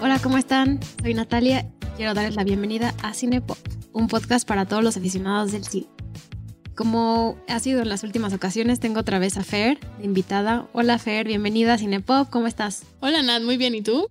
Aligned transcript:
Hola, 0.00 0.18
¿cómo 0.22 0.38
están? 0.38 0.80
Soy 1.02 1.14
Natalia 1.14 1.70
quiero 1.96 2.14
darles 2.14 2.34
la 2.34 2.44
bienvenida 2.44 2.94
a 3.02 3.14
Cinepop, 3.14 3.58
un 3.92 4.08
podcast 4.08 4.46
para 4.46 4.66
todos 4.66 4.82
los 4.82 4.96
aficionados 4.96 5.52
del 5.52 5.64
cine. 5.64 5.86
Como 6.74 7.38
ha 7.48 7.60
sido 7.60 7.82
en 7.82 7.88
las 7.88 8.02
últimas 8.02 8.32
ocasiones, 8.32 8.80
tengo 8.80 9.00
otra 9.00 9.20
vez 9.20 9.36
a 9.36 9.44
Fer 9.44 9.78
de 9.98 10.04
invitada. 10.04 10.66
Hola 10.72 10.98
Fer, 10.98 11.26
bienvenida 11.26 11.74
a 11.74 11.78
Cinepop, 11.78 12.30
¿cómo 12.30 12.48
estás? 12.48 12.84
Hola 13.00 13.22
Nat, 13.22 13.42
muy 13.42 13.56
bien, 13.56 13.74
¿y 13.76 13.82
tú? 13.82 14.08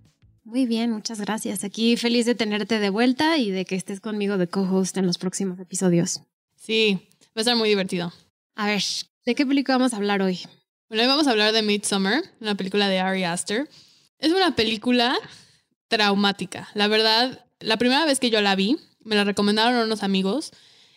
Muy 0.54 0.66
bien, 0.66 0.92
muchas 0.92 1.20
gracias. 1.20 1.64
Aquí 1.64 1.96
feliz 1.96 2.26
de 2.26 2.36
tenerte 2.36 2.78
de 2.78 2.88
vuelta 2.88 3.38
y 3.38 3.50
de 3.50 3.64
que 3.64 3.74
estés 3.74 3.98
conmigo 3.98 4.38
de 4.38 4.46
co-host 4.46 4.96
en 4.96 5.04
los 5.04 5.18
próximos 5.18 5.58
episodios. 5.58 6.20
Sí, 6.54 7.08
va 7.24 7.30
a 7.34 7.40
estar 7.40 7.56
muy 7.56 7.68
divertido. 7.68 8.12
A 8.54 8.66
ver, 8.66 8.80
¿de 9.26 9.34
qué 9.34 9.44
película 9.44 9.78
vamos 9.78 9.94
a 9.94 9.96
hablar 9.96 10.22
hoy? 10.22 10.38
Bueno, 10.88 11.02
hoy 11.02 11.08
vamos 11.08 11.26
a 11.26 11.32
hablar 11.32 11.52
de 11.52 11.62
Midsommar, 11.62 12.22
una 12.40 12.54
película 12.54 12.88
de 12.88 13.00
Ari 13.00 13.24
Aster. 13.24 13.68
Es 14.20 14.30
una 14.30 14.54
película 14.54 15.16
traumática. 15.88 16.68
La 16.74 16.86
verdad, 16.86 17.44
la 17.58 17.76
primera 17.76 18.04
vez 18.04 18.20
que 18.20 18.30
yo 18.30 18.40
la 18.40 18.54
vi, 18.54 18.76
me 19.00 19.16
la 19.16 19.24
recomendaron 19.24 19.84
unos 19.84 20.04
amigos 20.04 20.52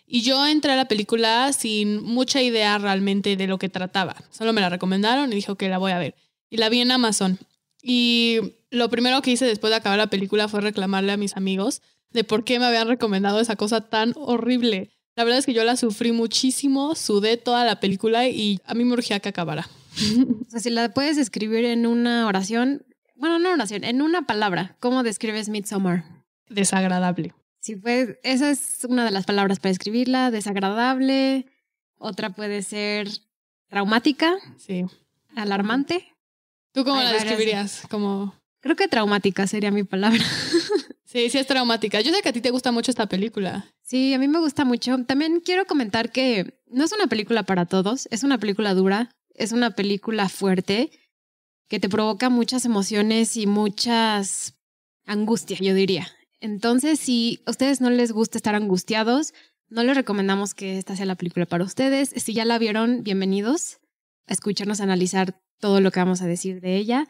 y 0.06 0.22
yo 0.22 0.46
entré 0.46 0.74
a 0.74 0.76
la 0.76 0.88
película 0.88 1.52
sin 1.52 2.04
mucha 2.04 2.44
idea 2.44 2.78
realmente 2.78 3.36
de 3.36 3.48
lo 3.48 3.58
que 3.58 3.70
trataba. 3.70 4.18
Solo 4.30 4.54
me 4.54 4.62
la 4.62 4.70
recomendaron 4.70 5.34
y 5.34 5.36
dije, 5.36 5.56
que 5.58 5.68
la 5.68 5.80
voy 5.80 5.94
a 5.94 5.98
ver. 5.98 6.14
Y 6.48 6.58
la 6.58 6.70
vi 6.70 6.82
en 6.82 6.92
Amazon. 6.92 7.40
Y 7.82 8.57
lo 8.70 8.90
primero 8.90 9.22
que 9.22 9.32
hice 9.32 9.46
después 9.46 9.72
de 9.72 9.78
acabar 9.78 9.98
la 9.98 10.08
película 10.08 10.48
fue 10.48 10.62
reclamarle 10.62 11.12
a 11.12 11.18
mis 11.18 11.36
amigos 11.38 11.82
de 12.12 12.24
por 12.24 12.44
qué 12.44 12.60
me 12.60 12.66
habían 12.66 12.88
recomendado 12.88 13.40
esa 13.40 13.56
cosa 13.56 13.82
tan 13.82 14.14
horrible. 14.16 14.92
La 15.16 15.24
verdad 15.24 15.40
es 15.40 15.46
que 15.46 15.54
yo 15.54 15.64
la 15.64 15.76
sufrí 15.76 16.12
muchísimo, 16.12 16.96
sudé 16.96 17.38
toda 17.38 17.66
la 17.66 17.80
película 17.80 18.28
y 18.28 18.60
a 18.66 18.74
mí 18.74 18.86
me 18.86 18.94
urgía 18.94 19.20
que 19.20 19.30
acabara. 19.30 19.70
O 20.48 20.50
sea, 20.50 20.60
si 20.60 20.70
la 20.70 20.94
puedes 20.94 21.18
escribir 21.18 21.66
en 21.66 21.86
una 21.86 22.28
oración, 22.28 22.86
bueno, 23.16 23.40
no 23.40 23.52
oración, 23.52 23.84
en 23.84 24.02
una 24.02 24.28
palabra, 24.28 24.78
¿cómo 24.80 25.04
describes 25.04 25.50
Midsommar? 25.50 26.06
Desagradable. 26.50 27.34
Sí, 27.60 27.76
pues 27.76 28.18
esa 28.24 28.52
es 28.52 28.86
una 28.88 29.04
de 29.04 29.12
las 29.12 29.26
palabras 29.26 29.60
para 29.60 29.72
escribirla, 29.72 30.32
desagradable. 30.32 31.48
Otra 31.98 32.30
puede 32.30 32.62
ser 32.62 33.10
traumática. 33.68 34.36
Sí. 34.58 34.86
Alarmante. 35.36 36.16
¿Tú 36.72 36.86
cómo 36.86 37.02
la 37.02 37.12
describirías? 37.12 37.84
Como... 37.90 38.36
Creo 38.68 38.76
que 38.76 38.90
traumática 38.90 39.48
sería 39.48 39.72
mi 39.72 39.84
palabra. 39.84 40.20
Sí, 41.06 41.30
sí 41.30 41.38
es 41.38 41.48
traumática. 41.48 42.02
Yo 42.02 42.14
sé 42.14 42.22
que 42.22 42.28
a 42.28 42.34
ti 42.34 42.42
te 42.42 42.52
gusta 42.52 42.74
mucho 42.74 42.92
esta 42.92 43.08
película. 43.08 43.66
Sí, 43.82 44.14
a 44.14 44.20
mí 44.20 44.28
me 44.28 44.40
gusta 44.40 44.66
mucho. 44.66 45.06
También 45.06 45.40
quiero 45.40 45.66
comentar 45.66 46.12
que 46.12 46.60
no 46.68 46.84
es 46.84 46.92
una 46.92 47.08
película 47.08 47.44
para 47.44 47.66
todos, 47.66 48.10
es 48.12 48.24
una 48.24 48.38
película 48.38 48.74
dura, 48.74 49.10
es 49.34 49.54
una 49.54 49.72
película 49.72 50.28
fuerte 50.28 50.92
que 51.70 51.80
te 51.80 51.88
provoca 51.88 52.30
muchas 52.30 52.66
emociones 52.66 53.38
y 53.38 53.48
muchas 53.48 54.56
angustias, 55.06 55.62
yo 55.62 55.74
diría. 55.74 56.12
Entonces, 56.42 57.00
si 57.00 57.42
a 57.46 57.52
ustedes 57.52 57.80
no 57.80 57.90
les 57.90 58.12
gusta 58.12 58.38
estar 58.38 58.56
angustiados, 58.56 59.34
no 59.70 59.84
les 59.84 59.96
recomendamos 59.96 60.54
que 60.54 60.78
esta 60.78 60.98
sea 60.98 61.06
la 61.06 61.16
película 61.16 61.46
para 61.46 61.64
ustedes. 61.64 62.10
Si 62.18 62.34
ya 62.34 62.44
la 62.44 62.60
vieron, 62.60 63.02
bienvenidos 63.04 63.80
a 64.28 64.34
escucharnos 64.34 64.82
analizar 64.82 65.40
todo 65.60 65.80
lo 65.80 65.92
que 65.92 66.02
vamos 66.02 66.22
a 66.22 66.28
decir 66.28 66.60
de 66.60 66.76
ella. 66.76 67.08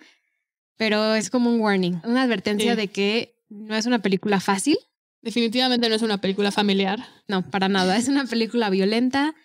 Pero 0.77 1.15
es 1.15 1.29
como 1.29 1.49
un 1.49 1.59
warning, 1.59 1.99
una 2.03 2.23
advertencia 2.23 2.75
de 2.75 2.87
que 2.87 3.35
no 3.49 3.75
es 3.75 3.85
una 3.85 3.99
película 3.99 4.39
fácil. 4.39 4.77
Definitivamente 5.21 5.89
no 5.89 5.95
es 5.95 6.01
una 6.01 6.19
película 6.19 6.51
familiar. 6.51 7.05
No, 7.27 7.41
para 7.41 7.67
nada. 7.67 7.97
Es 7.97 8.07
una 8.07 8.25
película 8.25 8.69
violenta, 8.69 9.35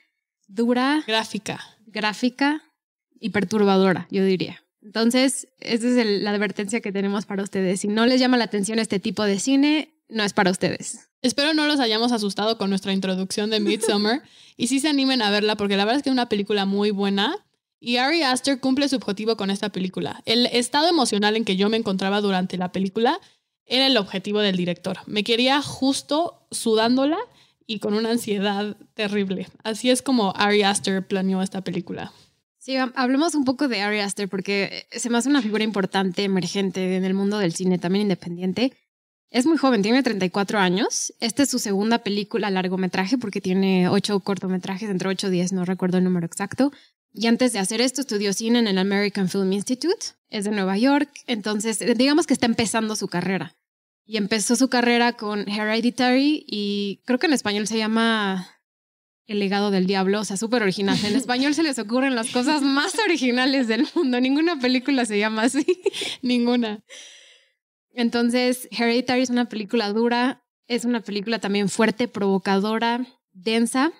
dura. 0.47 1.03
Gráfica. 1.07 1.61
Gráfica 1.87 2.63
y 3.19 3.31
perturbadora, 3.31 4.07
yo 4.11 4.25
diría. 4.25 4.63
Entonces, 4.83 5.49
esa 5.61 5.89
es 5.89 6.23
la 6.23 6.31
advertencia 6.31 6.81
que 6.81 6.93
tenemos 6.93 7.25
para 7.25 7.43
ustedes. 7.43 7.81
Si 7.81 7.89
no 7.89 8.07
les 8.07 8.21
llama 8.21 8.37
la 8.37 8.45
atención 8.45 8.79
este 8.79 8.99
tipo 8.99 9.25
de 9.25 9.39
cine, 9.39 9.95
no 10.09 10.25
es 10.25 10.33
para 10.33 10.51
ustedes. 10.51 11.09
Espero 11.23 11.55
no 11.55 11.67
los 11.67 11.79
hayamos 11.79 12.11
asustado 12.11 12.59
con 12.59 12.69
nuestra 12.69 12.93
introducción 12.93 13.51
de 13.51 13.61
Midsommar 13.61 14.23
y 14.57 14.67
sí 14.67 14.81
se 14.81 14.89
animen 14.89 15.23
a 15.23 15.31
verla 15.31 15.57
porque 15.57 15.77
la 15.77 15.85
verdad 15.85 15.99
es 15.99 16.03
que 16.03 16.11
es 16.11 16.15
una 16.15 16.29
película 16.29 16.67
muy 16.67 16.91
buena 16.91 17.37
y 17.85 17.97
Ari 17.97 18.23
Aster 18.23 18.61
cumple 18.61 18.89
su 18.89 18.95
objetivo 18.95 19.37
con 19.37 19.51
esta 19.51 19.71
película. 19.71 20.23
El 20.25 20.47
estado 20.47 20.89
emocional 20.89 21.37
en 21.37 21.45
que 21.45 21.57
yo 21.57 21.69
me 21.69 21.77
encontraba 21.77 22.21
durante 22.21 22.57
la 22.57 22.71
película 22.71 23.19
era 23.67 23.89
el 23.89 23.97
objetivo 23.97 24.39
del 24.39 24.57
director. 24.57 24.99
Me 25.07 25.25
quería 25.25 25.61
justo 25.61 26.47
sudándola 26.53 27.19
y 27.67 27.81
con 27.81 27.95
una 27.95 28.11
ansiedad 28.11 28.77
terrible. 28.95 29.49
Así 29.65 29.91
es 29.91 30.01
como 30.01 30.33
Ari 30.37 30.63
Aster 30.63 31.05
planeó 31.05 31.43
esta 31.43 31.63
película. 31.63 32.13
Sí, 32.57 32.77
hablemos 32.77 33.35
un 33.35 33.45
poco 33.45 33.67
de 33.67 33.83
Ari 33.83 33.99
Aster 33.99 34.29
porque 34.29 34.87
se 34.93 35.11
me 35.11 35.19
hace 35.19 35.29
una 35.29 35.43
figura 35.43 35.65
importante, 35.65 36.23
emergente 36.23 36.95
en 36.95 37.05
el 37.05 37.15
mundo 37.15 37.39
del 37.39 37.53
cine, 37.53 37.79
también 37.79 38.03
independiente. 38.03 38.73
Es 39.29 39.45
muy 39.45 39.57
joven, 39.57 39.83
tiene 39.83 40.05
34 40.05 40.61
años. 40.61 41.15
Esta 41.19 41.43
es 41.43 41.51
su 41.51 41.59
segunda 41.59 41.99
película 41.99 42.49
largometraje 42.49 43.19
porque 43.19 43.41
tiene 43.41 43.89
ocho 43.89 44.21
cortometrajes, 44.21 44.89
entre 44.89 45.09
8 45.09 45.27
y 45.27 45.31
10, 45.31 45.53
no 45.55 45.65
recuerdo 45.65 45.99
el 45.99 46.05
número 46.05 46.27
exacto. 46.27 46.71
Y 47.15 47.27
antes 47.27 47.53
de 47.53 47.59
hacer 47.59 47.81
esto 47.81 48.01
estudió 48.01 48.33
cine 48.33 48.59
en 48.59 48.67
el 48.67 48.79
American 48.79 49.29
Film 49.29 49.53
Institute, 49.53 50.07
es 50.31 50.45
de 50.45 50.51
Nueva 50.51 50.79
York, 50.79 51.11
entonces 51.27 51.79
digamos 51.97 52.27
que 52.27 52.33
está 52.33 52.47
empezando 52.47 52.97
su 52.97 53.09
carrera. 53.09 53.55
Y 54.05 54.17
empezó 54.17 54.57
su 54.57 54.69
carrera 54.69 55.13
con 55.13 55.49
Hereditary 55.49 56.45
y 56.47 57.01
creo 57.05 57.19
que 57.19 57.27
en 57.27 57.35
español 57.35 57.67
se 57.67 57.79
llama 57.79 58.49
El 59.27 59.39
legado 59.39 59.71
del 59.71 59.87
diablo, 59.87 60.21
o 60.21 60.25
sea, 60.25 60.37
súper 60.37 60.63
original. 60.63 60.99
En 61.05 61.15
español 61.17 61.55
se 61.55 61.63
les 61.63 61.79
ocurren 61.79 62.15
las 62.15 62.31
cosas 62.31 62.63
más 62.63 62.95
originales 63.05 63.69
del 63.69 63.87
mundo, 63.95 64.19
ninguna 64.21 64.59
película 64.59 65.05
se 65.05 65.19
llama 65.19 65.43
así. 65.43 65.67
Ninguna. 66.23 66.83
Entonces, 67.95 68.69
Hereditary 68.71 69.23
es 69.23 69.31
una 69.31 69.51
película 69.51 69.93
dura, 69.93 70.43
es 70.67 70.87
una 70.87 71.01
película 71.01 71.39
también 71.39 71.69
fuerte, 71.69 72.09
provocadora, 72.09 73.07
densa, 73.33 73.93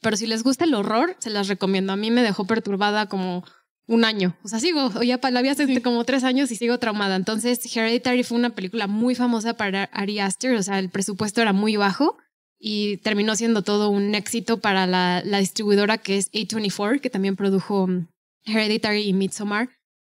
pero 0.00 0.16
si 0.16 0.26
les 0.26 0.42
gusta 0.42 0.64
el 0.64 0.74
horror, 0.74 1.16
se 1.18 1.30
las 1.30 1.48
recomiendo. 1.48 1.92
A 1.92 1.96
mí 1.96 2.10
me 2.10 2.22
dejó 2.22 2.46
perturbada 2.46 3.06
como 3.06 3.44
un 3.86 4.04
año. 4.04 4.36
O 4.42 4.48
sea, 4.48 4.60
sigo, 4.60 5.02
ya 5.02 5.18
la 5.30 5.42
vi 5.42 5.48
hace 5.48 5.82
como 5.82 6.04
tres 6.04 6.24
años 6.24 6.50
y 6.50 6.56
sigo 6.56 6.78
traumada. 6.78 7.16
Entonces, 7.16 7.60
Hereditary 7.74 8.22
fue 8.22 8.38
una 8.38 8.50
película 8.50 8.86
muy 8.86 9.14
famosa 9.14 9.54
para 9.54 9.84
Ari 9.84 10.20
Aster. 10.20 10.54
O 10.54 10.62
sea, 10.62 10.78
el 10.78 10.90
presupuesto 10.90 11.42
era 11.42 11.52
muy 11.52 11.76
bajo 11.76 12.16
y 12.58 12.98
terminó 12.98 13.34
siendo 13.36 13.62
todo 13.62 13.90
un 13.90 14.14
éxito 14.14 14.60
para 14.60 14.86
la, 14.86 15.22
la 15.24 15.38
distribuidora 15.38 15.98
que 15.98 16.18
es 16.18 16.30
A24, 16.32 17.00
que 17.00 17.10
también 17.10 17.36
produjo 17.36 17.84
um, 17.84 18.06
Hereditary 18.44 19.08
y 19.08 19.12
Midsommar. 19.12 19.70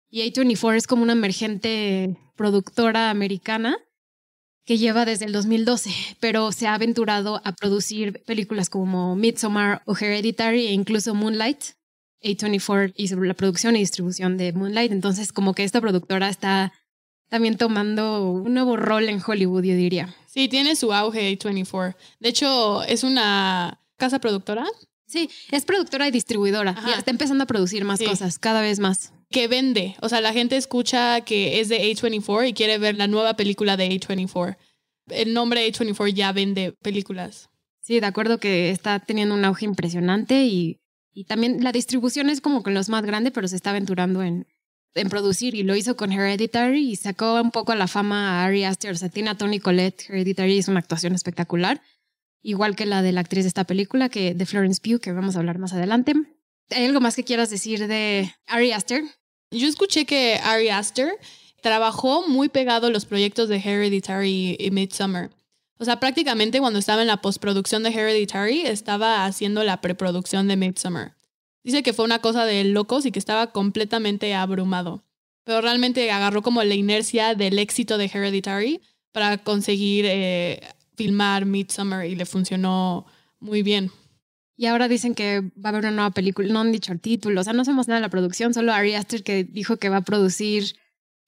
Y 0.09 0.21
A24 0.21 0.75
es 0.75 0.87
como 0.87 1.03
una 1.03 1.13
emergente 1.13 2.17
productora 2.35 3.09
americana 3.09 3.77
que 4.69 4.77
lleva 4.77 5.03
desde 5.03 5.25
el 5.25 5.31
2012, 5.31 5.89
pero 6.19 6.51
se 6.51 6.67
ha 6.67 6.75
aventurado 6.75 7.41
a 7.43 7.53
producir 7.53 8.23
películas 8.25 8.69
como 8.69 9.15
Midsommar 9.15 9.81
o 9.87 9.97
Hereditary 9.97 10.67
e 10.67 10.73
incluso 10.73 11.15
Moonlight. 11.15 11.59
A24 12.21 12.93
hizo 12.95 13.19
la 13.19 13.33
producción 13.33 13.75
y 13.75 13.79
distribución 13.79 14.37
de 14.37 14.53
Moonlight, 14.53 14.91
entonces 14.91 15.33
como 15.33 15.55
que 15.55 15.63
esta 15.63 15.81
productora 15.81 16.29
está 16.29 16.71
también 17.29 17.57
tomando 17.57 18.29
un 18.29 18.53
nuevo 18.53 18.77
rol 18.77 19.09
en 19.09 19.19
Hollywood, 19.25 19.63
yo 19.63 19.73
diría. 19.73 20.15
Sí, 20.27 20.47
tiene 20.47 20.75
su 20.75 20.93
auge 20.93 21.35
A24. 21.35 21.95
De 22.19 22.29
hecho, 22.29 22.83
es 22.83 23.03
una 23.03 23.81
casa 23.97 24.19
productora. 24.19 24.67
Sí, 25.07 25.31
es 25.49 25.65
productora 25.65 26.07
y 26.07 26.11
distribuidora. 26.11 26.75
está 26.95 27.09
empezando 27.09 27.45
a 27.45 27.47
producir 27.47 27.85
más 27.85 27.99
cosas, 27.99 28.37
cada 28.37 28.61
vez 28.61 28.77
más 28.77 29.13
que 29.31 29.47
vende. 29.47 29.95
O 30.01 30.09
sea, 30.09 30.21
la 30.21 30.33
gente 30.33 30.57
escucha 30.57 31.21
que 31.21 31.59
es 31.59 31.69
de 31.69 31.81
A24 31.81 32.49
y 32.49 32.53
quiere 32.53 32.77
ver 32.77 32.95
la 32.95 33.07
nueva 33.07 33.35
película 33.35 33.77
de 33.77 33.89
A24. 33.89 34.57
El 35.07 35.33
nombre 35.33 35.67
A24 35.67 36.13
ya 36.13 36.31
vende 36.31 36.73
películas. 36.81 37.49
Sí, 37.81 37.99
de 37.99 38.05
acuerdo 38.05 38.39
que 38.39 38.69
está 38.69 38.99
teniendo 38.99 39.33
un 39.35 39.45
auge 39.45 39.65
impresionante 39.65 40.45
y, 40.45 40.79
y 41.11 41.25
también 41.25 41.63
la 41.63 41.71
distribución 41.71 42.29
es 42.29 42.41
como 42.41 42.61
con 42.61 42.73
los 42.73 42.89
más 42.89 43.03
grandes, 43.03 43.33
pero 43.33 43.47
se 43.47 43.55
está 43.55 43.71
aventurando 43.71 44.21
en, 44.21 44.47
en 44.95 45.09
producir 45.09 45.55
y 45.55 45.63
lo 45.63 45.75
hizo 45.75 45.95
con 45.95 46.11
Hereditary 46.11 46.91
y 46.91 46.95
sacó 46.95 47.41
un 47.41 47.51
poco 47.51 47.71
a 47.71 47.75
la 47.75 47.87
fama 47.87 48.41
a 48.41 48.45
Ari 48.45 48.63
Aster. 48.63 48.91
O 48.91 48.97
sea, 48.97 49.09
tiene 49.09 49.29
a 49.29 49.35
Tony 49.35 49.59
Collette. 49.59 50.09
Hereditary 50.09 50.57
es 50.57 50.67
una 50.67 50.79
actuación 50.79 51.13
espectacular, 51.15 51.81
igual 52.41 52.75
que 52.75 52.85
la 52.85 53.01
de 53.01 53.11
la 53.11 53.21
actriz 53.21 53.43
de 53.43 53.49
esta 53.49 53.63
película, 53.63 54.09
que 54.09 54.33
de 54.33 54.45
Florence 54.45 54.81
Pugh, 54.81 54.99
que 54.99 55.11
vamos 55.11 55.35
a 55.35 55.39
hablar 55.39 55.59
más 55.59 55.73
adelante. 55.73 56.13
¿Hay 56.71 56.85
algo 56.85 57.01
más 57.01 57.15
que 57.15 57.23
quieras 57.23 57.49
decir 57.49 57.87
de 57.87 58.31
Ari 58.45 58.71
Aster? 58.71 59.03
Yo 59.51 59.67
escuché 59.67 60.05
que 60.05 60.39
Ari 60.43 60.69
Aster 60.69 61.17
trabajó 61.61 62.27
muy 62.27 62.49
pegado 62.49 62.91
los 62.91 63.05
proyectos 63.05 63.49
de 63.49 63.57
Hereditary 63.57 64.55
y 64.59 64.71
Midsommar. 64.71 65.31
O 65.79 65.85
sea, 65.85 65.99
prácticamente 65.99 66.59
cuando 66.59 66.77
estaba 66.77 67.01
en 67.01 67.07
la 67.07 67.21
postproducción 67.21 67.83
de 67.83 67.89
Hereditary, 67.89 68.61
estaba 68.61 69.25
haciendo 69.25 69.63
la 69.63 69.81
preproducción 69.81 70.47
de 70.47 70.57
Midsommar. 70.57 71.15
Dice 71.63 71.83
que 71.83 71.93
fue 71.93 72.05
una 72.05 72.19
cosa 72.19 72.45
de 72.45 72.63
locos 72.65 73.05
y 73.05 73.11
que 73.11 73.19
estaba 73.19 73.51
completamente 73.51 74.35
abrumado. 74.35 75.03
Pero 75.45 75.61
realmente 75.61 76.11
agarró 76.11 76.41
como 76.41 76.63
la 76.63 76.75
inercia 76.75 77.33
del 77.33 77.57
éxito 77.59 77.97
de 77.97 78.05
Hereditary 78.05 78.81
para 79.11 79.39
conseguir 79.39 80.05
eh, 80.07 80.61
filmar 80.95 81.45
Midsommar 81.45 82.05
y 82.05 82.15
le 82.15 82.25
funcionó 82.25 83.05
muy 83.39 83.63
bien. 83.63 83.91
Y 84.59 84.65
ahora 84.65 84.89
dicen 84.89 85.15
que 85.15 85.39
va 85.39 85.51
a 85.63 85.69
haber 85.69 85.79
una 85.79 85.91
nueva 85.91 86.11
película, 86.11 86.51
no 86.51 86.59
han 86.59 86.73
dicho 86.73 86.91
el 86.91 86.99
título, 86.99 87.39
o 87.39 87.43
sea, 87.45 87.53
no 87.53 87.63
sabemos 87.63 87.87
nada 87.87 88.01
de 88.01 88.05
la 88.05 88.09
producción, 88.09 88.53
solo 88.53 88.73
Ari 88.73 88.93
Aster 88.93 89.23
que 89.23 89.45
dijo 89.45 89.77
que 89.77 89.87
va 89.87 89.97
a 89.97 90.01
producir 90.01 90.75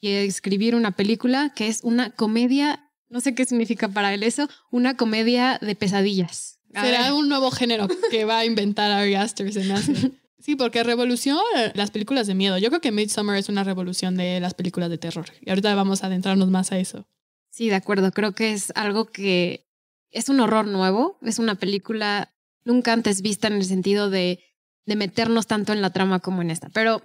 y 0.01 0.09
escribir 0.09 0.75
una 0.75 0.91
película 0.91 1.53
que 1.55 1.69
es 1.69 1.79
una 1.85 2.09
comedia, 2.09 2.91
no 3.07 3.21
sé 3.21 3.33
qué 3.33 3.45
significa 3.45 3.87
para 3.87 4.13
él 4.13 4.23
eso, 4.23 4.49
una 4.69 4.97
comedia 4.97 5.59
de 5.61 5.75
pesadillas. 5.75 6.59
Será 6.73 7.13
un 7.13 7.29
nuevo 7.29 7.51
género 7.51 7.87
que 8.09 8.25
va 8.25 8.39
a 8.39 8.45
inventar 8.45 8.91
Ari 8.91 9.15
Aster, 9.15 9.53
se 9.53 9.63
me 9.63 9.75
hace. 9.75 9.93
Sí, 10.41 10.55
porque 10.55 10.83
revolución 10.83 11.37
las 11.75 11.91
películas 11.91 12.25
de 12.25 12.33
miedo. 12.33 12.57
Yo 12.57 12.69
creo 12.69 12.81
que 12.81 12.91
Midsommar 12.91 13.37
es 13.37 13.47
una 13.47 13.63
revolución 13.63 14.17
de 14.17 14.39
las 14.39 14.55
películas 14.55 14.89
de 14.89 14.97
terror. 14.97 15.27
Y 15.39 15.51
ahorita 15.51 15.75
vamos 15.75 16.03
a 16.03 16.07
adentrarnos 16.07 16.49
más 16.49 16.71
a 16.71 16.79
eso. 16.79 17.05
Sí, 17.51 17.69
de 17.69 17.75
acuerdo. 17.75 18.11
Creo 18.11 18.33
que 18.33 18.51
es 18.51 18.73
algo 18.73 19.05
que 19.05 19.67
es 20.09 20.29
un 20.29 20.39
horror 20.39 20.65
nuevo. 20.65 21.19
Es 21.21 21.37
una 21.37 21.53
película 21.53 22.33
nunca 22.63 22.93
antes 22.93 23.21
vista 23.21 23.47
en 23.47 23.53
el 23.53 23.65
sentido 23.65 24.09
de, 24.09 24.43
de 24.85 24.95
meternos 24.95 25.47
tanto 25.47 25.73
en 25.73 25.81
la 25.81 25.91
trama 25.91 26.19
como 26.19 26.41
en 26.41 26.51
esta. 26.51 26.69
Pero 26.69 27.01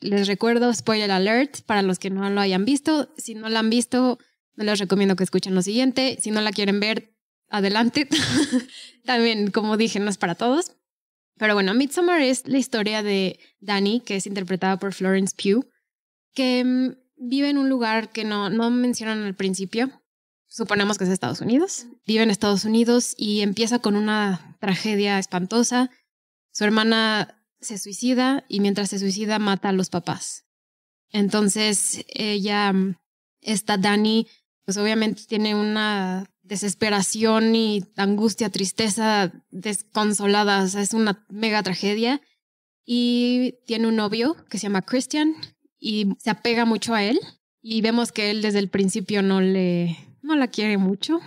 les 0.00 0.26
recuerdo, 0.26 0.72
spoiler 0.72 1.10
alert, 1.10 1.62
para 1.62 1.82
los 1.82 1.98
que 1.98 2.10
no 2.10 2.28
lo 2.30 2.40
hayan 2.40 2.64
visto. 2.64 3.12
Si 3.16 3.34
no 3.34 3.48
la 3.48 3.60
han 3.60 3.70
visto, 3.70 4.18
no 4.54 4.64
les 4.64 4.78
recomiendo 4.78 5.16
que 5.16 5.24
escuchen 5.24 5.54
lo 5.54 5.62
siguiente. 5.62 6.18
Si 6.20 6.30
no 6.30 6.40
la 6.40 6.52
quieren 6.52 6.80
ver, 6.80 7.14
adelante. 7.48 8.08
También, 9.04 9.50
como 9.50 9.76
dije, 9.76 10.00
no 10.00 10.10
es 10.10 10.18
para 10.18 10.34
todos. 10.34 10.76
Pero 11.36 11.54
bueno, 11.54 11.74
Midsommar 11.74 12.20
es 12.20 12.46
la 12.46 12.58
historia 12.58 13.02
de 13.02 13.38
Dani, 13.60 14.00
que 14.00 14.16
es 14.16 14.26
interpretada 14.26 14.78
por 14.78 14.92
Florence 14.92 15.34
Pugh, 15.34 15.66
que 16.34 16.64
mm, 16.64 16.96
vive 17.16 17.48
en 17.48 17.58
un 17.58 17.68
lugar 17.68 18.10
que 18.10 18.24
no, 18.24 18.50
no 18.50 18.70
mencionan 18.70 19.22
al 19.22 19.34
principio. 19.34 19.99
Suponemos 20.50 20.98
que 20.98 21.04
es 21.04 21.10
Estados 21.10 21.40
Unidos. 21.40 21.86
Vive 22.04 22.24
en 22.24 22.30
Estados 22.30 22.64
Unidos 22.64 23.14
y 23.16 23.42
empieza 23.42 23.78
con 23.78 23.94
una 23.94 24.56
tragedia 24.58 25.20
espantosa. 25.20 25.90
Su 26.50 26.64
hermana 26.64 27.40
se 27.60 27.78
suicida 27.78 28.44
y 28.48 28.58
mientras 28.58 28.90
se 28.90 28.98
suicida 28.98 29.38
mata 29.38 29.68
a 29.68 29.72
los 29.72 29.90
papás. 29.90 30.46
Entonces 31.12 32.04
ella, 32.08 32.72
mm, 32.72 32.96
esta 33.42 33.78
Dani, 33.78 34.26
pues 34.64 34.76
obviamente 34.76 35.22
tiene 35.24 35.54
una 35.54 36.28
desesperación 36.42 37.54
y 37.54 37.84
angustia, 37.96 38.50
tristeza, 38.50 39.32
desconsolada. 39.52 40.64
O 40.64 40.66
sea, 40.66 40.82
es 40.82 40.94
una 40.94 41.24
mega 41.28 41.62
tragedia. 41.62 42.20
Y 42.84 43.54
tiene 43.66 43.86
un 43.86 43.94
novio 43.94 44.34
que 44.48 44.58
se 44.58 44.64
llama 44.64 44.82
Christian 44.82 45.36
y 45.78 46.08
se 46.18 46.30
apega 46.30 46.64
mucho 46.64 46.92
a 46.92 47.04
él. 47.04 47.20
Y 47.62 47.82
vemos 47.82 48.10
que 48.10 48.30
él 48.32 48.42
desde 48.42 48.58
el 48.58 48.68
principio 48.68 49.22
no 49.22 49.40
le, 49.40 50.09
no 50.22 50.36
la 50.36 50.48
quiere 50.48 50.78
mucho. 50.78 51.20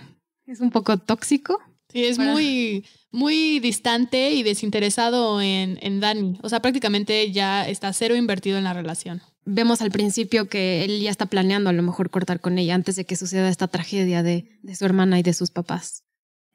Es 0.46 0.60
un 0.60 0.70
poco 0.70 0.98
tóxico. 0.98 1.58
Sí, 1.90 2.04
es 2.04 2.18
muy, 2.18 2.84
muy 3.12 3.60
distante 3.60 4.32
y 4.32 4.42
desinteresado 4.42 5.40
en, 5.40 5.78
en 5.80 6.00
Dani. 6.00 6.38
O 6.42 6.48
sea, 6.48 6.60
prácticamente 6.60 7.30
ya 7.30 7.68
está 7.68 7.92
cero 7.92 8.16
invertido 8.16 8.58
en 8.58 8.64
la 8.64 8.72
relación 8.72 9.22
vemos 9.44 9.82
al 9.82 9.90
principio 9.90 10.48
que 10.48 10.84
él 10.84 11.00
ya 11.00 11.10
está 11.10 11.26
planeando 11.26 11.70
a 11.70 11.72
lo 11.72 11.82
mejor 11.82 12.10
cortar 12.10 12.40
con 12.40 12.58
ella 12.58 12.74
antes 12.74 12.96
de 12.96 13.04
que 13.04 13.16
suceda 13.16 13.48
esta 13.48 13.68
tragedia 13.68 14.22
de, 14.22 14.58
de 14.62 14.74
su 14.74 14.84
hermana 14.84 15.18
y 15.18 15.22
de 15.22 15.34
sus 15.34 15.50
papás. 15.50 16.02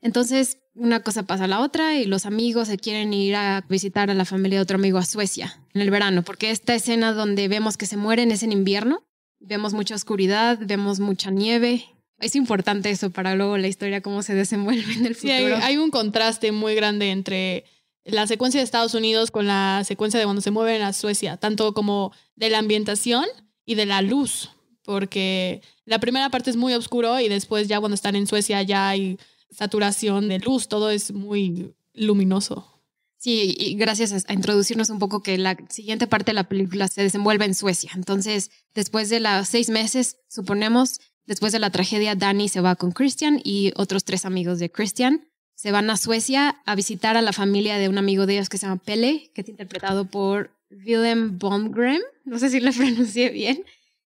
Entonces, 0.01 0.59
una 0.75 1.01
cosa 1.01 1.23
pasa 1.23 1.43
a 1.43 1.47
la 1.47 1.59
otra 1.59 1.97
y 1.97 2.05
los 2.05 2.25
amigos 2.25 2.69
se 2.69 2.77
quieren 2.77 3.13
ir 3.13 3.35
a 3.35 3.65
visitar 3.67 4.09
a 4.09 4.13
la 4.13 4.25
familia 4.25 4.59
de 4.59 4.63
otro 4.63 4.77
amigo 4.77 4.97
a 4.97 5.05
Suecia 5.05 5.61
en 5.73 5.81
el 5.81 5.91
verano, 5.91 6.23
porque 6.23 6.51
esta 6.51 6.73
escena 6.73 7.13
donde 7.13 7.47
vemos 7.47 7.75
que 7.75 7.85
se 7.85 7.97
mueren 7.97 8.31
es 8.31 8.43
en 8.43 8.53
invierno, 8.53 9.03
vemos 9.39 9.73
mucha 9.73 9.95
oscuridad, 9.95 10.57
vemos 10.61 10.99
mucha 10.99 11.31
nieve. 11.31 11.85
Es 12.19 12.35
importante 12.35 12.89
eso 12.89 13.09
para 13.11 13.35
luego 13.35 13.57
la 13.57 13.67
historia, 13.67 14.01
cómo 14.01 14.23
se 14.23 14.33
desenvuelve 14.33 14.93
en 14.93 15.05
el 15.05 15.15
futuro. 15.15 15.57
Sí, 15.57 15.61
hay 15.63 15.77
un 15.77 15.91
contraste 15.91 16.51
muy 16.51 16.75
grande 16.75 17.11
entre 17.11 17.65
la 18.05 18.27
secuencia 18.27 18.59
de 18.59 18.65
Estados 18.65 18.93
Unidos 18.93 19.31
con 19.31 19.47
la 19.47 19.83
secuencia 19.85 20.19
de 20.19 20.25
cuando 20.25 20.41
se 20.41 20.51
mueven 20.51 20.81
a 20.81 20.93
Suecia, 20.93 21.37
tanto 21.37 21.73
como 21.73 22.11
de 22.35 22.49
la 22.49 22.59
ambientación 22.59 23.25
y 23.65 23.75
de 23.75 23.85
la 23.85 24.01
luz, 24.01 24.49
porque 24.83 25.61
la 25.85 25.99
primera 25.99 26.29
parte 26.29 26.49
es 26.49 26.55
muy 26.55 26.73
oscuro 26.73 27.19
y 27.19 27.29
después 27.29 27.67
ya 27.67 27.79
cuando 27.79 27.95
están 27.95 28.15
en 28.15 28.27
Suecia 28.27 28.61
ya 28.63 28.89
hay 28.89 29.17
saturación 29.51 30.27
de 30.27 30.39
luz, 30.39 30.67
todo 30.67 30.89
es 30.89 31.11
muy 31.11 31.73
luminoso. 31.93 32.79
Sí, 33.17 33.53
y 33.59 33.75
gracias 33.75 34.25
a 34.29 34.33
introducirnos 34.33 34.89
un 34.89 34.97
poco 34.97 35.21
que 35.21 35.37
la 35.37 35.57
siguiente 35.67 36.07
parte 36.07 36.31
de 36.31 36.35
la 36.35 36.47
película 36.47 36.87
se 36.87 37.01
desenvuelve 37.01 37.43
en 37.43 37.53
Suecia. 37.53 37.91
Entonces, 37.93 38.49
después 38.73 39.09
de 39.09 39.19
los 39.19 39.45
seis 39.49 39.69
meses, 39.69 40.15
suponemos, 40.29 41.01
después 41.25 41.51
de 41.51 41.59
la 41.59 41.69
tragedia, 41.69 42.15
Danny 42.15 42.49
se 42.49 42.61
va 42.61 42.75
con 42.75 42.91
Christian 42.91 43.41
y 43.43 43.71
otros 43.75 44.03
tres 44.03 44.25
amigos 44.25 44.59
de 44.59 44.71
Christian 44.71 45.29
se 45.59 45.73
van 45.73 45.89
a 45.89 45.97
Suecia 45.97 46.61
a 46.65 46.73
visitar 46.73 47.17
a 47.17 47.21
la 47.21 47.33
familia 47.33 47.77
de 47.77 47.89
un 47.89 47.97
amigo 47.97 48.25
de 48.25 48.35
ellos 48.35 48.47
que 48.47 48.57
se 48.57 48.65
llama 48.65 48.81
Pele, 48.81 49.29
que 49.35 49.41
es 49.41 49.49
interpretado 49.49 50.05
por 50.05 50.51
Willem 50.69 51.37
Bomgren. 51.37 52.01
No 52.23 52.39
sé 52.39 52.49
si 52.49 52.61
lo 52.61 52.71
pronuncié 52.77 53.29
bien. 53.29 53.65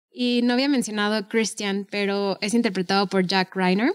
Y 0.09 0.39
no 0.43 0.53
había 0.53 0.69
mencionado 0.69 1.13
a 1.15 1.27
Christian, 1.27 1.85
pero 1.91 2.37
es 2.39 2.53
interpretado 2.53 3.07
por 3.07 3.27
Jack 3.27 3.53
Reiner, 3.53 3.91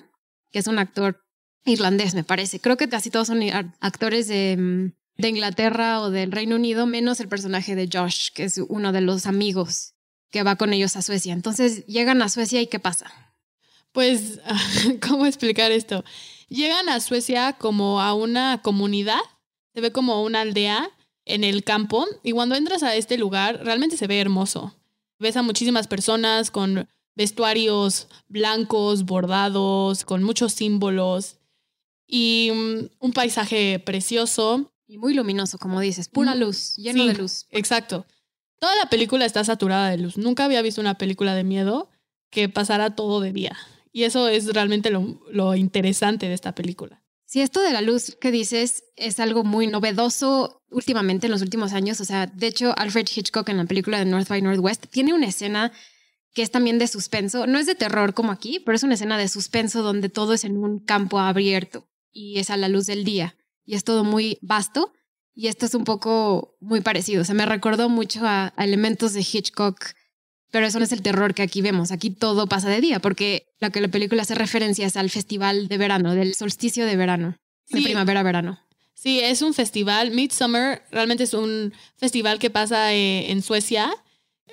que 0.52 0.58
es 0.58 0.66
un 0.66 0.78
actor 0.78 1.24
irlandés, 1.64 2.14
me 2.14 2.24
parece. 2.24 2.60
Creo 2.60 2.76
que 2.76 2.90
casi 2.90 3.08
todos 3.08 3.28
son 3.28 3.40
actores 3.80 4.26
mm, 4.28 4.88
de 5.16 5.28
Inglaterra 5.28 6.02
o 6.02 6.10
del 6.10 6.32
Reino 6.32 6.56
Unido, 6.56 6.84
menos 6.84 7.20
el 7.20 7.28
personaje 7.28 7.74
de 7.74 7.88
Josh, 7.90 8.32
que 8.34 8.44
es 8.44 8.58
uno 8.68 8.92
de 8.92 9.00
los 9.00 9.24
amigos 9.24 9.94
que 10.36 10.42
va 10.42 10.56
con 10.56 10.74
ellos 10.74 10.96
a 10.96 11.02
Suecia. 11.02 11.32
Entonces 11.32 11.86
llegan 11.86 12.20
a 12.20 12.28
Suecia 12.28 12.60
y 12.60 12.66
¿qué 12.66 12.78
pasa? 12.78 13.10
Pues, 13.92 14.38
¿cómo 15.08 15.24
explicar 15.24 15.72
esto? 15.72 16.04
Llegan 16.50 16.90
a 16.90 17.00
Suecia 17.00 17.54
como 17.54 18.02
a 18.02 18.12
una 18.12 18.60
comunidad, 18.60 19.22
se 19.72 19.80
ve 19.80 19.92
como 19.92 20.22
una 20.22 20.42
aldea 20.42 20.90
en 21.24 21.42
el 21.42 21.64
campo 21.64 22.04
y 22.22 22.32
cuando 22.32 22.54
entras 22.54 22.82
a 22.82 22.94
este 22.94 23.16
lugar 23.16 23.64
realmente 23.64 23.96
se 23.96 24.06
ve 24.06 24.20
hermoso. 24.20 24.74
Ves 25.18 25.38
a 25.38 25.42
muchísimas 25.42 25.86
personas 25.86 26.50
con 26.50 26.86
vestuarios 27.14 28.06
blancos, 28.28 29.06
bordados, 29.06 30.04
con 30.04 30.22
muchos 30.22 30.52
símbolos 30.52 31.38
y 32.06 32.50
mm, 32.54 33.04
un 33.06 33.12
paisaje 33.14 33.78
precioso. 33.78 34.70
Y 34.86 34.98
muy 34.98 35.14
luminoso, 35.14 35.56
como 35.56 35.80
dices, 35.80 36.08
pura 36.10 36.34
luz, 36.34 36.76
lleno 36.76 37.06
de 37.06 37.14
luz. 37.14 37.46
Exacto. 37.50 38.04
Toda 38.58 38.74
la 38.76 38.88
película 38.88 39.24
está 39.24 39.44
saturada 39.44 39.90
de 39.90 39.98
luz. 39.98 40.16
Nunca 40.16 40.44
había 40.44 40.62
visto 40.62 40.80
una 40.80 40.98
película 40.98 41.34
de 41.34 41.44
miedo 41.44 41.90
que 42.30 42.48
pasara 42.48 42.94
todo 42.94 43.20
de 43.20 43.32
día. 43.32 43.56
Y 43.92 44.04
eso 44.04 44.28
es 44.28 44.52
realmente 44.52 44.90
lo, 44.90 45.54
interesante 45.54 46.28
de 46.28 46.34
esta 46.34 46.54
película. 46.54 47.02
Sí, 47.24 47.40
esto 47.40 47.60
de 47.60 47.72
la 47.72 47.80
luz 47.80 48.16
que 48.20 48.30
dices 48.30 48.84
es 48.94 49.18
algo 49.20 49.42
muy 49.42 49.66
novedoso 49.66 50.62
últimamente 50.70 51.26
en 51.26 51.32
los 51.32 51.42
últimos 51.42 51.72
años. 51.72 52.00
O 52.00 52.04
sea, 52.04 52.26
de 52.26 52.46
hecho, 52.46 52.74
Alfred 52.76 53.08
Hitchcock 53.14 53.48
en 53.48 53.56
la 53.56 53.64
película 53.64 53.98
de 53.98 54.04
North 54.04 54.28
by 54.28 54.42
Northwest 54.42 54.86
tiene 54.90 55.14
una 55.14 55.26
escena 55.26 55.72
que 56.34 56.42
es 56.42 56.50
también 56.50 56.78
de 56.78 56.86
suspenso. 56.86 57.46
No 57.46 57.58
es 57.58 57.64
de 57.64 57.74
terror 57.74 58.12
como 58.12 58.32
aquí, 58.32 58.60
pero 58.60 58.76
es 58.76 58.82
una 58.82 58.94
escena 58.94 59.16
de 59.16 59.28
suspenso 59.28 59.82
donde 59.82 60.10
todo 60.10 60.34
es 60.34 60.44
en 60.44 60.58
un 60.58 60.78
campo 60.78 61.18
abierto 61.18 61.88
y 62.12 62.38
es 62.38 62.50
a 62.50 62.58
la 62.58 62.68
luz 62.68 62.84
del 62.84 63.04
día. 63.04 63.34
Y 63.64 63.74
es 63.74 63.84
todo 63.84 64.04
muy 64.04 64.38
vasto. 64.42 64.92
Y 65.36 65.46
esto 65.46 65.66
es 65.66 65.74
un 65.74 65.84
poco 65.84 66.56
muy 66.60 66.80
parecido. 66.80 67.22
O 67.22 67.24
sea, 67.24 67.36
me 67.36 67.46
recordó 67.46 67.88
mucho 67.88 68.26
a, 68.26 68.52
a 68.56 68.64
elementos 68.64 69.12
de 69.12 69.20
Hitchcock 69.20 69.94
pero 70.50 70.66
eso 70.66 70.78
no 70.78 70.84
es 70.84 70.92
el 70.92 71.02
terror 71.02 71.34
que 71.34 71.42
aquí 71.42 71.60
vemos. 71.60 71.92
Aquí 71.92 72.08
todo 72.08 72.46
pasa 72.46 72.70
de 72.70 72.80
día, 72.80 72.98
porque 73.00 73.46
lo 73.60 73.70
que 73.70 73.80
la 73.80 73.88
película 73.88 74.22
hace 74.22 74.34
referencia 74.34 74.86
es 74.86 74.96
al 74.96 75.10
festival 75.10 75.68
de 75.68 75.76
verano, 75.76 76.14
del 76.14 76.34
solsticio 76.34 76.86
de 76.86 76.96
verano, 76.96 77.36
de 77.68 77.82
primavera-verano. 77.82 78.58
Sí, 78.94 79.20
es 79.20 79.42
un 79.42 79.52
festival. 79.52 80.12
Midsummer 80.12 80.82
realmente 80.90 81.24
es 81.24 81.34
un 81.34 81.74
festival 81.96 82.38
que 82.38 82.48
pasa 82.50 82.94
eh, 82.94 83.30
en 83.30 83.42
Suecia. 83.42 83.92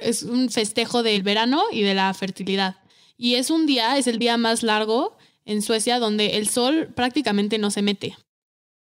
Es 0.01 0.23
un 0.23 0.49
festejo 0.49 1.03
del 1.03 1.23
verano 1.23 1.63
y 1.71 1.83
de 1.83 1.93
la 1.93 2.13
fertilidad. 2.13 2.75
Y 3.15 3.35
es 3.35 3.49
un 3.49 3.65
día, 3.65 3.97
es 3.97 4.07
el 4.07 4.19
día 4.19 4.35
más 4.35 4.63
largo 4.63 5.15
en 5.45 5.61
Suecia 5.61 5.99
donde 5.99 6.37
el 6.37 6.49
sol 6.49 6.89
prácticamente 6.93 7.57
no 7.59 7.71
se 7.71 7.81
mete. 7.81 8.17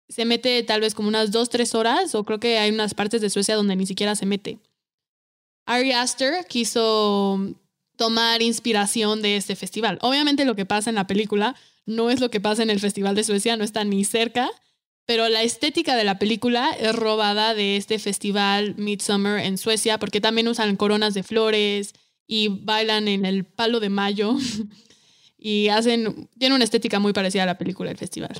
Se 0.09 0.25
mete 0.25 0.61
tal 0.63 0.81
vez 0.81 0.93
como 0.93 1.07
unas 1.07 1.31
dos, 1.31 1.49
tres 1.49 1.75
horas, 1.75 2.15
o 2.15 2.23
creo 2.23 2.39
que 2.39 2.57
hay 2.57 2.71
unas 2.71 2.93
partes 2.93 3.21
de 3.21 3.29
Suecia 3.29 3.55
donde 3.55 3.75
ni 3.75 3.85
siquiera 3.85 4.15
se 4.15 4.25
mete. 4.25 4.59
Ari 5.65 5.91
Aster 5.91 6.45
quiso 6.47 7.39
tomar 7.95 8.41
inspiración 8.41 9.21
de 9.21 9.37
este 9.37 9.55
festival. 9.55 9.99
Obviamente 10.01 10.45
lo 10.45 10.55
que 10.55 10.65
pasa 10.65 10.89
en 10.89 10.95
la 10.95 11.05
película 11.05 11.55
no 11.85 12.09
es 12.09 12.21
lo 12.21 12.31
que 12.31 12.39
pasa 12.39 12.63
en 12.63 12.69
el 12.69 12.79
Festival 12.79 13.15
de 13.15 13.23
Suecia, 13.23 13.57
no 13.57 13.63
está 13.63 13.83
ni 13.83 14.05
cerca, 14.05 14.49
pero 15.05 15.27
la 15.27 15.43
estética 15.43 15.95
de 15.95 16.03
la 16.03 16.19
película 16.19 16.71
es 16.71 16.95
robada 16.95 17.55
de 17.55 17.77
este 17.77 17.97
festival 17.99 18.75
Midsummer 18.77 19.39
en 19.39 19.57
Suecia, 19.57 19.97
porque 19.97 20.21
también 20.21 20.47
usan 20.47 20.75
coronas 20.75 21.13
de 21.13 21.23
flores 21.23 21.93
y 22.27 22.47
bailan 22.47 23.07
en 23.07 23.25
el 23.25 23.43
palo 23.43 23.79
de 23.79 23.89
mayo 23.89 24.37
y 25.37 25.69
hacen, 25.69 26.29
tiene 26.37 26.55
una 26.55 26.63
estética 26.63 26.99
muy 26.99 27.11
parecida 27.11 27.43
a 27.43 27.47
la 27.47 27.57
película 27.57 27.89
del 27.89 27.97
festival. 27.97 28.39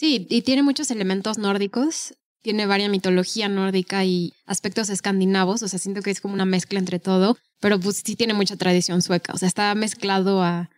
Sí, 0.00 0.26
y 0.30 0.40
tiene 0.40 0.62
muchos 0.62 0.90
elementos 0.90 1.36
nórdicos 1.36 2.14
tiene 2.42 2.64
varias 2.64 2.88
mitología 2.88 3.50
nórdica 3.50 4.02
y 4.06 4.32
aspectos 4.46 4.88
escandinavos, 4.88 5.62
o 5.62 5.68
sea, 5.68 5.78
siento 5.78 6.00
que 6.00 6.10
es 6.10 6.22
como 6.22 6.32
una 6.32 6.46
mezcla 6.46 6.78
entre 6.78 6.98
todo, 6.98 7.36
pero 7.60 7.78
pues 7.78 8.02
sí 8.02 8.16
tiene 8.16 8.32
mucha 8.32 8.56
tradición 8.56 9.02
sueca, 9.02 9.34
o 9.34 9.36
sea, 9.36 9.46
está 9.46 9.74
mezclado 9.74 10.42
a 10.42 10.70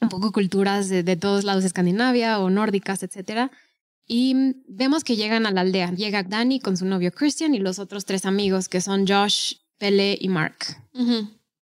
un 0.00 0.08
poco 0.08 0.30
culturas 0.30 0.88
de, 0.88 1.16
todos 1.16 1.42
lados 1.42 1.64
de 1.64 1.66
Escandinavia 1.66 2.38
o 2.38 2.50
nórdicas, 2.50 3.02
etcétera. 3.02 3.50
Y 4.06 4.54
vemos 4.68 5.02
que 5.02 5.16
llegan 5.16 5.44
a 5.44 5.50
la 5.50 5.62
aldea. 5.62 5.92
Llega 5.92 6.22
Danny 6.22 6.60
con 6.60 6.76
su 6.76 6.84
novio 6.84 7.12
Christian 7.12 7.54
y 7.54 7.58
los 7.58 7.80
otros 7.80 8.04
tres 8.04 8.26
amigos 8.26 8.68
que 8.68 8.80
son 8.80 9.06
Josh, 9.06 9.54
Pele 9.78 10.18
y 10.20 10.28
Mark. 10.28 10.56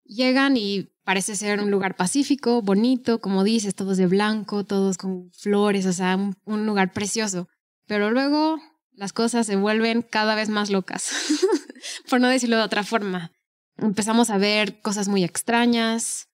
Llegan 0.05 0.57
y 0.57 0.90
parece 1.05 1.37
ser 1.37 1.61
un 1.61 1.71
lugar 1.71 1.97
pacífico, 1.97 2.63
bonito, 2.63 3.21
como 3.21 3.45
dices, 3.45 3.75
todos 3.75 3.97
de 3.97 4.07
blanco, 4.07 4.65
todos 4.65 4.99
con 4.99 5.31
flores, 5.33 5.87
o 5.87 5.93
sea, 5.93 6.19
un, 6.45 6.67
lugar 6.67 6.93
precioso. 6.93 7.49
Pero 7.87 8.11
luego 8.11 8.59
las 8.93 9.13
cosas 9.13 9.47
se 9.47 9.57
vuelven 9.57 10.03
cada 10.03 10.35
vez 10.35 10.49
más 10.49 10.71
locas, 10.71 11.11
por 12.11 12.21
no 12.21 12.29
decirlo 12.29 12.57
de 12.57 12.63
otra 12.63 12.85
forma. 12.85 13.33
Empezamos 13.77 14.31
a 14.31 14.39
ver 14.39 14.81
cosas 14.81 15.09
muy 15.09 15.25
extrañas 15.25 16.29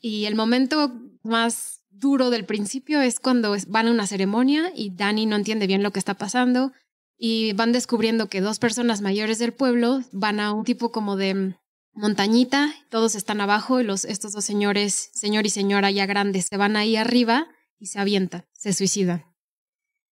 y 0.00 0.26
el 0.26 0.36
momento 0.36 0.92
más 1.22 1.82
duro 1.90 2.30
del 2.30 2.44
principio 2.44 3.00
es 3.00 3.18
cuando 3.18 3.56
van 3.68 3.88
a 3.88 3.90
una 3.90 4.06
ceremonia 4.06 4.70
y 4.74 4.94
Danny 4.94 5.26
no 5.26 5.36
entiende 5.36 5.66
bien 5.66 5.82
lo 5.82 5.90
que 5.90 5.98
está 5.98 6.14
pasando 6.14 6.72
y 7.18 7.54
van 7.54 7.72
descubriendo 7.72 8.28
que 8.28 8.40
dos 8.40 8.58
personas 8.58 9.00
mayores 9.00 9.38
del 9.38 9.52
pueblo 9.52 10.02
van 10.12 10.38
a 10.38 10.52
un 10.52 10.64
tipo 10.64 10.92
como 10.92 11.16
de 11.16 11.56
montañita, 11.96 12.74
todos 12.90 13.14
están 13.14 13.40
abajo 13.40 13.80
y 13.80 13.84
los, 13.84 14.04
estos 14.04 14.32
dos 14.32 14.44
señores, 14.44 15.10
señor 15.14 15.46
y 15.46 15.50
señora 15.50 15.90
ya 15.90 16.06
grandes, 16.06 16.46
se 16.46 16.56
van 16.56 16.76
ahí 16.76 16.96
arriba 16.96 17.48
y 17.78 17.86
se 17.86 17.98
avientan, 17.98 18.46
se 18.52 18.72
suicidan. 18.72 19.24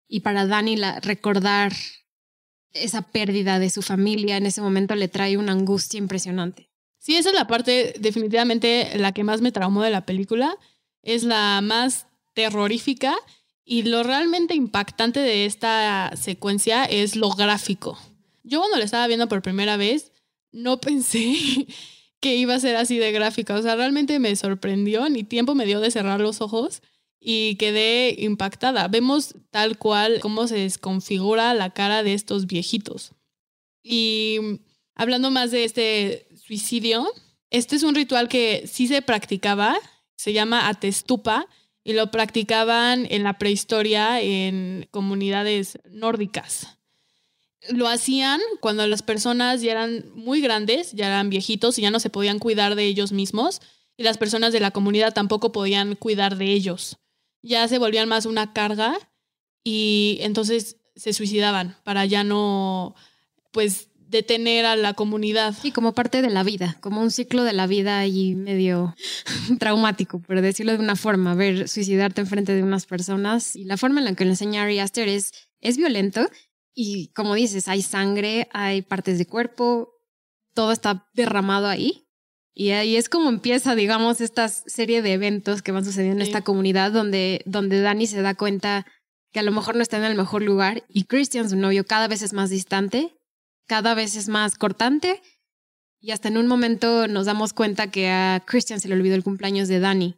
Y 0.06 0.20
para 0.20 0.46
Dani 0.46 0.76
recordar 1.02 1.72
esa 2.72 3.02
pérdida 3.02 3.58
de 3.58 3.70
su 3.70 3.82
familia 3.82 4.36
en 4.36 4.46
ese 4.46 4.60
momento 4.60 4.94
le 4.94 5.08
trae 5.08 5.36
una 5.36 5.52
angustia 5.52 5.98
impresionante. 5.98 6.70
Sí, 6.98 7.16
esa 7.16 7.30
es 7.30 7.34
la 7.34 7.46
parte 7.46 7.94
definitivamente 7.98 8.90
la 8.98 9.12
que 9.12 9.24
más 9.24 9.40
me 9.40 9.52
traumó 9.52 9.82
de 9.82 9.90
la 9.90 10.04
película. 10.04 10.56
Es 11.02 11.22
la 11.22 11.60
más 11.62 12.06
terrorífica 12.34 13.14
y 13.64 13.82
lo 13.82 14.02
realmente 14.02 14.54
impactante 14.54 15.20
de 15.20 15.46
esta 15.46 16.12
secuencia 16.16 16.84
es 16.84 17.16
lo 17.16 17.30
gráfico. 17.30 17.98
Yo 18.42 18.60
cuando 18.60 18.78
la 18.78 18.84
estaba 18.84 19.06
viendo 19.06 19.28
por 19.28 19.42
primera 19.42 19.76
vez, 19.76 20.12
no 20.58 20.80
pensé 20.80 21.36
que 22.20 22.36
iba 22.36 22.54
a 22.54 22.60
ser 22.60 22.76
así 22.76 22.98
de 22.98 23.12
gráfica. 23.12 23.54
O 23.54 23.62
sea, 23.62 23.76
realmente 23.76 24.18
me 24.18 24.34
sorprendió, 24.36 25.08
ni 25.08 25.24
tiempo 25.24 25.54
me 25.54 25.66
dio 25.66 25.80
de 25.80 25.90
cerrar 25.90 26.20
los 26.20 26.40
ojos 26.40 26.82
y 27.20 27.56
quedé 27.56 28.14
impactada. 28.18 28.88
Vemos 28.88 29.34
tal 29.50 29.78
cual 29.78 30.18
cómo 30.20 30.46
se 30.46 30.56
desconfigura 30.56 31.54
la 31.54 31.70
cara 31.70 32.02
de 32.02 32.14
estos 32.14 32.46
viejitos. 32.46 33.12
Y 33.82 34.38
hablando 34.94 35.30
más 35.30 35.50
de 35.50 35.64
este 35.64 36.28
suicidio, 36.36 37.06
este 37.50 37.76
es 37.76 37.82
un 37.82 37.94
ritual 37.94 38.28
que 38.28 38.64
sí 38.66 38.88
se 38.88 39.00
practicaba, 39.02 39.78
se 40.16 40.32
llama 40.32 40.68
atestupa 40.68 41.46
y 41.84 41.92
lo 41.94 42.10
practicaban 42.10 43.06
en 43.08 43.22
la 43.22 43.38
prehistoria 43.38 44.20
en 44.20 44.88
comunidades 44.90 45.78
nórdicas 45.90 46.77
lo 47.68 47.88
hacían 47.88 48.40
cuando 48.60 48.86
las 48.86 49.02
personas 49.02 49.62
ya 49.62 49.72
eran 49.72 50.04
muy 50.14 50.40
grandes, 50.40 50.92
ya 50.92 51.06
eran 51.06 51.30
viejitos 51.30 51.78
y 51.78 51.82
ya 51.82 51.90
no 51.90 52.00
se 52.00 52.10
podían 52.10 52.38
cuidar 52.38 52.74
de 52.74 52.84
ellos 52.84 53.12
mismos 53.12 53.60
y 53.96 54.04
las 54.04 54.16
personas 54.16 54.52
de 54.52 54.60
la 54.60 54.70
comunidad 54.70 55.12
tampoco 55.12 55.52
podían 55.52 55.96
cuidar 55.96 56.36
de 56.36 56.46
ellos. 56.52 56.98
Ya 57.42 57.66
se 57.68 57.78
volvían 57.78 58.08
más 58.08 58.26
una 58.26 58.52
carga 58.52 58.96
y 59.64 60.18
entonces 60.22 60.76
se 60.96 61.12
suicidaban 61.12 61.76
para 61.84 62.06
ya 62.06 62.24
no, 62.24 62.94
pues, 63.52 63.88
detener 64.08 64.66
a 64.66 64.76
la 64.76 64.94
comunidad. 64.94 65.54
Sí, 65.60 65.70
como 65.70 65.92
parte 65.92 66.22
de 66.22 66.30
la 66.30 66.42
vida, 66.42 66.76
como 66.80 67.02
un 67.02 67.10
ciclo 67.10 67.44
de 67.44 67.52
la 67.52 67.66
vida 67.66 68.06
y 68.06 68.34
medio 68.34 68.94
traumático, 69.58 70.20
por 70.20 70.40
decirlo 70.40 70.72
de 70.72 70.78
una 70.78 70.96
forma, 70.96 71.34
ver 71.34 71.68
suicidarte 71.68 72.22
enfrente 72.22 72.54
de 72.54 72.62
unas 72.62 72.86
personas 72.86 73.54
y 73.54 73.64
la 73.64 73.76
forma 73.76 74.00
en 74.00 74.06
la 74.06 74.14
que 74.14 74.24
lo 74.24 74.30
enseña 74.30 74.62
Ari 74.62 74.78
Aster 74.78 75.08
es, 75.08 75.32
es 75.60 75.76
violento 75.76 76.26
y 76.80 77.08
como 77.08 77.34
dices, 77.34 77.66
hay 77.66 77.82
sangre, 77.82 78.46
hay 78.52 78.82
partes 78.82 79.18
de 79.18 79.26
cuerpo, 79.26 79.96
todo 80.54 80.70
está 80.70 81.08
derramado 81.12 81.66
ahí. 81.66 82.06
Y 82.54 82.70
ahí 82.70 82.94
es 82.94 83.08
como 83.08 83.28
empieza, 83.30 83.74
digamos, 83.74 84.20
esta 84.20 84.46
serie 84.46 85.02
de 85.02 85.14
eventos 85.14 85.60
que 85.60 85.72
van 85.72 85.84
sucediendo 85.84 86.22
en 86.22 86.28
esta 86.28 86.42
comunidad 86.42 86.92
donde, 86.92 87.42
donde 87.46 87.80
Dani 87.80 88.06
se 88.06 88.22
da 88.22 88.36
cuenta 88.36 88.86
que 89.32 89.40
a 89.40 89.42
lo 89.42 89.50
mejor 89.50 89.74
no 89.74 89.82
está 89.82 89.96
en 89.96 90.04
el 90.04 90.16
mejor 90.16 90.42
lugar 90.42 90.84
y 90.88 91.02
Christian, 91.02 91.50
su 91.50 91.56
novio, 91.56 91.84
cada 91.84 92.06
vez 92.06 92.22
es 92.22 92.32
más 92.32 92.48
distante, 92.48 93.12
cada 93.66 93.94
vez 93.94 94.14
es 94.14 94.28
más 94.28 94.54
cortante 94.54 95.20
y 96.00 96.12
hasta 96.12 96.28
en 96.28 96.36
un 96.36 96.46
momento 96.46 97.08
nos 97.08 97.26
damos 97.26 97.54
cuenta 97.54 97.90
que 97.90 98.08
a 98.08 98.40
Christian 98.46 98.78
se 98.78 98.86
le 98.86 98.94
olvidó 98.94 99.16
el 99.16 99.24
cumpleaños 99.24 99.66
de 99.66 99.80
Dani. 99.80 100.14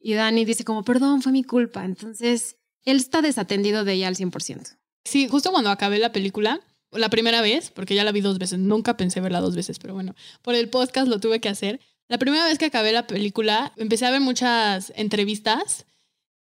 Y 0.00 0.14
Dani 0.14 0.46
dice 0.46 0.64
como, 0.64 0.82
perdón, 0.82 1.20
fue 1.20 1.32
mi 1.32 1.44
culpa. 1.44 1.84
Entonces, 1.84 2.56
él 2.84 2.96
está 2.96 3.20
desatendido 3.20 3.84
de 3.84 3.92
ella 3.92 4.08
al 4.08 4.16
100%. 4.16 4.78
Sí, 5.04 5.28
justo 5.28 5.50
cuando 5.50 5.70
acabé 5.70 5.98
la 5.98 6.12
película, 6.12 6.60
la 6.90 7.10
primera 7.10 7.40
vez, 7.40 7.70
porque 7.70 7.94
ya 7.94 8.04
la 8.04 8.12
vi 8.12 8.20
dos 8.20 8.38
veces, 8.38 8.58
nunca 8.58 8.96
pensé 8.96 9.20
verla 9.20 9.40
dos 9.40 9.54
veces, 9.54 9.78
pero 9.78 9.94
bueno, 9.94 10.14
por 10.42 10.54
el 10.54 10.68
podcast 10.68 11.08
lo 11.08 11.20
tuve 11.20 11.40
que 11.40 11.48
hacer. 11.48 11.80
La 12.08 12.18
primera 12.18 12.44
vez 12.44 12.58
que 12.58 12.66
acabé 12.66 12.92
la 12.92 13.06
película, 13.06 13.72
empecé 13.76 14.06
a 14.06 14.10
ver 14.10 14.20
muchas 14.20 14.92
entrevistas 14.96 15.86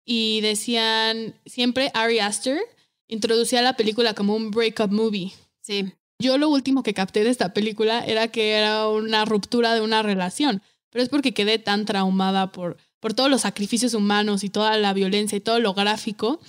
y 0.05 0.41
decían 0.41 1.35
siempre 1.47 1.91
Ari 1.95 2.19
Aster 2.19 2.59
introducía 3.09 3.63
la 3.63 3.77
película 3.77 4.15
como 4.15 4.35
un 4.35 4.51
breakup 4.51 4.91
movie. 4.91 5.33
Sí. 5.61 5.93
Yo 6.19 6.39
lo 6.39 6.49
último 6.49 6.83
que 6.83 6.95
capté 6.95 7.25
de 7.25 7.31
esta 7.31 7.53
película 7.53 8.05
era 8.05 8.29
que 8.29 8.53
era 8.53 8.89
una 8.89 9.25
ruptura 9.25 9.75
de 9.75 9.81
una 9.81 10.03
relación, 10.03 10.63
pero 10.91 11.03
es 11.03 11.09
porque 11.09 11.35
quedé 11.35 11.59
tan 11.59 11.87
traumada 11.87 12.53
por, 12.53 12.77
por 13.01 13.15
todos 13.15 13.31
los 13.31 13.43
sacrificios 13.43 13.95
humanos 13.95 14.45
y 14.45 14.51
toda 14.51 14.77
la 14.79 14.93
violencia 14.93 15.37
y 15.37 15.41
todo 15.41 15.59
lo 15.59 15.75
gráfico 15.75 16.41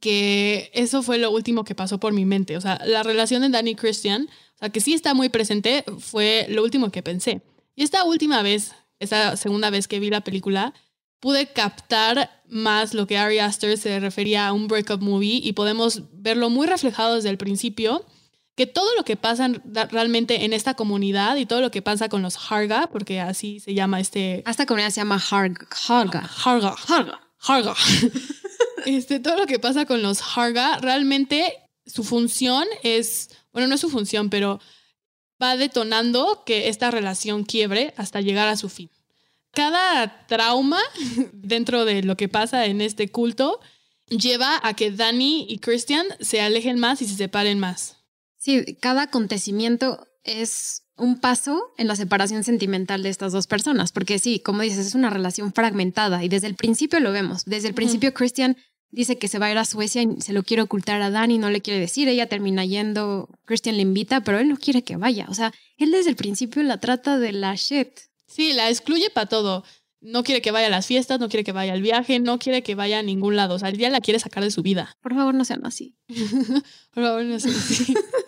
que 0.00 0.70
eso 0.74 1.02
fue 1.02 1.18
lo 1.18 1.30
último 1.30 1.64
que 1.64 1.74
pasó 1.74 1.98
por 1.98 2.12
mi 2.12 2.24
mente. 2.24 2.56
O 2.56 2.60
sea, 2.60 2.80
la 2.84 3.02
relación 3.02 3.42
de 3.42 3.48
Danny 3.48 3.74
Christian, 3.74 4.28
o 4.56 4.58
sea, 4.58 4.70
que 4.70 4.80
sí 4.80 4.94
está 4.94 5.14
muy 5.14 5.28
presente, 5.28 5.84
fue 5.98 6.46
lo 6.48 6.62
último 6.62 6.90
que 6.90 7.02
pensé. 7.02 7.42
Y 7.74 7.82
esta 7.82 8.04
última 8.04 8.42
vez, 8.42 8.72
esta 8.98 9.36
segunda 9.36 9.70
vez 9.70 9.88
que 9.88 10.00
vi 10.00 10.10
la 10.10 10.22
película, 10.22 10.74
pude 11.20 11.46
captar 11.48 12.42
más 12.48 12.94
lo 12.94 13.06
que 13.06 13.18
Ari 13.18 13.40
Aster 13.40 13.76
se 13.76 14.00
refería 14.00 14.46
a 14.46 14.52
un 14.52 14.68
breakup 14.68 15.02
movie 15.02 15.40
y 15.42 15.52
podemos 15.52 16.02
verlo 16.12 16.50
muy 16.50 16.66
reflejado 16.66 17.16
desde 17.16 17.30
el 17.30 17.38
principio, 17.38 18.06
que 18.54 18.66
todo 18.66 18.94
lo 18.96 19.04
que 19.04 19.16
pasa 19.16 19.48
realmente 19.90 20.44
en 20.44 20.52
esta 20.52 20.74
comunidad 20.74 21.36
y 21.36 21.46
todo 21.46 21.60
lo 21.60 21.70
que 21.70 21.82
pasa 21.82 22.08
con 22.08 22.22
los 22.22 22.36
Harga, 22.50 22.88
porque 22.88 23.20
así 23.20 23.60
se 23.60 23.74
llama 23.74 24.00
este... 24.00 24.42
Esta 24.48 24.66
comunidad 24.66 24.90
se 24.90 25.00
llama 25.00 25.22
Harga. 25.30 25.66
Harga. 25.88 26.28
Harga. 26.44 26.74
Harga. 26.88 27.20
Harga. 27.40 27.74
Este, 28.86 29.20
todo 29.20 29.36
lo 29.36 29.46
que 29.46 29.58
pasa 29.58 29.86
con 29.86 30.02
los 30.02 30.20
Harga, 30.36 30.78
realmente 30.78 31.54
su 31.86 32.04
función 32.04 32.64
es, 32.82 33.30
bueno, 33.52 33.68
no 33.68 33.74
es 33.74 33.80
su 33.80 33.90
función, 33.90 34.30
pero 34.30 34.60
va 35.42 35.56
detonando 35.56 36.42
que 36.44 36.68
esta 36.68 36.90
relación 36.90 37.44
quiebre 37.44 37.94
hasta 37.96 38.20
llegar 38.20 38.48
a 38.48 38.56
su 38.56 38.68
fin. 38.68 38.90
Cada 39.52 40.26
trauma 40.26 40.80
dentro 41.32 41.84
de 41.84 42.02
lo 42.02 42.16
que 42.16 42.28
pasa 42.28 42.66
en 42.66 42.80
este 42.80 43.10
culto 43.10 43.60
lleva 44.08 44.60
a 44.62 44.74
que 44.74 44.90
Danny 44.90 45.46
y 45.48 45.58
Christian 45.58 46.06
se 46.20 46.40
alejen 46.40 46.78
más 46.78 47.02
y 47.02 47.06
se 47.06 47.16
separen 47.16 47.58
más. 47.58 47.96
Sí, 48.36 48.76
cada 48.80 49.02
acontecimiento 49.02 50.06
es 50.24 50.84
un 50.98 51.18
paso 51.18 51.72
en 51.78 51.86
la 51.86 51.96
separación 51.96 52.44
sentimental 52.44 53.02
de 53.02 53.08
estas 53.08 53.32
dos 53.32 53.46
personas, 53.46 53.92
porque 53.92 54.18
sí, 54.18 54.40
como 54.40 54.62
dices, 54.62 54.86
es 54.86 54.94
una 54.94 55.10
relación 55.10 55.52
fragmentada 55.52 56.24
y 56.24 56.28
desde 56.28 56.48
el 56.48 56.54
principio 56.54 57.00
lo 57.00 57.12
vemos. 57.12 57.44
Desde 57.44 57.68
el 57.68 57.74
principio 57.74 58.12
Christian 58.12 58.56
dice 58.90 59.18
que 59.18 59.28
se 59.28 59.38
va 59.38 59.46
a 59.46 59.50
ir 59.50 59.58
a 59.58 59.64
Suecia 59.64 60.02
y 60.02 60.20
se 60.20 60.32
lo 60.32 60.42
quiere 60.42 60.62
ocultar 60.62 61.00
a 61.02 61.10
Dani, 61.10 61.38
no 61.38 61.50
le 61.50 61.60
quiere 61.60 61.80
decir, 61.80 62.08
ella 62.08 62.28
termina 62.28 62.64
yendo, 62.64 63.28
Christian 63.44 63.76
le 63.76 63.82
invita, 63.82 64.22
pero 64.22 64.38
él 64.38 64.48
no 64.48 64.56
quiere 64.56 64.82
que 64.82 64.96
vaya. 64.96 65.26
O 65.28 65.34
sea, 65.34 65.52
él 65.76 65.90
desde 65.90 66.10
el 66.10 66.16
principio 66.16 66.62
la 66.62 66.78
trata 66.78 67.18
de 67.18 67.32
la 67.32 67.54
shit. 67.54 67.88
Sí, 68.26 68.52
la 68.52 68.68
excluye 68.68 69.10
para 69.10 69.26
todo. 69.26 69.64
No 70.00 70.22
quiere 70.22 70.40
que 70.40 70.52
vaya 70.52 70.68
a 70.68 70.70
las 70.70 70.86
fiestas, 70.86 71.18
no 71.18 71.28
quiere 71.28 71.42
que 71.42 71.52
vaya 71.52 71.72
al 71.72 71.82
viaje, 71.82 72.20
no 72.20 72.38
quiere 72.38 72.62
que 72.62 72.74
vaya 72.74 73.00
a 73.00 73.02
ningún 73.02 73.34
lado. 73.34 73.56
O 73.56 73.58
sea, 73.58 73.70
ya 73.70 73.90
la 73.90 74.00
quiere 74.00 74.20
sacar 74.20 74.44
de 74.44 74.50
su 74.50 74.62
vida. 74.62 74.96
Por 75.00 75.14
favor, 75.14 75.34
no 75.34 75.44
sean 75.44 75.66
así. 75.66 75.96
Por 76.94 77.04
favor, 77.04 77.24
no 77.24 77.40
sean 77.40 77.56
así. 77.56 77.94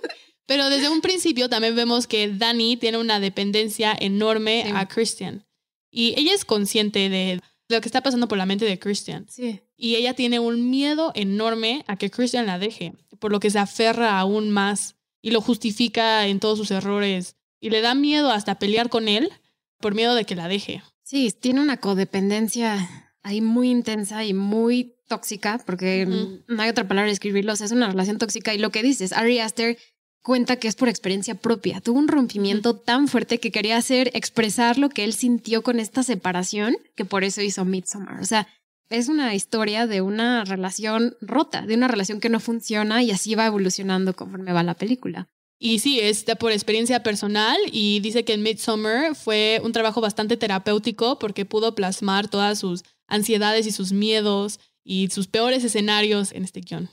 Pero 0.51 0.69
desde 0.69 0.89
un 0.89 1.01
principio 1.01 1.49
también 1.49 1.77
vemos 1.77 2.09
que 2.09 2.27
Dani 2.27 2.77
tiene 2.77 2.99
una 2.99 3.21
dependencia 3.21 3.97
enorme 3.97 4.73
a 4.75 4.89
Christian. 4.89 5.47
Y 5.93 6.19
ella 6.19 6.35
es 6.35 6.45
consciente 6.45 7.09
de 7.09 7.41
lo 7.69 7.81
que 7.81 7.87
está 7.87 8.01
pasando 8.03 8.27
por 8.27 8.37
la 8.37 8.47
mente 8.47 8.65
de 8.65 8.77
Christian. 8.77 9.29
Sí. 9.31 9.61
Y 9.77 9.95
ella 9.95 10.15
tiene 10.15 10.41
un 10.41 10.69
miedo 10.69 11.13
enorme 11.15 11.85
a 11.87 11.95
que 11.95 12.11
Christian 12.11 12.47
la 12.47 12.59
deje, 12.59 12.95
por 13.21 13.31
lo 13.31 13.39
que 13.39 13.49
se 13.49 13.61
aferra 13.61 14.19
aún 14.19 14.51
más 14.51 14.97
y 15.23 15.31
lo 15.31 15.41
justifica 15.41 16.27
en 16.27 16.41
todos 16.41 16.59
sus 16.59 16.73
errores. 16.73 17.37
Y 17.61 17.71
le 17.71 17.81
da 17.81 17.95
miedo 17.95 18.33
hasta 18.33 18.59
pelear 18.59 18.89
con 18.89 19.07
él 19.07 19.31
por 19.79 19.95
miedo 19.95 20.17
de 20.17 20.25
que 20.25 20.35
la 20.35 20.49
deje. 20.49 20.83
Sí, 21.05 21.31
tiene 21.31 21.61
una 21.61 21.77
codependencia 21.77 23.13
ahí 23.23 23.41
muy 23.41 23.71
intensa 23.71 24.25
y 24.25 24.35
muy 24.35 24.97
tóxica, 25.07 25.63
porque 25.65 26.07
no 26.49 26.61
hay 26.61 26.71
otra 26.71 26.89
palabra 26.89 27.07
de 27.07 27.13
escribirlo, 27.13 27.53
es 27.53 27.71
una 27.71 27.87
relación 27.87 28.19
tóxica. 28.19 28.53
Y 28.53 28.59
lo 28.59 28.71
que 28.71 28.83
dices, 28.83 29.13
Ari 29.13 29.39
Aster 29.39 29.79
cuenta 30.23 30.57
que 30.57 30.69
es 30.69 30.77
por 30.77 30.89
experiencia 30.89 31.35
propia. 31.35 31.81
Tuvo 31.81 31.99
un 31.99 32.09
rompimiento 32.09 32.77
tan 32.77 33.09
fuerte 33.09 33.39
que 33.39 33.51
quería 33.51 33.77
hacer 33.77 34.11
expresar 34.15 34.79
lo 34.79 34.89
que 34.89 35.05
él 35.05 35.15
sintió 35.15 35.63
con 35.63 35.81
esta 35.81 36.03
separación, 36.03 36.77
que 36.97 37.05
por 37.05 37.25
eso 37.25 37.43
hizo 37.43 37.65
Midsommar. 37.65 38.21
O 38.21 38.25
sea, 38.25 38.49
es 38.91 39.09
una 39.09 39.35
historia 39.35 39.87
de 39.87 40.01
una 40.01 40.45
relación 40.45 41.17
rota, 41.21 41.63
de 41.63 41.75
una 41.75 41.89
relación 41.89 42.21
que 42.21 42.29
no 42.29 42.41
funciona 42.41 43.03
y 43.03 43.13
así 43.13 43.35
va 43.35 43.47
evolucionando 43.47 44.15
conforme 44.15 44.53
va 44.53 44.63
la 44.63 44.75
película. 44.75 45.29
Y 45.63 45.79
sí, 45.79 46.01
está 46.01 46.37
por 46.37 46.53
experiencia 46.53 47.03
personal 47.03 47.59
y 47.71 48.01
dice 48.01 48.25
que 48.25 48.33
en 48.33 48.43
Midsummer 48.43 49.15
fue 49.15 49.61
un 49.63 49.73
trabajo 49.73 50.01
bastante 50.01 50.37
terapéutico 50.37 51.19
porque 51.19 51.45
pudo 51.45 51.75
plasmar 51.75 52.29
todas 52.29 52.59
sus 52.59 52.83
ansiedades 53.07 53.67
y 53.67 53.73
sus 53.73 53.93
miedos 53.93 54.59
y 54.83 55.09
sus 55.11 55.29
peores 55.29 55.63
escenarios 55.63 56.33
en 56.33 56.45
este 56.45 56.61
guion. 56.61 56.89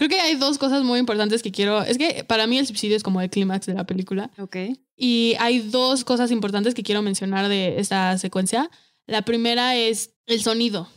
Creo 0.00 0.08
que 0.08 0.18
hay 0.18 0.36
dos 0.36 0.56
cosas 0.56 0.82
muy 0.82 0.98
importantes 0.98 1.42
que 1.42 1.52
quiero. 1.52 1.82
Es 1.82 1.98
que 1.98 2.24
para 2.24 2.46
mí 2.46 2.56
el 2.56 2.66
suicidio 2.66 2.96
es 2.96 3.02
como 3.02 3.20
el 3.20 3.28
clímax 3.28 3.66
de 3.66 3.74
la 3.74 3.84
película. 3.84 4.30
Ok. 4.38 4.56
Y 4.96 5.34
hay 5.38 5.58
dos 5.58 6.04
cosas 6.04 6.30
importantes 6.30 6.72
que 6.72 6.82
quiero 6.82 7.02
mencionar 7.02 7.50
de 7.50 7.78
esta 7.78 8.16
secuencia. 8.16 8.70
La 9.06 9.20
primera 9.20 9.76
es 9.76 10.14
el 10.24 10.40
sonido. 10.40 10.88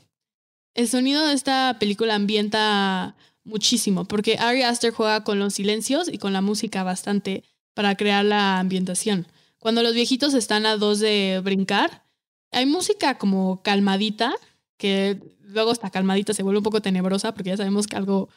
El 0.73 0.87
sonido 0.87 1.27
de 1.27 1.33
esta 1.33 1.75
película 1.81 2.15
ambienta 2.15 3.17
muchísimo, 3.43 4.05
porque 4.05 4.37
Ari 4.37 4.61
Aster 4.61 4.93
juega 4.93 5.25
con 5.25 5.37
los 5.37 5.55
silencios 5.55 6.07
y 6.07 6.17
con 6.17 6.31
la 6.31 6.39
música 6.39 6.83
bastante 6.83 7.43
para 7.73 7.97
crear 7.97 8.23
la 8.23 8.59
ambientación. 8.59 9.27
Cuando 9.59 9.83
los 9.83 9.93
viejitos 9.93 10.33
están 10.33 10.65
a 10.65 10.77
dos 10.77 10.99
de 10.99 11.41
brincar, 11.43 12.05
hay 12.51 12.65
música 12.67 13.17
como 13.17 13.61
calmadita, 13.63 14.33
que 14.77 15.19
luego 15.41 15.73
esta 15.73 15.89
calmadita 15.89 16.33
se 16.33 16.43
vuelve 16.43 16.59
un 16.59 16.63
poco 16.63 16.81
tenebrosa 16.81 17.33
porque 17.33 17.49
ya 17.49 17.57
sabemos 17.57 17.85
que 17.85 17.97
algo 17.97 18.29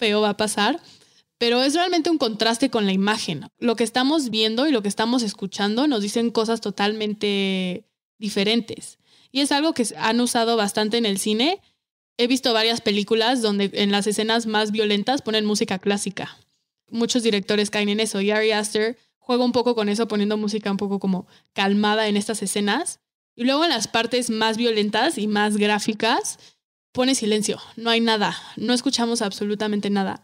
feo 0.00 0.20
va 0.20 0.30
a 0.30 0.36
pasar, 0.36 0.80
pero 1.38 1.62
es 1.62 1.74
realmente 1.74 2.10
un 2.10 2.18
contraste 2.18 2.70
con 2.70 2.86
la 2.86 2.92
imagen. 2.92 3.48
Lo 3.58 3.76
que 3.76 3.84
estamos 3.84 4.30
viendo 4.30 4.66
y 4.66 4.72
lo 4.72 4.82
que 4.82 4.88
estamos 4.88 5.22
escuchando 5.22 5.86
nos 5.86 6.02
dicen 6.02 6.30
cosas 6.30 6.60
totalmente 6.60 7.84
diferentes. 8.18 8.98
Y 9.30 9.40
es 9.40 9.52
algo 9.52 9.74
que 9.74 9.86
han 9.96 10.20
usado 10.20 10.56
bastante 10.56 10.98
en 10.98 11.06
el 11.06 11.18
cine 11.18 11.60
he 12.20 12.26
visto 12.26 12.52
varias 12.52 12.82
películas 12.82 13.40
donde 13.40 13.70
en 13.72 13.90
las 13.90 14.06
escenas 14.06 14.44
más 14.44 14.72
violentas 14.72 15.22
ponen 15.22 15.46
música 15.46 15.78
clásica. 15.78 16.36
Muchos 16.90 17.22
directores 17.22 17.70
caen 17.70 17.88
en 17.88 17.98
eso 17.98 18.20
y 18.20 18.30
Ari 18.30 18.52
Aster 18.52 18.98
juega 19.18 19.42
un 19.42 19.52
poco 19.52 19.74
con 19.74 19.88
eso 19.88 20.06
poniendo 20.06 20.36
música 20.36 20.70
un 20.70 20.76
poco 20.76 20.98
como 20.98 21.26
calmada 21.54 22.08
en 22.08 22.18
estas 22.18 22.42
escenas. 22.42 23.00
Y 23.34 23.44
luego 23.44 23.64
en 23.64 23.70
las 23.70 23.88
partes 23.88 24.28
más 24.28 24.58
violentas 24.58 25.16
y 25.16 25.28
más 25.28 25.56
gráficas 25.56 26.38
pone 26.92 27.14
silencio, 27.14 27.60
no 27.76 27.90
hay 27.90 28.00
nada, 28.00 28.36
no 28.56 28.72
escuchamos 28.72 29.22
absolutamente 29.22 29.90
nada. 29.90 30.22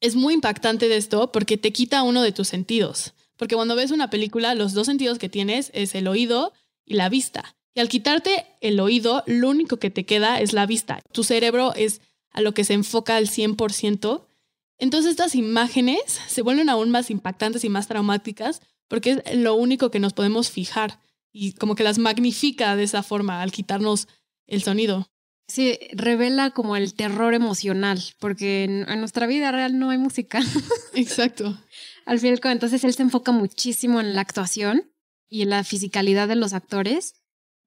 Es 0.00 0.14
muy 0.14 0.34
impactante 0.34 0.88
de 0.88 0.96
esto 0.96 1.32
porque 1.32 1.56
te 1.56 1.72
quita 1.72 2.02
uno 2.02 2.22
de 2.22 2.32
tus 2.32 2.48
sentidos. 2.48 3.14
Porque 3.36 3.54
cuando 3.54 3.76
ves 3.76 3.90
una 3.90 4.10
película, 4.10 4.54
los 4.54 4.72
dos 4.72 4.86
sentidos 4.86 5.18
que 5.18 5.28
tienes 5.28 5.70
es 5.74 5.94
el 5.94 6.08
oído 6.08 6.52
y 6.84 6.94
la 6.94 7.08
vista. 7.08 7.56
Y 7.74 7.80
al 7.80 7.88
quitarte 7.88 8.46
el 8.60 8.80
oído, 8.80 9.22
lo 9.26 9.50
único 9.50 9.78
que 9.78 9.90
te 9.90 10.06
queda 10.06 10.40
es 10.40 10.52
la 10.52 10.66
vista. 10.66 11.00
Tu 11.12 11.24
cerebro 11.24 11.74
es 11.74 12.00
a 12.30 12.40
lo 12.40 12.54
que 12.54 12.64
se 12.64 12.74
enfoca 12.74 13.16
al 13.16 13.28
100%. 13.28 14.26
Entonces 14.78 15.10
estas 15.10 15.34
imágenes 15.34 16.00
se 16.26 16.42
vuelven 16.42 16.68
aún 16.68 16.90
más 16.90 17.10
impactantes 17.10 17.64
y 17.64 17.68
más 17.68 17.88
traumáticas 17.88 18.60
porque 18.88 19.22
es 19.24 19.36
lo 19.36 19.54
único 19.54 19.90
que 19.90 19.98
nos 19.98 20.12
podemos 20.12 20.50
fijar 20.50 21.00
y 21.32 21.52
como 21.52 21.74
que 21.74 21.84
las 21.84 21.98
magnifica 21.98 22.76
de 22.76 22.84
esa 22.84 23.02
forma 23.02 23.42
al 23.42 23.52
quitarnos 23.52 24.08
el 24.46 24.62
sonido. 24.62 25.10
Sí, 25.48 25.78
revela 25.92 26.50
como 26.50 26.76
el 26.76 26.94
terror 26.94 27.34
emocional, 27.34 28.02
porque 28.18 28.64
en, 28.64 29.00
nuestra 29.00 29.26
vida 29.26 29.52
real 29.52 29.78
no 29.78 29.90
hay 29.90 29.98
música. 29.98 30.40
Exacto. 30.94 31.56
al 32.04 32.18
final, 32.18 32.40
entonces 32.42 32.82
él 32.84 32.94
se 32.94 33.02
enfoca 33.02 33.32
muchísimo 33.32 34.00
en 34.00 34.14
la 34.14 34.22
actuación 34.22 34.92
y 35.28 35.42
en 35.42 35.50
la 35.50 35.62
fisicalidad 35.64 36.28
de 36.28 36.36
los 36.36 36.52
actores 36.52 37.14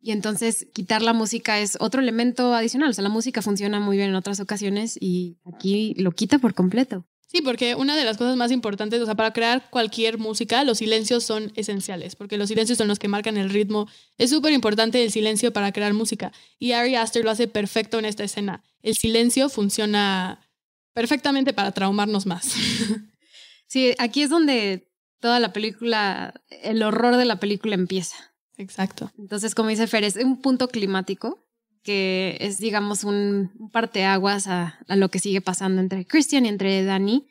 y 0.01 0.11
entonces 0.11 0.67
quitar 0.73 1.01
la 1.01 1.13
música 1.13 1.59
es 1.59 1.77
otro 1.79 2.01
elemento 2.01 2.53
adicional. 2.53 2.89
O 2.89 2.93
sea, 2.93 3.03
la 3.03 3.09
música 3.09 3.41
funciona 3.41 3.79
muy 3.79 3.97
bien 3.97 4.09
en 4.09 4.15
otras 4.15 4.39
ocasiones 4.39 4.97
y 4.99 5.37
aquí 5.45 5.93
lo 5.97 6.11
quita 6.11 6.39
por 6.39 6.53
completo. 6.53 7.05
Sí, 7.31 7.43
porque 7.43 7.75
una 7.75 7.95
de 7.95 8.05
las 8.05 8.17
cosas 8.17 8.35
más 8.37 8.51
importantes, 8.51 8.99
o 8.99 9.05
sea, 9.05 9.13
para 9.13 9.31
crear 9.31 9.69
cualquier 9.69 10.17
música, 10.17 10.63
los 10.63 10.79
silencios 10.79 11.23
son 11.23 11.51
esenciales, 11.55 12.15
porque 12.15 12.39
los 12.39 12.49
silencios 12.49 12.79
son 12.79 12.87
los 12.87 12.97
que 12.97 13.07
marcan 13.07 13.37
el 13.37 13.51
ritmo. 13.51 13.87
Es 14.17 14.31
súper 14.31 14.51
importante 14.51 15.03
el 15.03 15.11
silencio 15.11 15.53
para 15.53 15.71
crear 15.71 15.93
música. 15.93 16.31
Y 16.57 16.71
Ari 16.71 16.95
Aster 16.95 17.23
lo 17.23 17.29
hace 17.29 17.47
perfecto 17.47 17.99
en 17.99 18.05
esta 18.05 18.23
escena. 18.23 18.63
El 18.81 18.95
silencio 18.95 19.47
funciona 19.47 20.49
perfectamente 20.93 21.53
para 21.53 21.71
traumarnos 21.71 22.25
más. 22.25 22.53
Sí, 23.71 23.93
aquí 23.99 24.23
es 24.23 24.31
donde 24.31 24.89
toda 25.19 25.39
la 25.39 25.53
película, 25.53 26.33
el 26.63 26.81
horror 26.81 27.17
de 27.17 27.25
la 27.25 27.39
película 27.39 27.75
empieza. 27.75 28.15
Exacto. 28.57 29.11
Entonces, 29.19 29.53
como 29.53 29.69
dice 29.69 29.85
Fer, 29.85 30.03
es 30.03 30.15
un 30.15 30.41
punto 30.41 30.69
climático 30.69 31.45
que 31.83 32.37
es, 32.39 32.57
digamos, 32.57 33.03
un, 33.03 33.51
parteaguas 33.71 34.47
a, 34.47 34.79
a 34.87 34.95
lo 34.95 35.09
que 35.09 35.19
sigue 35.19 35.41
pasando 35.41 35.81
entre 35.81 36.05
Christian 36.05 36.45
y 36.45 36.49
entre 36.49 36.83
Dani, 36.83 37.27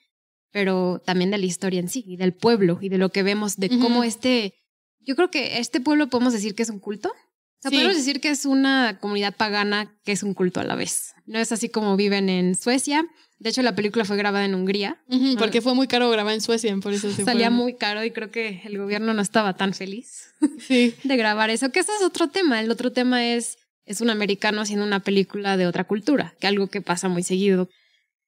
pero 0.51 1.01
también 1.05 1.31
de 1.31 1.39
la 1.39 1.47
historia 1.47 1.81
en 1.81 1.89
sí, 1.89 2.05
y 2.07 2.17
del 2.17 2.35
pueblo, 2.35 2.79
y 2.81 2.89
de 2.89 2.99
lo 2.99 3.11
que 3.11 3.23
vemos, 3.23 3.57
de 3.57 3.69
cómo 3.69 4.05
este, 4.05 4.55
yo 5.01 5.17
creo 5.17 5.31
que 5.31 5.59
este 5.59 5.81
pueblo 5.81 6.09
podemos 6.09 6.33
decir 6.33 6.55
que 6.55 6.63
es 6.63 6.71
un 6.71 6.81
culto. 6.81 7.11
O 7.11 7.61
sea, 7.61 7.71
podemos 7.73 7.97
decir 7.97 8.21
que 8.21 8.31
es 8.31 8.47
una 8.47 8.99
comunidad 9.01 9.35
pagana 9.35 9.99
que 10.05 10.13
es 10.13 10.23
un 10.23 10.33
culto 10.33 10.61
a 10.61 10.65
la 10.65 10.77
vez. 10.77 11.15
No 11.27 11.41
es 11.41 11.51
así 11.51 11.69
como 11.69 11.97
viven 11.97 12.29
en 12.29 12.55
Suecia, 12.55 13.05
de 13.39 13.51
hecho, 13.51 13.63
la 13.63 13.75
película 13.75 14.05
fue 14.05 14.17
grabada 14.17 14.45
en 14.45 14.55
Hungría. 14.55 15.01
porque 15.39 15.61
fue 15.61 15.75
muy 15.75 15.87
caro 15.87 16.11
grabar 16.11 16.35
en 16.35 16.41
Suecia, 16.41 16.77
por 16.79 16.93
eso 16.93 17.11
se 17.13 17.25
Salía 17.25 17.51
muy 17.51 17.75
caro 17.75 18.05
y 18.05 18.11
creo 18.11 18.31
que 18.31 18.63
el 18.65 18.79
gobierno 18.79 19.15
no 19.15 19.23
estaba 19.23 19.57
tan 19.57 19.75
feliz 19.75 20.35
sí. 20.67 20.95
de 21.05 21.17
grabar 21.17 21.51
eso. 21.51 21.71
Que 21.71 21.81
ese 21.81 21.93
es 21.97 22.03
otro 22.03 22.29
tema. 22.29 22.61
El 22.61 22.71
otro 22.71 22.93
tema 22.93 23.25
es, 23.25 23.58
es 23.89 24.03
un 24.03 24.11
americano 24.11 24.61
haciendo 24.61 24.85
una 24.85 25.01
película 25.01 25.57
de 25.57 25.67
otra 25.67 25.85
cultura, 25.85 26.35
que 26.39 26.47
algo 26.47 26.69
que 26.69 26.83
pasa 26.83 27.09
muy 27.09 27.23
seguido. 27.23 27.69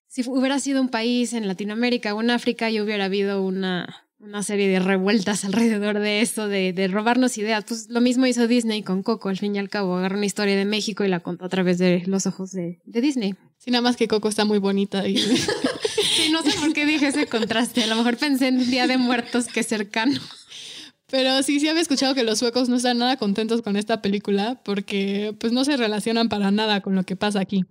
Si 0.09 0.29
hubiera 0.29 0.59
sido 0.59 0.81
un 0.81 0.89
país 0.89 1.35
en 1.35 1.47
Latinoamérica 1.47 2.15
o 2.15 2.21
en 2.23 2.31
África, 2.31 2.71
y 2.71 2.81
hubiera 2.81 3.05
habido 3.05 3.43
una, 3.43 4.09
una 4.19 4.43
serie 4.43 4.69
de 4.69 4.81
revueltas 4.81 5.45
alrededor 5.45 5.99
de 5.99 6.23
eso, 6.23 6.49
de, 6.49 6.73
de, 6.73 6.89
robarnos 6.89 7.37
ideas. 7.37 7.65
Pues 7.69 7.89
lo 7.91 8.01
mismo 8.01 8.27
hizo 8.27 8.49
Disney 8.49 8.83
con 8.83 9.03
Coco, 9.03 9.29
al 9.29 9.39
fin 9.39 9.55
y 9.55 9.59
al 9.59 9.69
cabo, 9.69 9.97
agarró 9.97 10.17
una 10.17 10.27
historia 10.27 10.57
de 10.57 10.65
México 10.65 11.05
y 11.05 11.09
la 11.09 11.21
contó 11.21 11.45
a 11.45 11.51
través 11.51 11.77
de 11.79 12.03
los 12.07 12.27
ojos 12.27 12.53
de, 12.53 12.81
de 12.85 13.01
Disney. 13.03 13.35
Sí, 13.59 13.71
nada 13.71 13.83
más 13.83 13.97
que 13.97 14.09
Coco 14.09 14.31
está 14.31 14.47
muy 14.47 14.59
bonita. 14.59 15.07
Y... 15.07 15.19
sí, 15.19 16.33
no 16.33 16.43
sé 16.43 16.59
por 16.59 16.73
qué 16.73 16.87
dije 16.87 17.09
ese 17.09 17.27
contraste. 17.27 17.85
A 17.85 17.87
lo 17.87 17.97
mejor 17.97 18.17
pensé 18.17 18.49
en 18.49 18.71
Día 18.71 18.87
de 18.87 18.97
Muertos 18.97 19.47
que 19.47 19.63
cercano. 19.63 20.19
Pero 21.11 21.43
sí, 21.43 21.59
sí 21.61 21.69
había 21.69 21.83
escuchado 21.83 22.15
que 22.15 22.23
los 22.23 22.39
suecos 22.39 22.69
no 22.69 22.77
están 22.77 22.99
nada 22.99 23.17
contentos 23.17 23.63
con 23.63 23.77
esta 23.77 24.01
película 24.01 24.61
porque 24.65 25.35
pues 25.39 25.53
no 25.53 25.65
se 25.65 25.77
relacionan 25.77 26.29
para 26.29 26.51
nada 26.51 26.81
con 26.81 26.95
lo 26.95 27.05
que 27.05 27.17
pasa 27.17 27.41
aquí. 27.41 27.65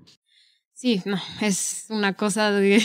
Sí, 0.73 1.01
no, 1.05 1.19
es 1.41 1.85
una 1.89 2.13
cosa 2.13 2.51
de... 2.51 2.81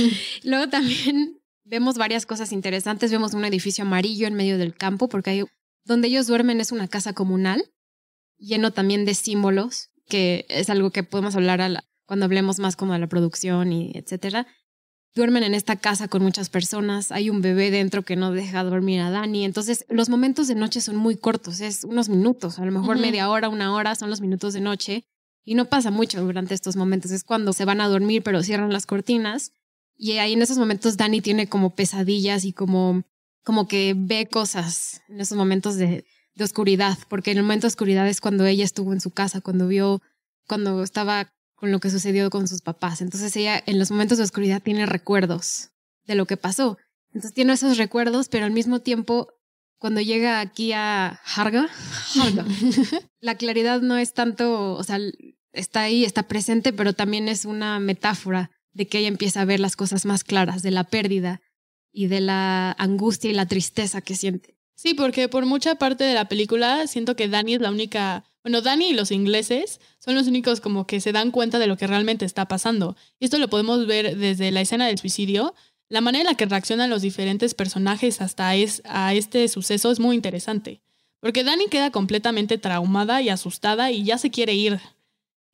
Luego 0.42 0.68
también 0.68 1.40
vemos 1.64 1.98
varias 1.98 2.26
cosas 2.26 2.52
interesantes. 2.52 3.10
Vemos 3.10 3.34
un 3.34 3.44
edificio 3.44 3.82
amarillo 3.84 4.26
en 4.26 4.34
medio 4.34 4.58
del 4.58 4.74
campo 4.74 5.08
porque 5.08 5.30
hay... 5.30 5.44
donde 5.84 6.08
ellos 6.08 6.26
duermen 6.26 6.60
es 6.60 6.72
una 6.72 6.88
casa 6.88 7.12
comunal, 7.12 7.64
lleno 8.36 8.72
también 8.72 9.04
de 9.04 9.14
símbolos, 9.14 9.90
que 10.08 10.46
es 10.48 10.70
algo 10.70 10.90
que 10.90 11.02
podemos 11.02 11.36
hablar 11.36 11.60
a 11.60 11.68
la, 11.68 11.84
cuando 12.04 12.24
hablemos 12.24 12.58
más 12.58 12.76
como 12.76 12.92
de 12.92 13.00
la 13.00 13.08
producción 13.08 13.72
y 13.72 13.92
etcétera. 13.94 14.46
Duermen 15.16 15.44
en 15.44 15.54
esta 15.54 15.76
casa 15.76 16.08
con 16.08 16.22
muchas 16.22 16.50
personas, 16.50 17.10
hay 17.10 17.30
un 17.30 17.40
bebé 17.40 17.70
dentro 17.70 18.02
que 18.02 18.16
no 18.16 18.32
deja 18.32 18.62
dormir 18.62 19.00
a 19.00 19.08
Dani, 19.08 19.46
entonces 19.46 19.86
los 19.88 20.10
momentos 20.10 20.46
de 20.46 20.54
noche 20.54 20.82
son 20.82 20.96
muy 20.96 21.16
cortos, 21.16 21.62
es 21.62 21.84
unos 21.84 22.10
minutos, 22.10 22.58
a 22.58 22.66
lo 22.66 22.70
mejor 22.70 22.98
media 22.98 23.30
hora, 23.30 23.48
una 23.48 23.74
hora 23.74 23.94
son 23.94 24.10
los 24.10 24.20
minutos 24.20 24.52
de 24.52 24.60
noche 24.60 25.04
y 25.42 25.54
no 25.54 25.64
pasa 25.64 25.90
mucho 25.90 26.22
durante 26.22 26.52
estos 26.52 26.76
momentos, 26.76 27.12
es 27.12 27.24
cuando 27.24 27.54
se 27.54 27.64
van 27.64 27.80
a 27.80 27.88
dormir 27.88 28.22
pero 28.22 28.42
cierran 28.42 28.74
las 28.74 28.84
cortinas 28.84 29.52
y 29.96 30.18
ahí 30.18 30.34
en 30.34 30.42
esos 30.42 30.58
momentos 30.58 30.98
Dani 30.98 31.22
tiene 31.22 31.48
como 31.48 31.74
pesadillas 31.74 32.44
y 32.44 32.52
como, 32.52 33.02
como 33.42 33.68
que 33.68 33.94
ve 33.96 34.28
cosas 34.30 35.00
en 35.08 35.22
esos 35.22 35.38
momentos 35.38 35.76
de, 35.76 36.04
de 36.34 36.44
oscuridad, 36.44 36.98
porque 37.08 37.30
en 37.30 37.38
el 37.38 37.44
momento 37.44 37.64
de 37.64 37.68
oscuridad 37.68 38.06
es 38.06 38.20
cuando 38.20 38.44
ella 38.44 38.64
estuvo 38.64 38.92
en 38.92 39.00
su 39.00 39.10
casa, 39.12 39.40
cuando 39.40 39.66
vio, 39.66 40.02
cuando 40.46 40.82
estaba 40.82 41.32
con 41.56 41.72
lo 41.72 41.80
que 41.80 41.90
sucedió 41.90 42.30
con 42.30 42.46
sus 42.46 42.62
papás. 42.62 43.00
Entonces 43.00 43.34
ella 43.36 43.62
en 43.66 43.78
los 43.78 43.90
momentos 43.90 44.18
de 44.18 44.24
oscuridad 44.24 44.62
tiene 44.62 44.86
recuerdos 44.86 45.70
de 46.04 46.14
lo 46.14 46.26
que 46.26 46.36
pasó. 46.36 46.78
Entonces 47.08 47.32
tiene 47.32 47.54
esos 47.54 47.78
recuerdos, 47.78 48.28
pero 48.28 48.44
al 48.44 48.52
mismo 48.52 48.80
tiempo, 48.80 49.28
cuando 49.78 50.00
llega 50.00 50.40
aquí 50.40 50.72
a 50.72 51.20
Harga, 51.34 51.68
la 53.20 53.34
claridad 53.36 53.80
no 53.80 53.96
es 53.96 54.12
tanto, 54.12 54.74
o 54.74 54.84
sea, 54.84 54.98
está 55.52 55.82
ahí, 55.82 56.04
está 56.04 56.24
presente, 56.24 56.72
pero 56.72 56.92
también 56.92 57.28
es 57.28 57.44
una 57.44 57.80
metáfora 57.80 58.50
de 58.72 58.86
que 58.86 58.98
ella 58.98 59.08
empieza 59.08 59.40
a 59.40 59.46
ver 59.46 59.58
las 59.58 59.76
cosas 59.76 60.04
más 60.04 60.22
claras, 60.22 60.62
de 60.62 60.70
la 60.70 60.84
pérdida 60.84 61.40
y 61.90 62.08
de 62.08 62.20
la 62.20 62.72
angustia 62.72 63.30
y 63.30 63.34
la 63.34 63.46
tristeza 63.46 64.02
que 64.02 64.14
siente. 64.14 64.58
Sí, 64.74 64.92
porque 64.92 65.30
por 65.30 65.46
mucha 65.46 65.76
parte 65.76 66.04
de 66.04 66.12
la 66.12 66.28
película 66.28 66.86
siento 66.86 67.16
que 67.16 67.28
Dani 67.28 67.54
es 67.54 67.60
la 67.62 67.70
única 67.70 68.24
bueno, 68.46 68.62
Dani 68.62 68.90
y 68.90 68.92
los 68.92 69.10
ingleses 69.10 69.80
son 69.98 70.14
los 70.14 70.28
únicos 70.28 70.60
como 70.60 70.86
que 70.86 71.00
se 71.00 71.10
dan 71.10 71.32
cuenta 71.32 71.58
de 71.58 71.66
lo 71.66 71.76
que 71.76 71.88
realmente 71.88 72.24
está 72.24 72.46
pasando. 72.46 72.94
Y 73.18 73.24
esto 73.24 73.38
lo 73.38 73.48
podemos 73.48 73.88
ver 73.88 74.16
desde 74.16 74.52
la 74.52 74.60
escena 74.60 74.86
del 74.86 74.98
suicidio. 74.98 75.52
La 75.88 76.00
manera 76.00 76.20
en 76.22 76.26
la 76.28 76.36
que 76.36 76.46
reaccionan 76.46 76.88
los 76.88 77.02
diferentes 77.02 77.54
personajes 77.54 78.20
hasta 78.20 78.54
es, 78.54 78.82
a 78.84 79.14
este 79.14 79.48
suceso 79.48 79.90
es 79.90 79.98
muy 79.98 80.14
interesante. 80.14 80.80
Porque 81.18 81.42
Dani 81.42 81.66
queda 81.66 81.90
completamente 81.90 82.56
traumada 82.56 83.20
y 83.20 83.30
asustada 83.30 83.90
y 83.90 84.04
ya 84.04 84.16
se 84.16 84.30
quiere 84.30 84.54
ir. 84.54 84.78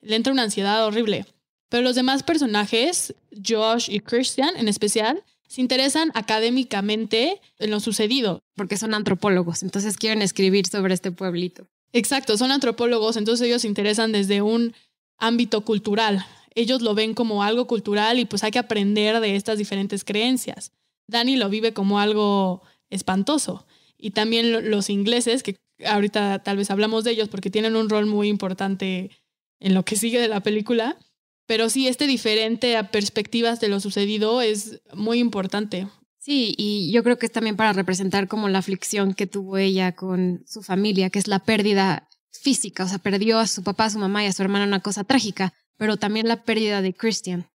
le 0.01 0.15
entra 0.15 0.31
una 0.31 0.43
ansiedad 0.43 0.85
horrible. 0.85 1.25
Pero 1.69 1.81
los 1.81 1.95
demás 1.95 2.21
personajes, 2.21 3.15
Josh 3.43 3.89
y 3.89 4.01
Christian 4.01 4.55
en 4.55 4.67
especial, 4.67 5.23
se 5.47 5.61
interesan 5.61 6.11
académicamente 6.13 7.41
en 7.57 7.71
lo 7.71 7.79
sucedido. 7.79 8.43
Porque 8.55 8.77
son 8.77 8.93
antropólogos, 8.93 9.63
entonces 9.63 9.97
quieren 9.97 10.21
escribir 10.21 10.67
sobre 10.67 10.93
este 10.93 11.11
pueblito. 11.11 11.67
Exacto, 11.93 12.37
son 12.37 12.51
antropólogos, 12.51 13.17
entonces 13.17 13.47
ellos 13.47 13.61
se 13.61 13.67
interesan 13.67 14.11
desde 14.11 14.41
un 14.41 14.73
ámbito 15.19 15.63
cultural. 15.63 16.25
Ellos 16.55 16.81
lo 16.81 16.95
ven 16.95 17.13
como 17.13 17.43
algo 17.43 17.67
cultural 17.67 18.19
y 18.19 18.25
pues 18.25 18.43
hay 18.43 18.51
que 18.51 18.59
aprender 18.59 19.19
de 19.19 19.35
estas 19.35 19.59
diferentes 19.59 20.03
creencias. 20.03 20.71
Dani 21.07 21.35
lo 21.35 21.49
vive 21.49 21.73
como 21.73 21.99
algo 21.99 22.63
espantoso. 22.89 23.65
Y 23.97 24.11
también 24.11 24.71
los 24.71 24.89
ingleses, 24.89 25.43
que 25.43 25.55
ahorita 25.85 26.43
tal 26.43 26.57
vez 26.57 26.71
hablamos 26.71 27.03
de 27.03 27.11
ellos 27.11 27.29
porque 27.29 27.51
tienen 27.51 27.75
un 27.75 27.89
rol 27.89 28.07
muy 28.07 28.27
importante 28.27 29.11
en 29.59 29.73
lo 29.73 29.85
que 29.85 29.95
sigue 29.95 30.19
de 30.19 30.27
la 30.27 30.41
película, 30.41 30.97
pero 31.45 31.69
sí, 31.69 31.87
este 31.87 32.07
diferente 32.07 32.75
a 32.75 32.89
perspectivas 32.89 33.59
de 33.59 33.69
lo 33.69 33.79
sucedido 33.79 34.41
es 34.41 34.81
muy 34.93 35.19
importante. 35.19 35.87
Sí, 36.23 36.55
y 36.57 36.89
yo 36.93 37.03
creo 37.03 37.19
que 37.19 37.25
es 37.25 37.33
también 37.33 37.57
para 37.57 37.73
representar 37.73 38.29
como 38.29 38.47
la 38.47 38.59
aflicción 38.59 39.13
que 39.13 39.27
tuvo 39.27 39.57
ella 39.57 39.91
con 39.91 40.45
su 40.47 40.63
familia, 40.63 41.09
que 41.09 41.19
es 41.19 41.27
la 41.27 41.39
pérdida 41.39 42.07
física, 42.31 42.85
o 42.85 42.87
sea, 42.87 42.97
perdió 42.97 43.39
a 43.39 43.47
su 43.47 43.61
papá, 43.61 43.85
a 43.85 43.89
su 43.89 43.99
mamá 43.99 44.23
y 44.23 44.27
a 44.27 44.31
su 44.31 44.41
hermana, 44.41 44.63
una 44.63 44.79
cosa 44.79 45.03
trágica, 45.03 45.53
pero 45.75 45.97
también 45.97 46.29
la 46.29 46.45
pérdida 46.45 46.81
de 46.81 46.93
Christian, 46.93 47.49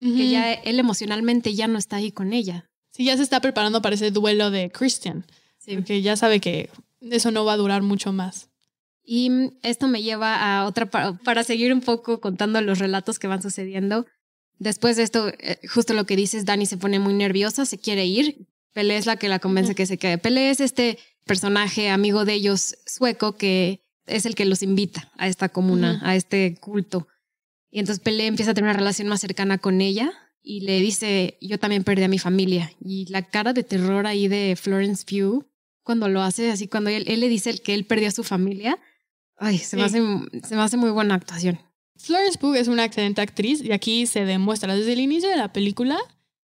que 0.00 0.30
ya 0.30 0.54
él 0.54 0.78
emocionalmente 0.78 1.54
ya 1.54 1.68
no 1.68 1.76
está 1.76 1.96
ahí 1.96 2.10
con 2.10 2.32
ella. 2.32 2.70
Sí, 2.90 3.04
ya 3.04 3.18
se 3.18 3.22
está 3.22 3.40
preparando 3.40 3.82
para 3.82 3.96
ese 3.96 4.10
duelo 4.10 4.50
de 4.50 4.70
Christian, 4.70 5.26
sí. 5.58 5.74
porque 5.74 6.00
ya 6.00 6.16
sabe 6.16 6.40
que 6.40 6.70
eso 7.02 7.30
no 7.30 7.44
va 7.44 7.52
a 7.52 7.58
durar 7.58 7.82
mucho 7.82 8.14
más. 8.14 8.48
Y 9.04 9.30
esto 9.62 9.88
me 9.88 10.02
lleva 10.02 10.36
a 10.36 10.64
otra, 10.64 10.86
para, 10.86 11.44
seguir 11.44 11.70
un 11.70 11.82
poco 11.82 12.22
contando 12.22 12.62
los 12.62 12.78
relatos 12.78 13.18
que 13.18 13.28
van 13.28 13.42
sucediendo. 13.42 14.06
Después 14.58 14.96
de 14.96 15.02
esto, 15.02 15.28
eh, 15.28 15.58
justo 15.68 15.94
lo 15.94 16.06
que 16.06 16.16
dices, 16.16 16.44
Dani 16.44 16.66
se 16.66 16.76
pone 16.76 16.98
muy 16.98 17.14
nerviosa, 17.14 17.66
se 17.66 17.78
quiere 17.78 18.06
ir. 18.06 18.46
Pele 18.72 18.96
es 18.96 19.06
la 19.06 19.16
que 19.16 19.28
la 19.28 19.38
convence 19.38 19.74
que 19.74 19.86
se 19.86 19.98
quede. 19.98 20.18
Pele 20.18 20.50
es 20.50 20.60
este 20.60 20.98
personaje 21.24 21.90
amigo 21.90 22.24
de 22.24 22.34
ellos 22.34 22.76
sueco 22.86 23.36
que 23.36 23.80
es 24.06 24.26
el 24.26 24.34
que 24.34 24.44
los 24.44 24.62
invita 24.62 25.10
a 25.16 25.28
esta 25.28 25.48
comuna, 25.48 26.00
a 26.04 26.14
este 26.14 26.56
culto. 26.60 27.08
Y 27.70 27.80
entonces 27.80 28.02
Pele 28.02 28.26
empieza 28.26 28.52
a 28.52 28.54
tener 28.54 28.70
una 28.70 28.78
relación 28.78 29.08
más 29.08 29.20
cercana 29.20 29.58
con 29.58 29.80
ella 29.80 30.12
y 30.42 30.60
le 30.60 30.80
dice, 30.80 31.36
yo 31.40 31.58
también 31.58 31.84
perdí 31.84 32.04
a 32.04 32.08
mi 32.08 32.18
familia. 32.18 32.70
Y 32.80 33.06
la 33.10 33.22
cara 33.22 33.52
de 33.52 33.64
terror 33.64 34.06
ahí 34.06 34.28
de 34.28 34.56
Florence 34.56 35.04
Pugh, 35.04 35.44
cuando 35.82 36.08
lo 36.08 36.22
hace, 36.22 36.50
así 36.50 36.68
cuando 36.68 36.90
él, 36.90 37.04
él 37.08 37.20
le 37.20 37.28
dice 37.28 37.58
que 37.58 37.74
él 37.74 37.84
perdió 37.84 38.08
a 38.08 38.12
su 38.12 38.22
familia, 38.22 38.78
Ay, 39.38 39.58
se, 39.58 39.76
me 39.76 39.82
hace, 39.82 40.00
se 40.44 40.56
me 40.56 40.62
hace 40.62 40.76
muy 40.76 40.90
buena 40.90 41.14
actuación. 41.14 41.58
Florence 41.98 42.38
Pugh 42.38 42.54
es 42.54 42.68
una 42.68 42.84
excelente 42.84 43.20
actriz 43.20 43.62
y 43.62 43.72
aquí 43.72 44.06
se 44.06 44.24
demuestra 44.24 44.74
desde 44.74 44.92
el 44.92 45.00
inicio 45.00 45.28
de 45.28 45.36
la 45.36 45.52
película. 45.52 45.98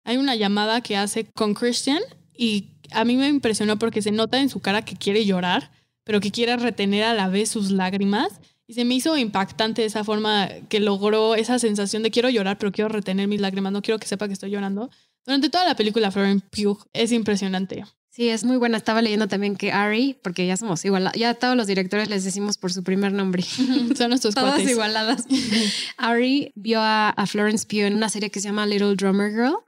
Hay 0.04 0.16
una 0.16 0.36
llamada 0.36 0.80
que 0.80 0.96
hace 0.96 1.24
con 1.24 1.54
Christian 1.54 2.00
y 2.36 2.68
a 2.92 3.04
mí 3.04 3.16
me 3.16 3.28
impresionó 3.28 3.78
porque 3.78 4.02
se 4.02 4.12
nota 4.12 4.40
en 4.40 4.48
su 4.48 4.60
cara 4.60 4.82
que 4.84 4.96
quiere 4.96 5.24
llorar, 5.24 5.70
pero 6.04 6.20
que 6.20 6.30
quiere 6.30 6.56
retener 6.56 7.04
a 7.04 7.14
la 7.14 7.28
vez 7.28 7.50
sus 7.50 7.70
lágrimas. 7.70 8.40
Y 8.66 8.74
se 8.74 8.84
me 8.84 8.94
hizo 8.94 9.16
impactante 9.16 9.84
esa 9.84 10.04
forma 10.04 10.48
que 10.68 10.78
logró 10.78 11.34
esa 11.34 11.58
sensación 11.58 12.02
de 12.02 12.10
quiero 12.10 12.30
llorar, 12.30 12.56
pero 12.56 12.70
quiero 12.70 12.88
retener 12.88 13.26
mis 13.26 13.40
lágrimas, 13.40 13.72
no 13.72 13.82
quiero 13.82 13.98
que 13.98 14.06
sepa 14.06 14.28
que 14.28 14.34
estoy 14.34 14.50
llorando. 14.50 14.90
Durante 15.24 15.50
toda 15.50 15.64
la 15.64 15.74
película, 15.74 16.10
Florence 16.10 16.46
Pugh 16.50 16.78
es 16.92 17.12
impresionante. 17.12 17.84
Sí, 18.10 18.28
es 18.28 18.44
muy 18.44 18.56
buena. 18.56 18.76
Estaba 18.76 19.00
leyendo 19.02 19.28
también 19.28 19.54
que 19.54 19.70
Ari, 19.70 20.16
porque 20.20 20.44
ya 20.44 20.56
somos 20.56 20.84
igual, 20.84 21.12
ya 21.14 21.34
todos 21.34 21.56
los 21.56 21.68
directores 21.68 22.08
les 22.10 22.24
decimos 22.24 22.58
por 22.58 22.72
su 22.72 22.82
primer 22.82 23.12
nombre. 23.12 23.42
Son 23.96 24.08
nuestros 24.08 24.34
Todas 24.34 24.60
igualadas. 24.68 25.26
Ari 25.96 26.52
vio 26.56 26.80
a, 26.82 27.14
Florence 27.28 27.66
Pugh 27.66 27.86
en 27.86 27.94
una 27.94 28.08
serie 28.08 28.30
que 28.30 28.40
se 28.40 28.48
llama 28.48 28.66
Little 28.66 28.96
Drummer 28.96 29.30
Girl 29.30 29.58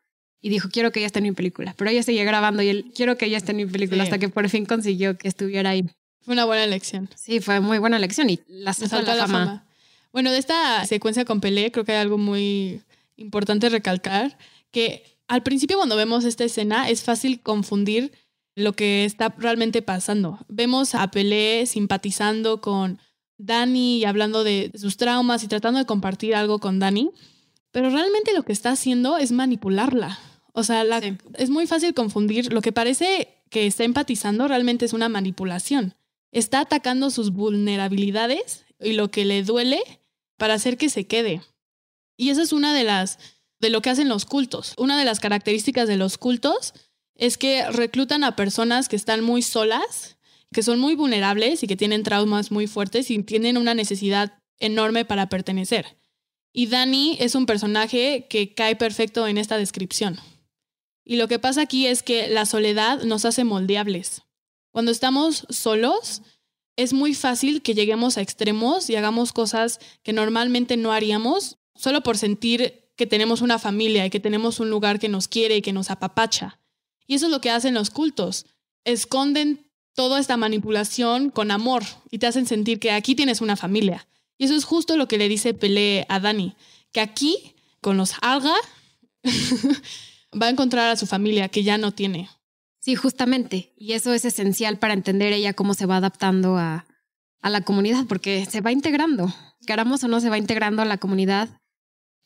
y 0.40 0.48
dijo, 0.48 0.68
quiero 0.70 0.90
que 0.90 0.98
ella 0.98 1.07
esté 1.07 1.20
en 1.20 1.24
mi 1.24 1.33
película. 1.33 1.72
Pero 1.78 1.90
ella 1.90 2.02
seguía 2.02 2.24
grabando 2.24 2.62
y 2.62 2.68
él, 2.68 2.92
quiero 2.94 3.16
que 3.16 3.26
ella 3.26 3.37
esté 3.37 3.52
en 3.52 3.59
mi 3.59 3.66
película 3.66 4.02
hasta 4.02 4.18
que 4.18 4.28
por 4.28 4.48
fin 4.48 4.66
consiguió 4.66 5.16
que 5.16 5.28
estuviera 5.28 5.70
ahí. 5.70 5.85
Fue 6.22 6.35
una 6.35 6.44
buena 6.44 6.64
elección. 6.64 7.09
Sí, 7.14 7.38
fue 7.38 7.61
muy 7.61 7.78
buena 7.78 7.96
elección 7.96 8.28
y 8.28 8.40
la, 8.48 8.72
saltó 8.74 9.14
la, 9.14 9.28
fama. 9.28 9.66
Bueno, 10.12 10.33
de 10.33 10.38
esta 10.38 10.85
secuencia 10.85 11.24
con 11.24 11.40
Pelé 11.40 11.70
creo 11.70 11.85
que 11.85 11.92
hay 11.92 11.98
algo 11.98 12.18
muy 12.18 12.83
importante 13.16 13.68
recalcar, 13.68 14.37
que 14.72 15.05
al 15.28 15.44
principio 15.44 15.76
cuando 15.76 15.96
vemos 15.96 16.24
esta 16.24 16.44
escena 16.44 16.88
es 16.88 17.02
fácil 17.02 17.40
confundir 17.40 18.12
lo 18.54 18.74
que 18.74 19.04
está 19.04 19.34
realmente 19.38 19.82
pasando. 19.82 20.38
Vemos 20.48 20.94
a 20.94 21.10
Pelé 21.10 21.66
simpatizando 21.66 22.60
con 22.60 22.98
Dani 23.38 23.98
y 23.98 24.04
hablando 24.04 24.44
de 24.44 24.70
sus 24.74 24.96
traumas 24.96 25.42
y 25.42 25.48
tratando 25.48 25.78
de 25.78 25.86
compartir 25.86 26.34
algo 26.34 26.58
con 26.58 26.78
Dani, 26.78 27.10
pero 27.70 27.90
realmente 27.90 28.34
lo 28.34 28.44
que 28.44 28.52
está 28.52 28.70
haciendo 28.70 29.16
es 29.16 29.32
manipularla. 29.32 30.18
O 30.52 30.62
sea, 30.62 30.84
es 31.34 31.50
muy 31.50 31.66
fácil 31.66 31.94
confundir. 31.94 32.52
Lo 32.52 32.60
que 32.60 32.72
parece 32.72 33.42
que 33.48 33.66
está 33.66 33.84
empatizando 33.84 34.46
realmente 34.48 34.84
es 34.84 34.92
una 34.92 35.08
manipulación. 35.08 35.94
Está 36.30 36.60
atacando 36.60 37.10
sus 37.10 37.32
vulnerabilidades 37.32 38.64
y 38.78 38.92
lo 38.92 39.10
que 39.10 39.24
le 39.24 39.42
duele 39.42 39.80
para 40.36 40.54
hacer 40.54 40.76
que 40.76 40.90
se 40.90 41.06
quede. 41.06 41.42
Y 42.16 42.30
eso 42.30 42.42
es 42.42 42.52
una 42.52 42.74
de 42.74 42.84
las 42.84 43.18
de 43.60 43.70
lo 43.70 43.80
que 43.80 43.90
hacen 43.90 44.08
los 44.08 44.24
cultos. 44.26 44.74
Una 44.76 44.98
de 44.98 45.04
las 45.04 45.20
características 45.20 45.88
de 45.88 45.96
los 45.96 46.18
cultos 46.18 46.74
es 47.22 47.38
que 47.38 47.64
reclutan 47.70 48.24
a 48.24 48.35
personas 48.35 48.88
que 48.88 48.96
están 48.96 49.22
muy 49.22 49.42
solas, 49.42 50.16
que 50.52 50.64
son 50.64 50.80
muy 50.80 50.96
vulnerables 50.96 51.62
y 51.62 51.68
que 51.68 51.76
tienen 51.76 52.02
traumas 52.02 52.50
muy 52.50 52.66
fuertes 52.66 53.12
y 53.12 53.22
tienen 53.22 53.56
una 53.56 53.74
necesidad 53.74 54.40
enorme 54.58 55.04
para 55.04 55.28
pertenecer. 55.28 55.96
Y 56.52 56.66
Dani 56.66 57.16
es 57.20 57.37
un 57.37 57.46
personaje 57.46 58.26
que 58.28 58.54
cae 58.54 58.74
perfecto 58.74 59.28
en 59.28 59.38
esta 59.38 59.56
descripción. 59.56 60.18
Y 61.04 61.14
lo 61.14 61.28
que 61.28 61.38
pasa 61.38 61.62
aquí 61.62 61.87
es 61.87 62.02
que 62.02 62.26
la 62.26 62.44
soledad 62.44 63.04
nos 63.04 63.24
hace 63.24 63.44
moldeables. 63.44 64.22
Cuando 64.72 64.90
estamos 64.90 65.46
solos, 65.48 66.22
es 66.74 66.92
muy 66.92 67.14
fácil 67.14 67.62
que 67.62 67.74
lleguemos 67.74 68.18
a 68.18 68.22
extremos 68.22 68.90
y 68.90 68.96
hagamos 68.96 69.32
cosas 69.32 69.78
que 70.02 70.12
normalmente 70.12 70.76
no 70.76 70.90
haríamos 70.90 71.58
solo 71.76 72.02
por 72.02 72.18
sentir 72.18 72.90
que 72.96 73.06
tenemos 73.06 73.42
una 73.42 73.61
familia 73.61 74.04
y 74.06 74.11
que 74.11 74.18
tenemos 74.18 74.58
un 74.58 74.70
lugar 74.70 74.98
que 74.98 75.08
nos 75.08 75.28
quiere 75.28 75.58
y 75.58 75.62
que 75.62 75.72
nos 75.72 75.88
apapacha. 75.88 76.58
Y 77.06 77.14
eso 77.14 77.26
es 77.26 77.32
lo 77.32 77.40
que 77.40 77.50
hacen 77.50 77.74
los 77.74 77.90
cultos. 77.90 78.46
Esconden 78.84 79.66
toda 79.94 80.20
esta 80.20 80.36
manipulación 80.36 81.30
con 81.30 81.50
amor 81.50 81.82
y 82.10 82.18
te 82.18 82.26
hacen 82.26 82.46
sentir 82.46 82.78
que 82.78 82.92
aquí 82.92 83.14
tienes 83.14 83.40
una 83.40 83.56
familia. 83.56 84.06
Y 84.38 84.44
eso 84.44 84.54
es 84.54 84.64
justo 84.64 84.96
lo 84.96 85.08
que 85.08 85.18
le 85.18 85.28
dice 85.28 85.54
Pelé 85.54 86.06
a 86.08 86.18
Dani, 86.20 86.56
que 86.92 87.00
aquí, 87.00 87.54
con 87.80 87.96
los 87.96 88.14
alga, 88.22 88.54
va 90.40 90.46
a 90.46 90.50
encontrar 90.50 90.90
a 90.90 90.96
su 90.96 91.06
familia 91.06 91.48
que 91.48 91.62
ya 91.62 91.78
no 91.78 91.92
tiene. 91.92 92.28
Sí, 92.80 92.96
justamente. 92.96 93.72
Y 93.76 93.92
eso 93.92 94.12
es 94.12 94.24
esencial 94.24 94.78
para 94.78 94.94
entender 94.94 95.32
ella 95.32 95.52
cómo 95.52 95.74
se 95.74 95.86
va 95.86 95.98
adaptando 95.98 96.56
a, 96.56 96.86
a 97.40 97.50
la 97.50 97.60
comunidad, 97.60 98.06
porque 98.08 98.44
se 98.46 98.60
va 98.60 98.72
integrando. 98.72 99.32
Queramos 99.66 100.02
o 100.02 100.08
no, 100.08 100.20
se 100.20 100.30
va 100.30 100.38
integrando 100.38 100.82
a 100.82 100.86
la 100.86 100.98
comunidad. 100.98 101.60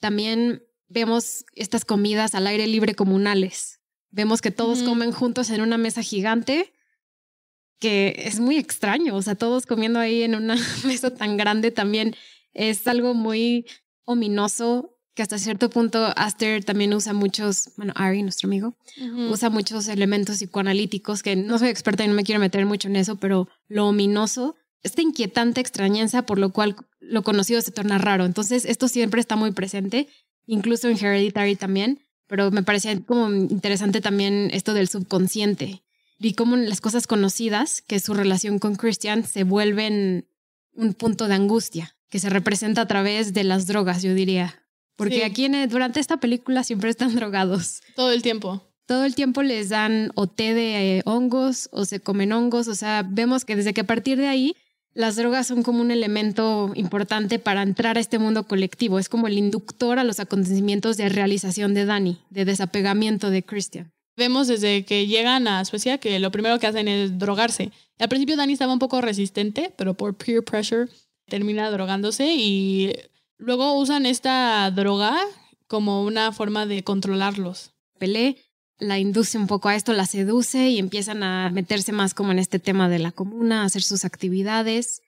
También 0.01 0.63
vemos 0.89 1.45
estas 1.53 1.85
comidas 1.85 2.35
al 2.35 2.47
aire 2.47 2.67
libre 2.67 2.95
comunales 2.95 3.81
Vemos 4.17 4.41
que 4.41 4.51
todos 4.51 4.83
comen 4.83 5.13
juntos 5.13 5.51
en 5.51 5.61
una 5.61 5.77
mesa 5.77 6.01
gigante, 6.01 6.73
que 7.79 8.15
es 8.25 8.41
muy 8.41 8.57
extraño, 8.57 9.15
o 9.15 9.21
sea, 9.21 9.35
todos 9.35 9.67
comiendo 9.67 9.99
ahí 9.99 10.23
en 10.23 10.35
una 10.35 10.57
mesa 10.87 11.15
tan 11.15 11.37
grande 11.37 11.71
también 11.71 12.17
es 12.55 12.87
algo 12.87 13.13
muy 13.13 13.67
ominoso 14.07 14.99
que 15.15 15.23
hasta 15.23 15.39
cierto 15.39 15.69
punto 15.69 16.15
Aster 16.17 16.65
también 16.65 16.95
usa 16.95 17.13
muchos, 17.13 17.73
bueno, 17.77 17.93
Ari, 17.95 18.23
nuestro 18.23 18.47
amigo, 18.49 18.75
usa 19.29 19.51
muchos 19.51 19.87
elementos 19.89 20.37
psicoanalíticos 20.37 21.23
que 21.23 21.37
no 21.37 21.59
soy 21.59 21.69
experta 21.69 22.03
y 22.03 22.09
no 22.09 22.15
me 22.15 22.25
quiero 22.25 22.41
meter 22.41 22.65
mucho 22.65 22.89
en 22.89 22.97
eso, 22.97 23.17
pero 23.17 23.51
lo 23.69 23.87
ominoso, 23.87 24.57
esta 24.83 25.03
inquietante 25.03 25.61
extrañeza 25.61 26.23
por 26.23 26.39
lo 26.39 26.55
cual 26.55 26.75
lo 27.01 27.23
conocido 27.23 27.61
se 27.61 27.71
torna 27.71 27.99
raro. 27.99 28.25
Entonces, 28.25 28.65
esto 28.65 28.89
siempre 28.89 29.21
está 29.21 29.37
muy 29.37 29.53
presente, 29.53 30.09
incluso 30.47 30.89
en 30.89 30.97
Hereditary 30.97 31.57
también 31.57 32.06
pero 32.27 32.51
me 32.51 32.63
parecía 32.63 32.99
como 33.01 33.31
interesante 33.31 34.01
también 34.01 34.51
esto 34.53 34.75
del 34.75 34.89
subconsciente 34.89 35.83
y 36.19 36.35
cómo 36.35 36.57
las 36.57 36.81
cosas 36.81 37.07
conocidas, 37.07 37.83
que 37.83 38.01
su 38.01 38.15
relación 38.15 38.59
con 38.59 38.77
Christian, 38.77 39.25
se 39.25 39.45
vuelven 39.45 40.27
un 40.75 40.95
punto 40.95 41.29
de 41.29 41.35
angustia, 41.35 41.97
que 42.09 42.19
se 42.19 42.31
representa 42.31 42.83
a 42.83 42.87
través 42.89 43.33
de 43.35 43.45
las 43.45 43.67
drogas, 43.67 44.03
yo 44.03 44.15
diría. 44.15 44.63
Porque 44.97 45.25
aquí 45.25 45.45
en, 45.45 45.69
durante 45.69 46.01
esta 46.01 46.19
película 46.19 46.65
siempre 46.65 46.91
están 46.91 47.15
drogados. 47.17 47.83
Todo 47.95 48.13
el 48.13 48.23
tiempo. 48.23 48.63
Todo 48.87 49.05
el 49.05 49.15
tiempo 49.15 49.43
les 49.43 49.69
dan 49.69 50.13
o 50.15 50.29
té 50.29 50.55
de 50.55 50.99
eh, 50.99 51.03
hongos 51.05 51.69
o 51.73 51.85
se 51.85 52.01
comen 52.01 52.33
hongos. 52.33 52.69
O 52.69 52.75
sea, 52.75 53.03
vemos 53.07 53.45
que 53.45 53.57
desde 53.57 53.75
que 53.75 53.81
a 53.81 53.87
partir 53.87 54.17
de 54.17 54.29
ahí 54.29 54.57
las 54.97 55.15
drogas 55.15 55.47
son 55.47 55.63
como 55.63 55.83
un 55.83 55.91
elemento 55.91 56.73
importante 56.75 57.39
para 57.39 57.63
entrar 57.63 57.99
a 57.99 58.01
este 58.01 58.19
mundo 58.19 58.45
colectivo. 58.45 58.99
Es 58.99 59.11
como 59.11 59.27
el 59.27 59.37
inductor 59.37 59.99
a 59.99 60.05
los 60.05 60.21
acontecimientos 60.21 60.97
de 60.97 61.11
realización 61.11 61.75
de 61.75 61.85
Dani, 61.85 62.19
de 62.31 62.47
desapegamiento 62.47 63.29
de 63.29 63.43
Christian. 63.43 63.93
Vemos 64.17 64.49
desde 64.49 64.87
que 64.87 65.07
llegan 65.07 65.49
a 65.49 65.63
Suecia 65.67 65.99
que 65.99 66.19
lo 66.19 66.31
primero 66.31 66.59
que 66.59 66.67
hacen 66.67 66.89
es 66.89 67.19
drogarse. 67.19 67.73
Al 67.99 68.09
principio 68.09 68.39
Dani 68.39 68.55
estaba 68.55 68.73
un 68.73 68.79
poco 68.79 69.03
resistente, 69.03 69.71
pero 69.77 69.93
por 69.93 70.15
peer 70.15 70.43
pressure 70.43 70.91
termina 71.27 71.71
drogándose 71.71 72.35
y 72.35 72.95
luego 73.37 73.79
usan 73.79 74.07
esta 74.07 74.71
droga 74.71 75.15
como 75.67 76.05
una 76.05 76.33
forma 76.33 76.65
de 76.65 76.83
controlarlos. 76.85 77.73
Pelé 77.99 78.39
la 78.79 78.99
induce 78.99 79.39
un 79.39 79.47
poco 79.47 79.69
a 79.69 79.77
esto, 79.77 79.93
la 79.93 80.07
seduce 80.07 80.69
y 80.69 80.79
empiezan 80.79 81.23
a 81.23 81.51
meterse 81.51 81.93
más 81.93 82.15
como 82.15 82.33
en 82.33 82.39
este 82.39 82.59
tema 82.59 82.89
de 82.89 82.99
la 82.99 83.13
comuna, 83.13 83.63
a 83.63 83.65
hacer 83.67 83.83
sus 83.83 84.05
actividades. 84.05 85.03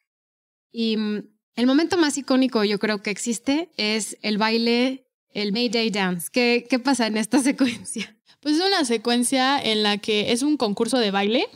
Y 0.73 0.97
mm, 0.97 1.25
el 1.57 1.67
momento 1.67 1.99
más 1.99 2.17
icónico 2.17 2.65
yo 2.65 2.79
creo 2.79 3.03
que 3.03 3.11
existe 3.11 3.71
es 3.77 4.17
el 4.23 4.39
baile, 4.39 5.07
el 5.35 5.53
Mayday 5.53 5.91
Dance. 5.91 6.29
¿Qué, 6.33 6.67
qué 6.69 6.79
pasa 6.79 7.07
en 7.07 7.17
esta 7.17 7.39
secuencia? 7.43 8.17
Pues 8.41 8.57
es 8.57 8.63
una 8.65 8.85
secuencia 8.85 9.61
en 9.61 9.83
la 9.83 9.99
que 9.99 10.33
es 10.33 10.43
un 10.43 10.57
concurso 10.57 10.99
de 10.99 11.11
baile 11.11 11.47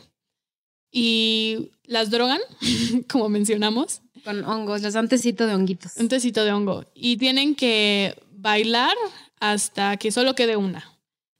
y 0.91 1.71
las 1.85 2.11
drogan, 2.11 2.41
como 3.09 3.29
mencionamos. 3.29 4.01
Con 4.23 4.45
hongos, 4.45 4.81
les 4.81 4.93
dan 4.93 5.09
tecito 5.09 5.47
de 5.47 5.55
honguitos. 5.55 5.97
Un 5.97 6.07
tecito 6.07 6.45
de 6.45 6.53
hongo. 6.53 6.85
Y 6.93 7.17
tienen 7.17 7.55
que 7.55 8.15
bailar 8.31 8.95
hasta 9.39 9.97
que 9.97 10.11
solo 10.11 10.33
quede 10.33 10.55
una. 10.55 10.92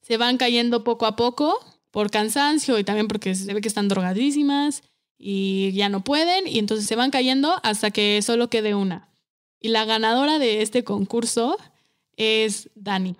Se 0.03 0.17
van 0.17 0.37
cayendo 0.37 0.83
poco 0.83 1.07
a 1.07 1.15
poco 1.15 1.59
por 1.89 2.11
cansancio 2.11 2.77
y 2.77 2.83
también 2.83 3.07
porque 3.07 3.33
se 3.33 3.51
ve 3.53 3.61
que 3.61 3.67
están 3.67 3.87
drogadísimas 3.87 4.83
y 5.17 5.71
ya 5.71 5.89
no 5.89 6.03
pueden 6.03 6.47
y 6.47 6.59
entonces 6.59 6.85
se 6.85 6.95
van 6.95 7.09
cayendo 7.09 7.59
hasta 7.63 7.89
que 7.89 8.21
solo 8.21 8.49
quede 8.49 8.75
una. 8.75 9.09
Y 9.59 9.69
la 9.69 9.85
ganadora 9.85 10.39
de 10.39 10.61
este 10.61 10.83
concurso 10.83 11.57
es 12.17 12.69
Dani 12.75 13.15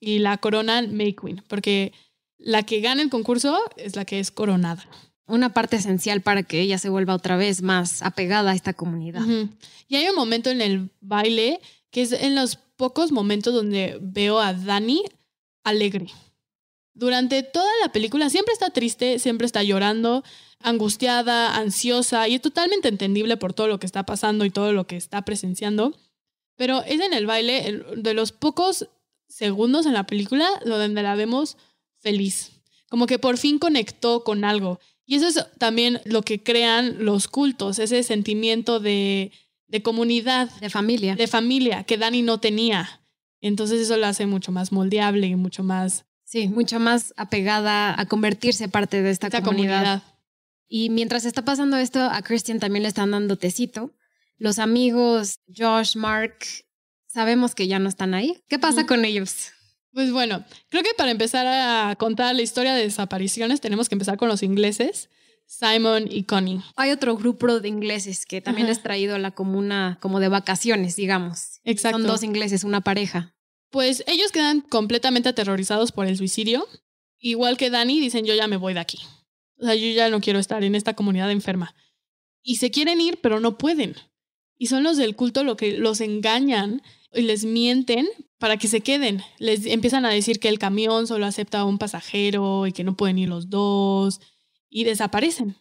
y 0.00 0.20
la 0.20 0.38
coronan 0.38 0.96
May 0.96 1.14
Queen, 1.14 1.42
porque 1.48 1.92
la 2.38 2.62
que 2.62 2.80
gana 2.80 3.02
el 3.02 3.10
concurso 3.10 3.58
es 3.76 3.96
la 3.96 4.04
que 4.04 4.20
es 4.20 4.30
coronada. 4.30 4.86
Una 5.26 5.52
parte 5.52 5.76
esencial 5.76 6.22
para 6.22 6.44
que 6.44 6.60
ella 6.60 6.78
se 6.78 6.88
vuelva 6.88 7.14
otra 7.14 7.36
vez 7.36 7.62
más 7.62 8.02
apegada 8.02 8.52
a 8.52 8.54
esta 8.54 8.72
comunidad. 8.72 9.22
Y 9.88 9.96
hay 9.96 10.08
un 10.08 10.14
momento 10.14 10.50
en 10.50 10.62
el 10.62 10.90
baile 11.00 11.60
que 11.90 12.02
es 12.02 12.12
en 12.12 12.34
los 12.34 12.56
pocos 12.56 13.12
momentos 13.12 13.52
donde 13.52 13.98
veo 14.00 14.38
a 14.38 14.54
Dani 14.54 15.02
alegre. 15.64 16.06
Durante 16.98 17.44
toda 17.44 17.70
la 17.80 17.92
película 17.92 18.28
siempre 18.28 18.52
está 18.52 18.70
triste, 18.70 19.20
siempre 19.20 19.46
está 19.46 19.62
llorando, 19.62 20.24
angustiada, 20.58 21.54
ansiosa 21.54 22.26
y 22.26 22.34
es 22.34 22.42
totalmente 22.42 22.88
entendible 22.88 23.36
por 23.36 23.52
todo 23.52 23.68
lo 23.68 23.78
que 23.78 23.86
está 23.86 24.04
pasando 24.04 24.44
y 24.44 24.50
todo 24.50 24.72
lo 24.72 24.88
que 24.88 24.96
está 24.96 25.22
presenciando. 25.22 25.96
Pero 26.56 26.82
es 26.82 27.00
en 27.00 27.12
el 27.12 27.24
baile 27.24 27.84
de 27.96 28.14
los 28.14 28.32
pocos 28.32 28.88
segundos 29.28 29.86
en 29.86 29.92
la 29.92 30.06
película 30.06 30.48
donde 30.64 31.02
la 31.02 31.14
vemos 31.14 31.56
feliz. 32.00 32.50
Como 32.88 33.06
que 33.06 33.20
por 33.20 33.38
fin 33.38 33.60
conectó 33.60 34.24
con 34.24 34.44
algo. 34.44 34.80
Y 35.06 35.14
eso 35.14 35.28
es 35.28 35.46
también 35.56 36.00
lo 36.04 36.22
que 36.22 36.42
crean 36.42 37.04
los 37.04 37.28
cultos, 37.28 37.78
ese 37.78 38.02
sentimiento 38.02 38.80
de, 38.80 39.30
de 39.68 39.82
comunidad. 39.82 40.50
De 40.60 40.68
familia. 40.68 41.14
De 41.14 41.28
familia 41.28 41.84
que 41.84 41.96
Dani 41.96 42.22
no 42.22 42.40
tenía. 42.40 43.00
Entonces 43.40 43.82
eso 43.82 43.96
lo 43.96 44.06
hace 44.06 44.26
mucho 44.26 44.50
más 44.50 44.72
moldeable 44.72 45.28
y 45.28 45.36
mucho 45.36 45.62
más... 45.62 46.07
Sí, 46.28 46.46
mucho 46.46 46.78
más 46.78 47.14
apegada 47.16 47.98
a 47.98 48.04
convertirse 48.04 48.68
parte 48.68 49.00
de 49.00 49.08
esta, 49.08 49.30
comunidad. 49.40 50.02
Y 50.68 50.90
mientras 50.90 51.24
está 51.24 51.42
pasando 51.42 51.78
esto, 51.78 52.00
a 52.02 52.20
Christian 52.20 52.60
también 52.60 52.82
le 52.82 52.90
están 52.90 53.12
dando 53.12 53.36
tecito. 53.36 53.94
Los 54.36 54.58
amigos 54.58 55.40
Josh, 55.56 55.96
Mark, 55.96 56.36
sabemos 57.06 57.54
que 57.54 57.66
ya 57.66 57.78
no 57.78 57.88
están 57.88 58.12
ahí. 58.12 58.44
¿Qué 58.46 58.58
pasa 58.58 58.84
con 58.84 59.06
ellos? 59.06 59.52
Pues 59.94 60.12
bueno, 60.12 60.44
creo 60.68 60.82
que 60.82 60.90
para 60.98 61.10
empezar 61.10 61.46
a 61.46 61.96
contar 61.96 62.34
la 62.34 62.42
historia 62.42 62.74
de 62.74 62.82
desapariciones 62.82 63.62
tenemos 63.62 63.88
que 63.88 63.94
empezar 63.94 64.18
con 64.18 64.28
los 64.28 64.42
ingleses, 64.42 65.08
Simon 65.46 66.08
y 66.10 66.24
Connie. 66.24 66.60
Hay 66.76 66.90
otro 66.90 67.16
grupo 67.16 67.58
de 67.58 67.68
ingleses 67.68 68.26
que 68.26 68.42
también 68.42 68.68
es 68.68 68.82
traído 68.82 69.14
a 69.14 69.18
la 69.18 69.30
comuna 69.30 69.96
como 70.02 70.20
de 70.20 70.28
vacaciones, 70.28 70.94
digamos. 70.94 71.60
Exacto. 71.64 71.96
Son 71.96 72.06
dos 72.06 72.22
ingleses, 72.22 72.64
una 72.64 72.82
pareja. 72.82 73.34
Pues 73.70 74.02
ellos 74.06 74.32
quedan 74.32 74.60
completamente 74.60 75.28
aterrorizados 75.28 75.92
por 75.92 76.06
el 76.06 76.16
suicidio. 76.16 76.66
Igual 77.18 77.56
que 77.56 77.70
Dani, 77.70 78.00
dicen 78.00 78.24
yo 78.24 78.34
ya 78.34 78.46
me 78.46 78.56
voy 78.56 78.74
de 78.74 78.80
aquí. 78.80 78.98
O 79.58 79.64
sea, 79.64 79.74
yo 79.74 79.88
ya 79.88 80.08
no 80.08 80.20
quiero 80.20 80.38
estar 80.38 80.62
en 80.64 80.74
esta 80.74 80.94
comunidad 80.94 81.30
enferma. 81.30 81.74
Y 82.42 82.56
se 82.56 82.70
quieren 82.70 83.00
ir, 83.00 83.18
pero 83.20 83.40
no 83.40 83.58
pueden. 83.58 83.96
Y 84.56 84.66
son 84.66 84.82
los 84.82 84.96
del 84.96 85.16
culto 85.16 85.44
lo 85.44 85.56
que 85.56 85.78
los 85.78 86.00
engañan 86.00 86.82
y 87.12 87.22
les 87.22 87.44
mienten 87.44 88.08
para 88.38 88.56
que 88.56 88.68
se 88.68 88.80
queden. 88.80 89.22
Les 89.38 89.66
empiezan 89.66 90.04
a 90.04 90.10
decir 90.10 90.40
que 90.40 90.48
el 90.48 90.58
camión 90.58 91.06
solo 91.06 91.26
acepta 91.26 91.60
a 91.60 91.64
un 91.64 91.78
pasajero 91.78 92.66
y 92.66 92.72
que 92.72 92.84
no 92.84 92.96
pueden 92.96 93.18
ir 93.18 93.28
los 93.28 93.50
dos 93.50 94.20
y 94.70 94.84
desaparecen. 94.84 95.56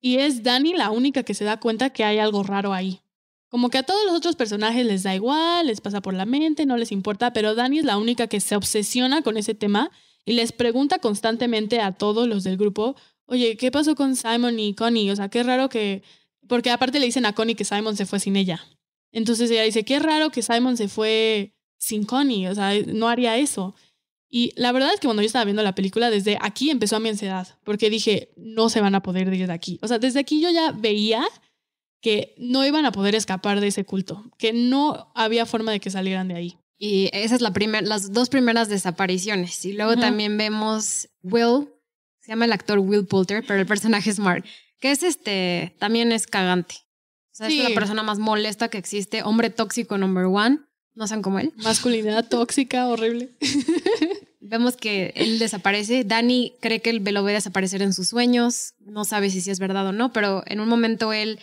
Y 0.00 0.18
es 0.18 0.42
Dani 0.42 0.74
la 0.74 0.90
única 0.90 1.22
que 1.22 1.34
se 1.34 1.44
da 1.44 1.58
cuenta 1.58 1.90
que 1.90 2.04
hay 2.04 2.18
algo 2.18 2.42
raro 2.42 2.72
ahí. 2.72 3.00
Como 3.48 3.70
que 3.70 3.78
a 3.78 3.82
todos 3.84 4.04
los 4.06 4.14
otros 4.14 4.36
personajes 4.36 4.84
les 4.84 5.02
da 5.02 5.14
igual, 5.14 5.68
les 5.68 5.80
pasa 5.80 6.00
por 6.00 6.14
la 6.14 6.26
mente, 6.26 6.66
no 6.66 6.76
les 6.76 6.92
importa, 6.92 7.32
pero 7.32 7.54
Dani 7.54 7.78
es 7.78 7.84
la 7.84 7.96
única 7.96 8.26
que 8.26 8.40
se 8.40 8.56
obsesiona 8.56 9.22
con 9.22 9.36
ese 9.36 9.54
tema 9.54 9.90
y 10.24 10.32
les 10.32 10.52
pregunta 10.52 10.98
constantemente 10.98 11.80
a 11.80 11.92
todos 11.92 12.26
los 12.26 12.42
del 12.42 12.56
grupo, 12.56 12.96
oye, 13.26 13.56
¿qué 13.56 13.70
pasó 13.70 13.94
con 13.94 14.16
Simon 14.16 14.58
y 14.58 14.74
Connie? 14.74 15.10
O 15.10 15.16
sea, 15.16 15.28
qué 15.28 15.42
raro 15.42 15.68
que... 15.68 16.02
Porque 16.48 16.70
aparte 16.70 16.98
le 16.98 17.06
dicen 17.06 17.26
a 17.26 17.32
Connie 17.32 17.54
que 17.54 17.64
Simon 17.64 17.96
se 17.96 18.06
fue 18.06 18.20
sin 18.20 18.36
ella. 18.36 18.64
Entonces 19.12 19.50
ella 19.50 19.62
dice, 19.62 19.84
qué 19.84 19.98
raro 19.98 20.30
que 20.30 20.42
Simon 20.42 20.76
se 20.76 20.88
fue 20.88 21.54
sin 21.78 22.04
Connie, 22.04 22.48
o 22.48 22.54
sea, 22.54 22.72
no 22.86 23.08
haría 23.08 23.36
eso. 23.38 23.74
Y 24.28 24.52
la 24.56 24.72
verdad 24.72 24.92
es 24.92 25.00
que 25.00 25.06
cuando 25.06 25.22
yo 25.22 25.26
estaba 25.26 25.44
viendo 25.44 25.62
la 25.62 25.74
película, 25.74 26.10
desde 26.10 26.36
aquí 26.40 26.70
empezó 26.70 26.98
mi 27.00 27.08
ansiedad, 27.08 27.48
porque 27.64 27.90
dije, 27.90 28.32
no 28.36 28.68
se 28.68 28.80
van 28.80 28.94
a 28.94 29.02
poder 29.02 29.32
ir 29.32 29.46
de 29.46 29.52
aquí. 29.52 29.78
O 29.82 29.88
sea, 29.88 29.98
desde 29.98 30.20
aquí 30.20 30.40
yo 30.40 30.50
ya 30.50 30.72
veía 30.72 31.24
que 32.06 32.36
no 32.38 32.64
iban 32.64 32.86
a 32.86 32.92
poder 32.92 33.16
escapar 33.16 33.58
de 33.58 33.66
ese 33.66 33.84
culto, 33.84 34.30
que 34.38 34.52
no 34.52 35.10
había 35.16 35.44
forma 35.44 35.72
de 35.72 35.80
que 35.80 35.90
salieran 35.90 36.28
de 36.28 36.36
ahí. 36.36 36.58
Y 36.78 37.10
esa 37.12 37.34
es 37.34 37.40
la 37.40 37.52
las 37.82 38.12
dos 38.12 38.28
primeras 38.28 38.68
desapariciones. 38.68 39.64
Y 39.64 39.72
luego 39.72 39.96
también 39.96 40.38
vemos 40.38 41.08
Will, 41.24 41.66
se 42.20 42.28
llama 42.28 42.44
el 42.44 42.52
actor 42.52 42.78
Will 42.78 43.08
Poulter, 43.08 43.42
pero 43.44 43.58
el 43.58 43.66
personaje 43.66 44.08
es 44.08 44.20
Mark, 44.20 44.44
que 44.78 44.92
es 44.92 45.02
este, 45.02 45.74
también 45.80 46.12
es 46.12 46.28
cagante. 46.28 46.76
O 47.32 47.34
sea, 47.34 47.48
es 47.48 47.70
la 47.70 47.74
persona 47.74 48.04
más 48.04 48.20
molesta 48.20 48.68
que 48.68 48.78
existe, 48.78 49.24
hombre 49.24 49.50
tóxico 49.50 49.98
number 49.98 50.26
one. 50.26 50.60
No 50.94 51.08
sean 51.08 51.22
como 51.22 51.40
él. 51.40 51.52
Masculinidad 51.56 52.24
tóxica, 52.28 52.86
horrible. 52.86 53.30
Vemos 54.40 54.76
que 54.76 55.12
él 55.16 55.40
desaparece. 55.40 56.04
Dani 56.04 56.54
cree 56.60 56.80
que 56.80 56.90
él 56.90 57.02
lo 57.02 57.24
ve 57.24 57.32
desaparecer 57.32 57.82
en 57.82 57.92
sus 57.92 58.10
sueños. 58.10 58.74
No 58.78 59.04
sabe 59.04 59.28
si, 59.30 59.40
si 59.40 59.50
es 59.50 59.58
verdad 59.58 59.88
o 59.88 59.92
no, 59.92 60.12
pero 60.12 60.44
en 60.46 60.60
un 60.60 60.68
momento 60.68 61.12
él 61.12 61.40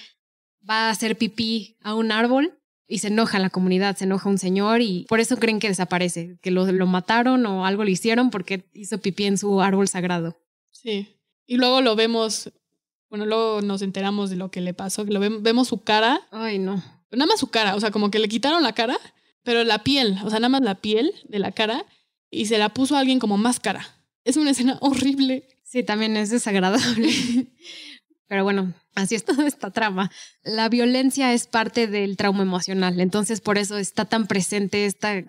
va 0.67 0.87
a 0.87 0.89
hacer 0.89 1.17
pipí 1.17 1.77
a 1.81 1.93
un 1.93 2.11
árbol 2.11 2.59
y 2.87 2.99
se 2.99 3.07
enoja 3.07 3.39
la 3.39 3.49
comunidad, 3.49 3.95
se 3.95 4.05
enoja 4.05 4.29
un 4.29 4.37
señor 4.37 4.81
y 4.81 5.05
por 5.09 5.19
eso 5.19 5.37
creen 5.37 5.59
que 5.59 5.67
desaparece, 5.67 6.37
que 6.41 6.51
lo, 6.51 6.69
lo 6.71 6.87
mataron 6.87 7.45
o 7.45 7.65
algo 7.65 7.83
le 7.83 7.91
hicieron 7.91 8.29
porque 8.29 8.69
hizo 8.73 8.99
pipí 8.99 9.25
en 9.25 9.37
su 9.37 9.61
árbol 9.61 9.87
sagrado. 9.87 10.37
Sí. 10.71 11.07
Y 11.45 11.57
luego 11.57 11.81
lo 11.81 11.95
vemos, 11.95 12.51
bueno, 13.09 13.25
luego 13.25 13.61
nos 13.61 13.81
enteramos 13.81 14.29
de 14.29 14.35
lo 14.35 14.51
que 14.51 14.61
le 14.61 14.73
pasó, 14.73 15.05
que 15.05 15.11
lo 15.11 15.19
vemos 15.19 15.67
su 15.67 15.83
cara. 15.83 16.21
Ay, 16.31 16.59
no. 16.59 16.83
Nada 17.11 17.27
más 17.27 17.39
su 17.39 17.47
cara, 17.47 17.75
o 17.75 17.79
sea, 17.79 17.91
como 17.91 18.09
que 18.09 18.19
le 18.19 18.27
quitaron 18.27 18.63
la 18.63 18.73
cara, 18.73 18.97
pero 19.43 19.63
la 19.63 19.83
piel, 19.83 20.17
o 20.23 20.29
sea, 20.29 20.39
nada 20.39 20.49
más 20.49 20.61
la 20.61 20.75
piel 20.75 21.13
de 21.27 21.39
la 21.39 21.51
cara 21.51 21.85
y 22.29 22.47
se 22.47 22.57
la 22.57 22.69
puso 22.69 22.95
a 22.95 22.99
alguien 22.99 23.19
como 23.19 23.37
máscara. 23.37 23.85
Es 24.23 24.37
una 24.37 24.51
escena 24.51 24.77
horrible. 24.81 25.47
Sí, 25.63 25.83
también 25.83 26.17
es 26.17 26.29
desagradable. 26.29 27.09
Pero 28.27 28.43
bueno, 28.43 28.73
así 28.95 29.15
es 29.15 29.25
toda 29.25 29.47
esta 29.47 29.71
trama. 29.71 30.11
La 30.43 30.69
violencia 30.69 31.33
es 31.33 31.47
parte 31.47 31.87
del 31.87 32.17
trauma 32.17 32.43
emocional, 32.43 32.99
entonces 32.99 33.41
por 33.41 33.57
eso 33.57 33.77
está 33.77 34.05
tan 34.05 34.27
presente 34.27 34.85
este 34.85 35.27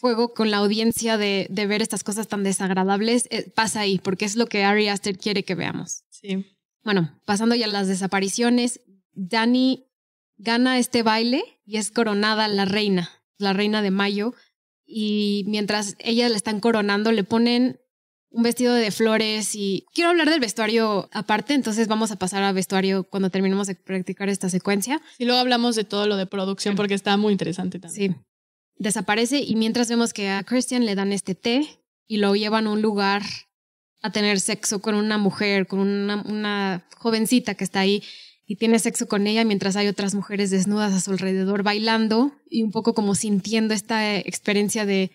juego 0.00 0.32
con 0.32 0.50
la 0.50 0.58
audiencia 0.58 1.18
de, 1.18 1.46
de 1.50 1.66
ver 1.66 1.82
estas 1.82 2.04
cosas 2.04 2.26
tan 2.28 2.42
desagradables. 2.42 3.28
Eh, 3.30 3.50
pasa 3.54 3.80
ahí, 3.80 3.98
porque 3.98 4.24
es 4.24 4.36
lo 4.36 4.46
que 4.46 4.64
Ari 4.64 4.88
Aster 4.88 5.18
quiere 5.18 5.44
que 5.44 5.54
veamos. 5.54 6.04
Sí. 6.10 6.46
Bueno, 6.82 7.20
pasando 7.26 7.54
ya 7.54 7.66
a 7.66 7.68
las 7.68 7.88
desapariciones, 7.88 8.80
Dani 9.12 9.86
gana 10.38 10.78
este 10.78 11.02
baile 11.02 11.44
y 11.66 11.76
es 11.76 11.90
coronada 11.90 12.48
la 12.48 12.64
reina, 12.64 13.10
la 13.36 13.52
reina 13.52 13.82
de 13.82 13.90
mayo. 13.90 14.34
Y 14.86 15.44
mientras 15.46 15.96
ella 15.98 16.28
la 16.28 16.36
están 16.36 16.60
coronando, 16.60 17.12
le 17.12 17.22
ponen 17.22 17.80
un 18.30 18.42
vestido 18.42 18.74
de 18.74 18.90
flores 18.90 19.54
y 19.54 19.86
quiero 19.92 20.10
hablar 20.10 20.30
del 20.30 20.40
vestuario 20.40 21.08
aparte, 21.12 21.54
entonces 21.54 21.88
vamos 21.88 22.12
a 22.12 22.16
pasar 22.16 22.42
al 22.42 22.54
vestuario 22.54 23.04
cuando 23.04 23.30
terminemos 23.30 23.66
de 23.66 23.74
practicar 23.74 24.28
esta 24.28 24.48
secuencia. 24.48 25.00
Y 25.18 25.24
luego 25.24 25.40
hablamos 25.40 25.76
de 25.76 25.84
todo 25.84 26.06
lo 26.06 26.16
de 26.16 26.26
producción 26.26 26.76
porque 26.76 26.94
está 26.94 27.16
muy 27.16 27.32
interesante 27.32 27.78
también. 27.78 28.12
Sí. 28.12 28.20
Desaparece 28.76 29.40
y 29.40 29.56
mientras 29.56 29.88
vemos 29.88 30.12
que 30.12 30.30
a 30.30 30.42
Christian 30.44 30.86
le 30.86 30.94
dan 30.94 31.12
este 31.12 31.34
té 31.34 31.80
y 32.06 32.16
lo 32.18 32.34
llevan 32.34 32.66
a 32.66 32.70
un 32.70 32.82
lugar 32.82 33.22
a 34.00 34.10
tener 34.10 34.40
sexo 34.40 34.80
con 34.80 34.94
una 34.94 35.18
mujer, 35.18 35.66
con 35.66 35.80
una, 35.80 36.22
una 36.22 36.86
jovencita 36.96 37.54
que 37.54 37.64
está 37.64 37.80
ahí 37.80 38.02
y 38.46 38.56
tiene 38.56 38.78
sexo 38.78 39.06
con 39.06 39.26
ella 39.26 39.44
mientras 39.44 39.76
hay 39.76 39.86
otras 39.86 40.14
mujeres 40.14 40.50
desnudas 40.50 40.92
a 40.92 41.00
su 41.00 41.10
alrededor 41.10 41.62
bailando 41.62 42.32
y 42.48 42.62
un 42.62 42.72
poco 42.72 42.94
como 42.94 43.14
sintiendo 43.14 43.74
esta 43.74 44.16
experiencia 44.16 44.86
de 44.86 45.12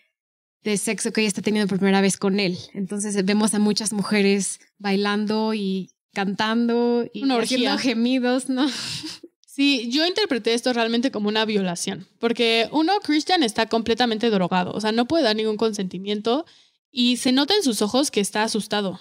de 0.65 0.77
sexo 0.77 1.13
que 1.13 1.21
ella 1.21 1.27
está 1.27 1.43
teniendo 1.43 1.69
por 1.69 1.77
primera 1.77 2.01
vez 2.01 2.17
con 2.17 2.39
él. 2.39 2.57
Entonces 2.73 3.23
vemos 3.23 3.53
a 3.53 3.59
muchas 3.59 3.93
mujeres 3.93 4.59
bailando 4.79 5.53
y 5.53 5.91
cantando 6.11 7.05
y 7.13 7.23
haciendo 7.29 7.77
gemidos, 7.77 8.49
¿no? 8.49 8.67
Sí, 9.45 9.89
yo 9.89 10.05
interpreté 10.05 10.53
esto 10.53 10.73
realmente 10.73 11.11
como 11.11 11.29
una 11.29 11.45
violación, 11.45 12.09
porque 12.19 12.67
uno, 12.73 12.91
Christian 13.01 13.41
está 13.41 13.67
completamente 13.67 14.29
drogado, 14.29 14.73
o 14.73 14.81
sea, 14.81 14.91
no 14.91 15.07
puede 15.07 15.23
dar 15.23 15.35
ningún 15.35 15.55
consentimiento 15.55 16.45
y 16.91 17.15
se 17.17 17.31
nota 17.31 17.53
en 17.55 17.63
sus 17.63 17.81
ojos 17.81 18.11
que 18.11 18.19
está 18.19 18.43
asustado 18.43 18.99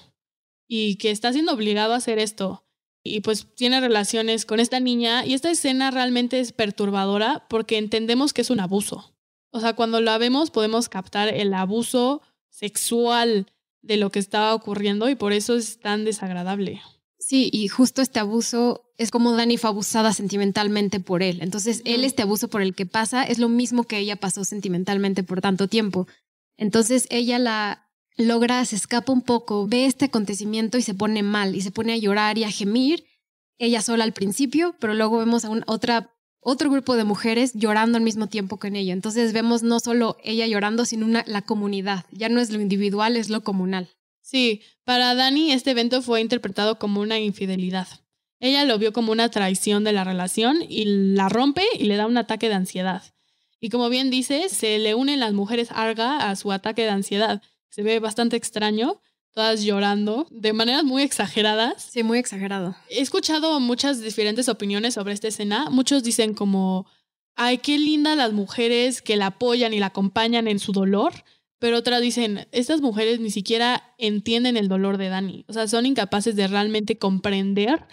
y 0.68 0.94
que 0.96 1.10
está 1.10 1.32
siendo 1.32 1.52
obligado 1.52 1.92
a 1.92 1.96
hacer 1.96 2.20
esto. 2.20 2.64
Y 3.02 3.20
pues 3.20 3.48
tiene 3.54 3.80
relaciones 3.80 4.46
con 4.46 4.60
esta 4.60 4.80
niña 4.80 5.26
y 5.26 5.34
esta 5.34 5.50
escena 5.50 5.90
realmente 5.90 6.38
es 6.38 6.52
perturbadora 6.52 7.46
porque 7.50 7.76
entendemos 7.76 8.32
que 8.32 8.42
es 8.42 8.50
un 8.50 8.60
abuso. 8.60 9.13
O 9.54 9.60
sea, 9.60 9.74
cuando 9.74 10.00
la 10.00 10.18
vemos 10.18 10.50
podemos 10.50 10.88
captar 10.88 11.28
el 11.28 11.54
abuso 11.54 12.22
sexual 12.50 13.46
de 13.82 13.96
lo 13.96 14.10
que 14.10 14.18
estaba 14.18 14.52
ocurriendo 14.52 15.08
y 15.08 15.14
por 15.14 15.32
eso 15.32 15.54
es 15.54 15.78
tan 15.78 16.04
desagradable. 16.04 16.82
Sí, 17.20 17.50
y 17.52 17.68
justo 17.68 18.02
este 18.02 18.18
abuso 18.18 18.90
es 18.98 19.12
como 19.12 19.30
Dani 19.30 19.56
fue 19.56 19.70
abusada 19.70 20.12
sentimentalmente 20.12 20.98
por 20.98 21.22
él. 21.22 21.38
Entonces, 21.40 21.82
él, 21.84 22.02
este 22.02 22.22
abuso 22.22 22.48
por 22.48 22.62
el 22.62 22.74
que 22.74 22.84
pasa, 22.84 23.22
es 23.22 23.38
lo 23.38 23.48
mismo 23.48 23.84
que 23.84 23.98
ella 23.98 24.16
pasó 24.16 24.44
sentimentalmente 24.44 25.22
por 25.22 25.40
tanto 25.40 25.68
tiempo. 25.68 26.08
Entonces, 26.56 27.06
ella 27.10 27.38
la 27.38 27.88
logra, 28.16 28.64
se 28.64 28.74
escapa 28.74 29.12
un 29.12 29.22
poco, 29.22 29.68
ve 29.68 29.86
este 29.86 30.06
acontecimiento 30.06 30.78
y 30.78 30.82
se 30.82 30.94
pone 30.94 31.22
mal, 31.22 31.54
y 31.54 31.60
se 31.60 31.70
pone 31.70 31.92
a 31.92 31.96
llorar 31.96 32.38
y 32.38 32.44
a 32.44 32.50
gemir, 32.50 33.04
ella 33.58 33.82
sola 33.82 34.02
al 34.02 34.14
principio, 34.14 34.74
pero 34.80 34.94
luego 34.94 35.18
vemos 35.18 35.44
a 35.44 35.50
un, 35.50 35.62
otra, 35.68 36.13
otro 36.44 36.70
grupo 36.70 36.94
de 36.96 37.04
mujeres 37.04 37.52
llorando 37.54 37.96
al 37.96 38.04
mismo 38.04 38.28
tiempo 38.28 38.58
con 38.58 38.76
ella. 38.76 38.92
Entonces, 38.92 39.32
vemos 39.32 39.62
no 39.62 39.80
solo 39.80 40.16
ella 40.22 40.46
llorando, 40.46 40.84
sino 40.84 41.06
una, 41.06 41.24
la 41.26 41.42
comunidad. 41.42 42.04
Ya 42.12 42.28
no 42.28 42.40
es 42.40 42.50
lo 42.50 42.60
individual, 42.60 43.16
es 43.16 43.30
lo 43.30 43.42
comunal. 43.42 43.88
Sí, 44.20 44.62
para 44.84 45.14
Dani 45.14 45.52
este 45.52 45.72
evento 45.72 46.00
fue 46.02 46.20
interpretado 46.20 46.78
como 46.78 47.00
una 47.00 47.18
infidelidad. 47.18 47.88
Ella 48.40 48.64
lo 48.64 48.78
vio 48.78 48.92
como 48.92 49.12
una 49.12 49.30
traición 49.30 49.84
de 49.84 49.92
la 49.92 50.04
relación 50.04 50.58
y 50.68 50.84
la 51.14 51.28
rompe 51.28 51.62
y 51.78 51.84
le 51.84 51.96
da 51.96 52.06
un 52.06 52.16
ataque 52.16 52.48
de 52.48 52.54
ansiedad. 52.54 53.02
Y 53.60 53.70
como 53.70 53.88
bien 53.88 54.10
dice, 54.10 54.50
se 54.50 54.78
le 54.78 54.94
unen 54.94 55.20
las 55.20 55.32
mujeres 55.32 55.70
Arga 55.70 56.28
a 56.28 56.36
su 56.36 56.52
ataque 56.52 56.82
de 56.82 56.90
ansiedad. 56.90 57.42
Se 57.70 57.82
ve 57.82 57.98
bastante 58.00 58.36
extraño, 58.36 59.00
todas 59.34 59.62
llorando 59.62 60.26
de 60.30 60.52
maneras 60.52 60.84
muy 60.84 61.02
exageradas. 61.02 61.82
Sí, 61.90 62.02
muy 62.02 62.18
exagerado. 62.18 62.76
He 62.88 63.00
escuchado 63.00 63.60
muchas 63.60 64.00
diferentes 64.00 64.48
opiniones 64.48 64.94
sobre 64.94 65.12
esta 65.12 65.28
escena. 65.28 65.68
Muchos 65.70 66.02
dicen 66.02 66.34
como, 66.34 66.86
ay, 67.34 67.58
qué 67.58 67.78
linda 67.78 68.14
las 68.14 68.32
mujeres 68.32 69.02
que 69.02 69.16
la 69.16 69.26
apoyan 69.26 69.74
y 69.74 69.80
la 69.80 69.86
acompañan 69.86 70.48
en 70.48 70.58
su 70.58 70.72
dolor 70.72 71.12
pero 71.64 71.78
otras 71.78 72.02
dicen, 72.02 72.46
estas 72.52 72.82
mujeres 72.82 73.20
ni 73.20 73.30
siquiera 73.30 73.94
entienden 73.96 74.58
el 74.58 74.68
dolor 74.68 74.98
de 74.98 75.08
Dani, 75.08 75.46
o 75.48 75.54
sea, 75.54 75.66
son 75.66 75.86
incapaces 75.86 76.36
de 76.36 76.46
realmente 76.46 76.98
comprender 76.98 77.86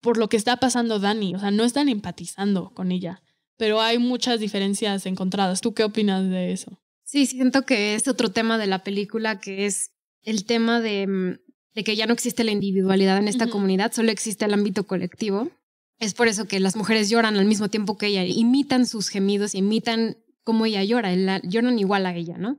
por 0.00 0.16
lo 0.16 0.28
que 0.28 0.36
está 0.36 0.58
pasando 0.58 1.00
Dani, 1.00 1.34
o 1.34 1.40
sea, 1.40 1.50
no 1.50 1.64
están 1.64 1.88
empatizando 1.88 2.70
con 2.70 2.92
ella, 2.92 3.24
pero 3.56 3.80
hay 3.80 3.98
muchas 3.98 4.38
diferencias 4.38 5.06
encontradas. 5.06 5.60
¿Tú 5.60 5.74
qué 5.74 5.82
opinas 5.82 6.28
de 6.30 6.52
eso? 6.52 6.78
Sí, 7.02 7.26
siento 7.26 7.62
que 7.62 7.96
es 7.96 8.06
otro 8.06 8.30
tema 8.30 8.58
de 8.58 8.68
la 8.68 8.84
película 8.84 9.40
que 9.40 9.66
es 9.66 9.90
el 10.26 10.44
tema 10.44 10.82
de, 10.82 11.06
mm, 11.06 11.38
de 11.74 11.84
que 11.84 11.96
ya 11.96 12.06
no 12.06 12.12
existe 12.12 12.44
la 12.44 12.50
individualidad 12.50 13.16
en 13.16 13.28
esta 13.28 13.46
comunidad, 13.46 13.92
solo 13.92 14.10
existe 14.10 14.44
el 14.44 14.52
ámbito 14.52 14.86
colectivo. 14.86 15.50
Es 15.98 16.12
por 16.12 16.28
eso 16.28 16.46
que 16.46 16.60
las 16.60 16.76
mujeres 16.76 17.08
lloran 17.08 17.36
al 17.36 17.46
mismo 17.46 17.68
tiempo 17.68 17.96
que 17.96 18.08
ella, 18.08 18.24
imitan 18.24 18.86
sus 18.86 19.08
gemidos, 19.08 19.54
imitan 19.54 20.18
cómo 20.44 20.66
ella 20.66 20.84
llora, 20.84 21.14
lloran 21.42 21.78
igual 21.78 22.04
a 22.04 22.14
ella, 22.14 22.36
¿no? 22.36 22.58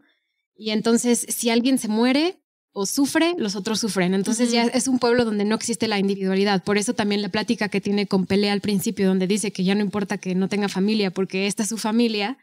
Y 0.56 0.72
entonces, 0.72 1.26
si 1.30 1.50
alguien 1.50 1.78
se 1.78 1.88
muere 1.88 2.40
o 2.72 2.86
sufre, 2.86 3.34
los 3.38 3.56
otros 3.56 3.80
sufren. 3.80 4.14
Entonces 4.14 4.52
ya 4.52 4.64
es 4.64 4.88
un 4.88 5.00
pueblo 5.00 5.26
donde 5.26 5.46
no 5.46 5.56
existe 5.56 5.88
la 5.88 6.00
individualidad. 6.00 6.64
Por 6.64 6.78
eso 6.78 6.94
también 6.94 7.22
la 7.22 7.30
plática 7.30 7.70
que 7.70 7.82
tiene 7.82 8.08
con 8.08 8.28
Pelea 8.28 8.54
al 8.54 8.62
principio, 8.62 9.08
donde 9.08 9.26
dice 9.26 9.52
que 9.52 9.64
ya 9.64 9.76
no 9.76 9.82
importa 9.82 10.18
que 10.18 10.36
no 10.36 10.48
tenga 10.48 10.70
familia, 10.70 11.12
porque 11.12 11.48
esta 11.48 11.64
es 11.64 11.70
su 11.70 11.78
familia, 11.78 12.38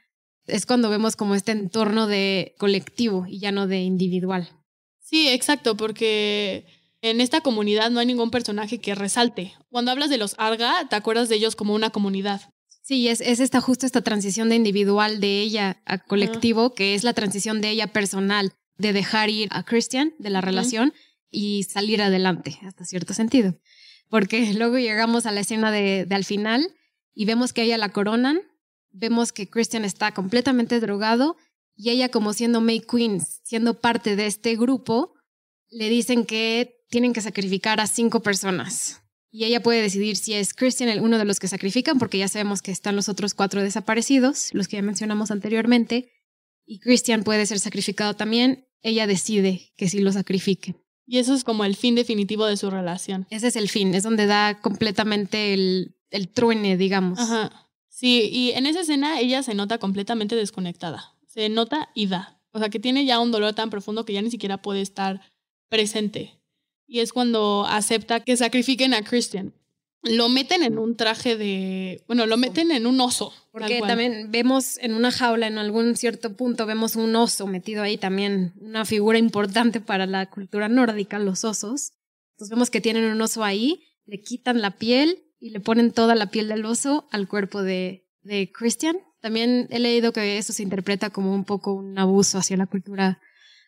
es 0.47 0.67
cuando 0.67 0.91
vemos 0.91 1.17
como 1.17 1.35
este 1.35 1.53
entorno 1.53 2.07
de 2.09 2.55
colectivo 2.59 3.27
y 3.29 3.39
ya 3.39 3.53
no 3.53 3.67
de 3.67 3.83
individual. 3.83 4.49
Sí, 5.05 5.29
exacto, 5.29 5.77
porque 5.77 6.67
en 7.03 7.21
esta 7.21 7.43
comunidad 7.43 7.91
no 7.91 8.01
hay 8.01 8.07
ningún 8.07 8.31
personaje 8.31 8.79
que 8.79 8.95
resalte. 8.95 9.53
Cuando 9.69 9.91
hablas 9.91 10.09
de 10.09 10.17
los 10.17 10.35
Arga, 10.39 10.89
te 10.89 10.97
acuerdas 10.97 11.29
de 11.29 11.37
ellos 11.37 11.57
como 11.57 11.75
una 11.75 11.91
comunidad. 11.91 12.41
Sí, 12.83 13.09
es, 13.09 13.21
es 13.21 13.39
esta 13.39 13.61
justo 13.61 13.85
esta 13.85 14.01
transición 14.01 14.49
de 14.49 14.57
individual 14.57 15.21
de 15.21 15.41
ella 15.41 15.83
a 15.85 15.99
colectivo, 15.99 16.75
que 16.75 16.95
es 16.95 17.05
la 17.05 17.13
transición 17.13 17.61
de 17.61 17.69
ella 17.69 17.89
personal, 17.89 18.53
de 18.79 18.95
dejar 18.95 19.29
ir 19.29 19.49
a 19.53 19.63
Christian 19.63 20.15
de 20.19 20.31
la 20.31 20.41
relación 20.41 20.95
y 21.31 21.65
salir 21.65 22.01
adelante, 22.01 22.59
hasta 22.67 22.87
cierto 22.87 23.13
sentido. 23.13 23.59
Porque 24.09 24.53
luego 24.55 24.79
llegamos 24.79 25.27
a 25.27 25.33
la 25.33 25.41
escena 25.41 25.71
de, 25.71 26.07
de 26.07 26.15
al 26.15 26.25
final 26.25 26.75
y 27.15 27.27
vemos 27.27 27.53
que 27.53 27.63
ella 27.63 27.77
la 27.77 27.91
coronan, 27.91 28.41
vemos 28.91 29.33
que 29.33 29.51
Christian 29.51 29.85
está 29.85 30.13
completamente 30.15 30.81
drogado 30.81 31.37
y 31.77 31.91
ella 31.91 32.09
como 32.09 32.33
siendo 32.33 32.61
May 32.61 32.81
Queen, 32.81 33.21
siendo 33.43 33.81
parte 33.81 34.17
de 34.17 34.27
este 34.27 34.57
grupo, 34.57 35.15
le 35.71 35.89
dicen 35.89 36.25
que 36.25 36.85
tienen 36.89 37.13
que 37.13 37.21
sacrificar 37.21 37.81
a 37.81 37.87
cinco 37.87 38.21
personas 38.21 39.01
y 39.35 39.47
ella 39.47 39.61
puede 39.61 39.83
decidir 39.83 40.15
si 40.15 40.33
es 40.33 40.55
Christian 40.55 41.01
uno 41.01 41.19
de 41.19 41.25
los 41.25 41.41
que 41.41 41.49
sacrifican, 41.49 41.99
porque 41.99 42.19
ya 42.19 42.29
sabemos 42.29 42.63
que 42.63 42.71
están 42.71 42.95
los 42.95 43.09
otros 43.09 43.35
cuatro 43.35 43.61
desaparecidos, 43.65 44.51
los 44.55 44.69
que 44.69 44.77
ya 44.77 44.83
mencionamos 44.83 45.33
anteriormente, 45.33 46.13
y 46.65 46.79
Christian 46.79 47.25
puede 47.25 47.45
ser 47.45 47.59
sacrificado 47.59 48.15
también. 48.15 48.69
Ella 48.81 49.09
decide 49.09 49.73
que 49.77 49.89
sí 49.89 49.99
lo 49.99 50.13
sacrifique. 50.13 50.77
Y 51.05 51.19
eso 51.19 51.35
es 51.35 51.43
como 51.43 51.65
el 51.65 51.75
fin 51.75 51.97
definitivo 51.97 52.47
de 52.47 52.57
su 52.57 52.71
relación. 52.71 53.27
Ese 53.29 53.49
es 53.49 53.57
el 53.57 53.69
fin, 53.69 53.93
es 53.97 54.05
donde 54.05 54.27
da 54.27 54.61
completamente 54.61 55.53
el, 55.53 55.97
el 56.11 56.29
truene, 56.29 56.77
digamos. 56.77 57.19
Ajá. 57.19 57.69
Sí, 57.89 58.29
y 58.31 58.53
en 58.53 58.67
esa 58.67 58.83
escena 58.83 59.19
ella 59.19 59.43
se 59.43 59.55
nota 59.55 59.79
completamente 59.79 60.37
desconectada. 60.37 61.14
Se 61.35 61.49
nota 61.49 61.91
y 61.95 62.07
da. 62.07 62.41
O 62.53 62.59
sea, 62.59 62.69
que 62.71 62.79
tiene 62.79 63.05
ya 63.05 63.19
un 63.19 63.33
dolor 63.33 63.55
tan 63.55 63.71
profundo 63.71 64.05
que 64.05 64.13
ya 64.13 64.23
ni 64.23 64.31
siquiera 64.31 64.63
puede 64.63 64.81
estar 64.81 65.21
presente 65.69 66.41
y 66.87 67.01
es 67.01 67.13
cuando 67.13 67.67
acepta 67.67 68.21
que 68.21 68.37
sacrifiquen 68.37 68.95
a 68.95 69.03
Christian. 69.03 69.55
Lo 70.03 70.29
meten 70.29 70.63
en 70.63 70.79
un 70.79 70.97
traje 70.97 71.37
de, 71.37 72.05
bueno, 72.07 72.27
lo 72.27 72.37
meten 72.37 72.71
en 72.71 72.87
un 72.87 73.01
oso. 73.01 73.33
Porque 73.51 73.81
también 73.81 74.31
vemos 74.31 74.77
en 74.79 74.93
una 74.93 75.11
jaula, 75.11 75.47
en 75.47 75.57
algún 75.57 75.97
cierto 75.97 76.37
punto, 76.37 76.67
vemos 76.67 76.95
un 76.95 77.17
oso 77.17 77.47
metido 77.47 77.83
ahí 77.83 77.97
también, 77.97 78.53
una 78.61 78.85
figura 78.85 79.17
importante 79.17 79.81
para 79.81 80.05
la 80.05 80.29
cultura 80.29 80.69
nórdica, 80.69 81.19
los 81.19 81.45
osos. 81.45 81.93
Entonces 82.33 82.51
vemos 82.51 82.69
que 82.69 82.83
tienen 82.83 83.05
un 83.05 83.21
oso 83.23 83.45
ahí, 83.45 83.83
le 84.05 84.21
quitan 84.21 84.61
la 84.61 84.73
piel 84.73 85.25
y 85.41 85.51
le 85.51 85.61
ponen 85.61 85.91
toda 85.91 86.15
la 86.15 86.31
piel 86.31 86.49
del 86.49 86.67
oso 86.67 87.09
al 87.11 87.27
cuerpo 87.27 87.63
de, 87.63 88.07
de 88.21 88.53
Christian. 88.53 88.99
También 89.25 89.69
he 89.71 89.79
leído 89.79 90.13
que 90.13 90.37
eso 90.37 90.53
se 90.53 90.63
interpreta 90.63 91.09
como 91.09 91.35
un 91.35 91.47
poco 91.47 91.73
un 91.73 91.99
abuso 91.99 92.37
hacia 92.37 92.59
la 92.59 92.67
cultura, 92.67 93.23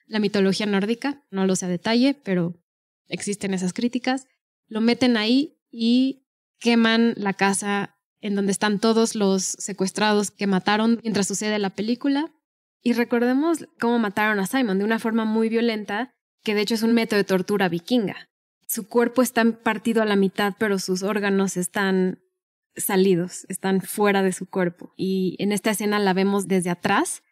la 0.07 0.19
mitología 0.19 0.66
nórdica. 0.66 1.25
No 1.31 1.47
lo 1.47 1.57
sé 1.57 1.64
a 1.64 1.71
detalle, 1.71 2.12
pero 2.12 2.62
existen 3.09 3.55
esas 3.55 3.73
críticas, 3.73 4.27
lo 4.66 4.83
meten 4.83 5.16
ahí 5.16 5.57
y 5.71 6.27
queman 6.59 7.14
la 7.16 7.33
casa 7.33 7.97
en 8.21 8.35
donde 8.35 8.53
están 8.53 8.81
todos 8.81 9.14
los 9.14 9.45
secuestrados 9.45 10.31
que 10.31 10.47
mataron 10.47 11.01
mientras 11.03 11.27
sucede 11.27 11.59
la 11.59 11.71
película. 11.71 12.31
Y 12.83 12.92
recordemos 12.92 13.66
cómo 13.81 13.99
mataron 13.99 14.38
a 14.40 14.47
Simon 14.47 14.77
de 14.77 14.85
una 14.85 14.99
forma 14.99 15.25
muy 15.25 15.49
violenta, 15.49 16.12
que 16.42 16.55
de 16.55 16.61
hecho 16.61 16.75
es 16.75 16.83
un 16.83 16.92
método 16.92 17.16
de 17.16 17.25
tortura 17.25 17.71
vikinga. 17.71 18.29
Su 18.69 18.88
cuerpo 18.88 19.23
está 19.23 19.42
partido 19.53 20.03
a 20.03 20.07
la 20.07 20.16
mitad, 20.16 20.53
pero 20.59 20.79
sus 20.79 21.03
órganos 21.03 21.57
están 21.57 22.19
salidos, 22.77 23.47
están 23.49 23.81
fuera 23.81 24.23
de 24.23 24.33
su 24.33 24.47
cuerpo. 24.47 24.93
Y 24.97 25.37
en 25.39 25.53
esta 25.53 25.71
escena 25.71 25.99
la 25.99 26.12
vemos 26.12 26.49
desde 26.49 26.71
atrás 26.71 27.23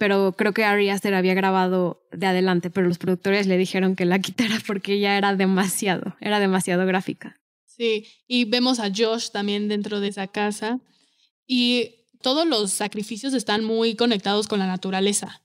pero 0.00 0.32
creo 0.32 0.54
que 0.54 0.64
Ari 0.64 0.88
Aster 0.88 1.12
había 1.12 1.34
grabado 1.34 2.08
de 2.10 2.26
adelante, 2.26 2.70
pero 2.70 2.88
los 2.88 2.96
productores 2.96 3.46
le 3.46 3.58
dijeron 3.58 3.96
que 3.96 4.06
la 4.06 4.18
quitara 4.22 4.56
porque 4.66 4.98
ya 4.98 5.18
era 5.18 5.36
demasiado, 5.36 6.16
era 6.22 6.40
demasiado 6.40 6.86
gráfica. 6.86 7.38
Sí, 7.66 8.06
y 8.26 8.46
vemos 8.46 8.80
a 8.80 8.90
Josh 8.90 9.28
también 9.28 9.68
dentro 9.68 10.00
de 10.00 10.08
esa 10.08 10.26
casa 10.26 10.80
y 11.46 12.06
todos 12.22 12.46
los 12.46 12.70
sacrificios 12.70 13.34
están 13.34 13.62
muy 13.62 13.94
conectados 13.94 14.48
con 14.48 14.58
la 14.58 14.66
naturaleza. 14.66 15.42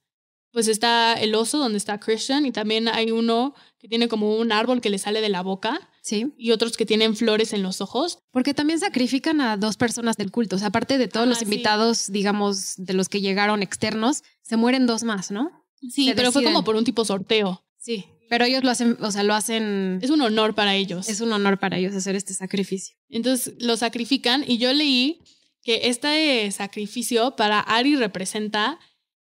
Pues 0.51 0.69
está 0.69 1.15
el 1.15 1.36
oso 1.36 1.57
donde 1.57 1.77
está 1.77 1.99
Christian 1.99 2.45
y 2.45 2.53
también 2.53 2.88
hay 2.88 3.11
uno 3.11 3.55
que 3.77 3.89
tiene 3.89 4.07
como 4.07 4.38
un 4.38 4.53
árbol 4.53 4.79
que 4.79 4.89
le 4.89 4.99
sale 4.99 5.19
de 5.19 5.27
la 5.27 5.41
boca 5.41 5.82
Sí. 6.05 6.31
Y 6.37 6.51
otros 6.51 6.77
que 6.77 6.85
tienen 6.85 7.15
flores 7.15 7.51
en 7.51 7.63
los 7.63 7.81
ojos. 7.81 8.19
Porque 8.29 8.53
también 8.53 8.79
sacrifican 8.79 9.41
a 9.41 9.57
dos 9.57 9.75
personas 9.75 10.17
del 10.17 10.29
culto. 10.29 10.55
O 10.55 10.59
sea, 10.59 10.67
aparte 10.67 10.99
de 10.99 11.07
todos 11.07 11.27
los 11.27 11.41
invitados, 11.41 12.11
digamos, 12.11 12.75
de 12.77 12.93
los 12.93 13.09
que 13.09 13.21
llegaron 13.21 13.63
externos, 13.63 14.21
se 14.43 14.55
mueren 14.55 14.85
dos 14.85 15.01
más, 15.01 15.31
¿no? 15.31 15.65
Sí, 15.89 16.13
pero 16.15 16.31
fue 16.31 16.43
como 16.43 16.63
por 16.63 16.75
un 16.75 16.83
tipo 16.83 17.03
sorteo. 17.05 17.65
Sí. 17.79 18.05
Pero 18.29 18.45
ellos 18.45 18.63
lo 18.63 18.69
hacen, 18.69 18.97
o 18.99 19.09
sea, 19.09 19.23
lo 19.23 19.33
hacen. 19.33 19.97
Es 20.03 20.11
un 20.11 20.21
honor 20.21 20.53
para 20.53 20.75
ellos. 20.75 21.09
Es 21.09 21.21
un 21.21 21.33
honor 21.33 21.57
para 21.57 21.79
ellos 21.79 21.95
hacer 21.95 22.15
este 22.15 22.35
sacrificio. 22.35 22.95
Entonces 23.09 23.55
lo 23.57 23.75
sacrifican 23.75 24.43
y 24.47 24.59
yo 24.59 24.71
leí 24.73 25.23
que 25.63 25.89
este 25.89 26.51
sacrificio 26.51 27.35
para 27.35 27.59
Ari 27.61 27.95
representa 27.95 28.79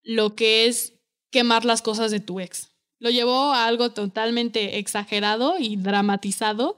lo 0.04 0.36
que 0.36 0.66
es 0.66 0.94
quemar 1.30 1.64
las 1.64 1.82
cosas 1.82 2.12
de 2.12 2.20
tu 2.20 2.38
ex. 2.38 2.69
Lo 3.00 3.10
llevó 3.10 3.52
a 3.52 3.66
algo 3.66 3.90
totalmente 3.90 4.78
exagerado 4.78 5.56
y 5.58 5.76
dramatizado, 5.76 6.76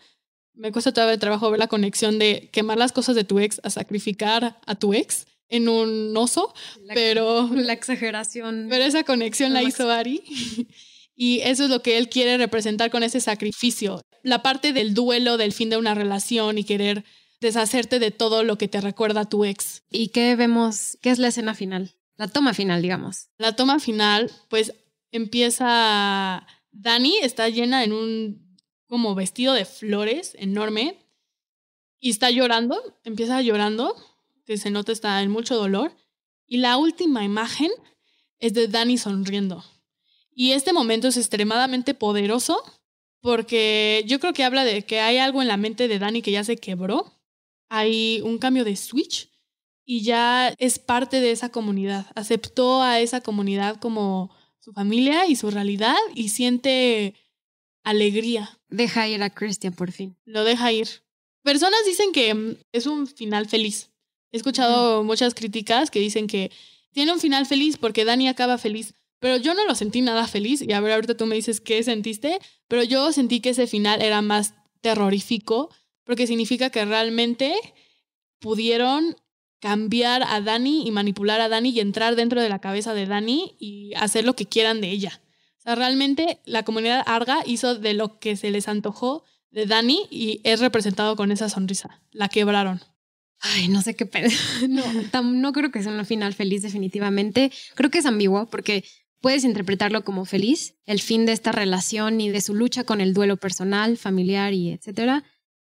Me 0.55 0.71
cuesta 0.71 0.93
todavía 0.93 1.15
el 1.15 1.21
trabajo 1.21 1.51
ver 1.51 1.59
la 1.59 1.67
conexión 1.67 2.19
de 2.19 2.49
quemar 2.53 2.79
las 2.79 2.93
cosas 2.93 3.17
de 3.17 3.25
tu 3.25 3.39
ex 3.39 3.61
a 3.65 3.71
sacrificar 3.71 4.61
a 4.67 4.75
tu 4.75 4.95
ex 4.95 5.27
en 5.49 5.69
un 5.69 6.17
oso, 6.17 6.55
pero... 6.95 7.49
La 7.55 7.73
exageración. 7.73 8.69
Pero 8.71 8.85
esa 8.85 9.05
conexión 9.05 9.53
la 9.53 9.63
hizo 9.63 9.91
Ari. 9.91 10.23
Y 11.15 11.41
eso 11.41 11.65
es 11.65 11.71
lo 11.71 11.83
que 11.83 11.99
él 11.99 12.09
quiere 12.09 12.39
representar 12.39 12.91
con 12.91 13.03
ese 13.03 13.21
sacrificio. 13.21 14.01
La 14.23 14.43
parte 14.43 14.73
del 14.73 14.95
duelo 14.95 15.37
del 15.37 15.53
fin 15.53 15.69
de 15.69 15.77
una 15.77 15.95
relación 15.95 16.57
y 16.57 16.65
querer 16.65 17.05
deshacerte 17.41 17.99
de 17.99 18.11
todo 18.11 18.45
lo 18.45 18.57
que 18.57 18.67
te 18.67 18.81
recuerda 18.81 19.21
a 19.21 19.29
tu 19.29 19.45
ex. 19.45 19.83
¿Y 19.91 20.09
qué 20.09 20.35
vemos? 20.37 20.97
¿Qué 21.03 21.11
es 21.11 21.19
la 21.19 21.29
escena 21.29 21.55
final? 21.55 21.93
La 22.17 22.29
toma 22.29 22.55
final, 22.55 22.81
digamos. 22.81 23.29
La 23.37 23.55
toma 23.55 23.79
final, 23.79 24.31
pues 24.49 24.73
empieza. 25.13 26.47
Dani 26.73 27.19
está 27.19 27.49
llena 27.49 27.85
en 27.85 27.93
un 27.93 28.57
como 28.87 29.15
vestido 29.15 29.55
de 29.55 29.65
flores 29.65 30.35
enorme 30.39 30.99
y 32.01 32.11
está 32.11 32.31
llorando, 32.31 32.99
empieza 33.05 33.41
llorando, 33.41 33.95
que 34.45 34.57
se 34.57 34.71
nota 34.71 34.91
está 34.91 35.23
en 35.23 35.31
mucho 35.31 35.57
dolor. 35.57 35.93
Y 36.47 36.57
la 36.59 36.77
última 36.77 37.25
imagen 37.25 37.71
es 38.39 38.55
de 38.55 38.67
Dani 38.67 38.99
sonriendo. 38.99 39.65
Y 40.35 40.53
este 40.53 40.73
momento 40.73 41.09
es 41.09 41.17
extremadamente 41.17 41.95
poderoso 41.95 42.63
porque 43.21 44.03
yo 44.07 44.19
creo 44.19 44.33
que 44.33 44.45
habla 44.45 44.65
de 44.65 44.85
que 44.85 45.01
hay 45.01 45.19
algo 45.19 45.41
en 45.41 45.49
la 45.49 45.57
mente 45.57 45.87
de 45.89 45.99
Dani 45.99 46.23
que 46.23 46.33
ya 46.33 46.43
se 46.43 46.57
quebró. 46.57 47.21
Hay 47.69 48.21
un 48.23 48.39
cambio 48.39 48.65
de 48.65 48.77
switch 48.77 49.31
y 49.85 50.03
ya 50.03 50.49
es 50.59 50.79
parte 50.79 51.21
de 51.21 51.31
esa 51.31 51.51
comunidad. 51.51 52.07
Aceptó 52.15 52.83
a 52.83 53.01
esa 53.01 53.21
comunidad 53.21 53.77
como 53.77 54.35
su 54.63 54.73
familia 54.73 55.27
y 55.27 55.35
su 55.35 55.51
realidad 55.51 55.97
y 56.15 56.29
siente 56.29 57.15
alegría. 57.83 58.61
Deja 58.69 59.09
ir 59.09 59.23
a 59.23 59.31
Christian 59.31 59.75
por 59.75 59.91
fin. 59.91 60.17
Lo 60.25 60.45
deja 60.45 60.71
ir. 60.71 60.89
Personas 61.43 61.81
dicen 61.85 62.13
que 62.13 62.33
mm, 62.33 62.57
es 62.71 62.87
un 62.87 63.09
final 63.09 63.49
feliz. 63.49 63.91
He 64.31 64.37
escuchado 64.37 65.03
muchas 65.03 65.35
críticas 65.35 65.91
que 65.91 65.99
dicen 65.99 66.29
que 66.29 66.53
tiene 66.93 67.13
un 67.13 67.19
final 67.19 67.45
feliz 67.45 67.77
porque 67.77 68.05
Dani 68.05 68.29
acaba 68.29 68.57
feliz. 68.57 68.95
Pero 69.19 69.37
yo 69.37 69.55
no 69.55 69.67
lo 69.67 69.75
sentí 69.75 70.01
nada 70.01 70.29
feliz. 70.29 70.63
Y 70.63 70.73
a 70.73 70.81
ver, 70.81 70.93
ahorita 70.93 71.17
tú 71.17 71.27
me 71.27 71.35
dices 71.35 71.61
qué 71.61 71.83
sentiste. 71.83 72.39
Pero 72.69 72.85
yo 72.85 73.13
sentí 73.13 73.41
que 73.41 73.51
ese 73.51 73.67
final 73.67 74.01
era 74.01 74.23
más 74.23 74.55
terrorífico 74.81 75.71
porque 76.05 76.29
significa 76.29 76.71
que 76.71 76.85
realmente 76.85 77.55
pudieron 78.39 79.17
cambiar 79.63 80.25
a 80.25 80.41
Dani 80.41 80.85
y 80.85 80.91
manipular 80.91 81.41
a 81.41 81.49
Dani 81.49 81.71
y 81.71 81.79
entrar 81.79 82.17
dentro 82.17 82.43
de 82.43 82.49
la 82.49 82.59
cabeza 82.59 82.95
de 82.95 83.07
Dani 83.07 83.55
y 83.61 83.95
hacer 83.95 84.25
lo 84.25 84.35
que 84.35 84.47
quieran 84.47 84.81
de 84.81 84.91
ella. 84.91 85.21
O 85.59 85.63
sea, 85.63 85.77
realmente 85.77 86.41
la 86.45 86.65
comunidad 86.65 87.05
Arga 87.07 87.45
hizo 87.47 87.77
de 87.77 87.95
lo 87.95 88.19
que 88.19 88.35
se 88.35 88.51
les 88.51 88.67
antojó 88.67 89.23
de 89.53 89.67
Dani 89.67 90.09
y 90.11 90.41
es 90.43 90.59
representado 90.59 91.15
con 91.15 91.31
esa 91.31 91.49
sonrisa. 91.49 92.03
La 92.11 92.29
quebraron. 92.29 92.81
Ay, 93.39 93.69
no 93.69 93.83
sé 93.83 93.95
qué 93.95 94.05
pedo. 94.05 94.31
No, 94.69 95.23
no 95.23 95.53
creo 95.53 95.71
que 95.71 95.81
sea 95.81 95.93
un 95.93 96.05
final 96.07 96.35
feliz 96.35 96.63
definitivamente. 96.63 97.53
Creo 97.77 97.89
que 97.89 97.99
es 97.99 98.07
ambiguo 98.07 98.47
porque 98.51 98.83
puedes 99.21 99.45
interpretarlo 99.45 100.03
como 100.03 100.25
feliz, 100.25 100.75
el 100.87 101.01
fin 101.01 101.25
de 101.25 101.33
esta 101.33 101.53
relación 101.53 102.21
y 102.21 102.31
de 102.31 102.41
su 102.41 102.53
lucha 102.53 102.83
con 102.83 103.01
el 103.01 103.15
duelo 103.15 103.37
personal, 103.37 103.97
familiar 103.97 104.55
y 104.55 104.73
etcétera. 104.73 105.23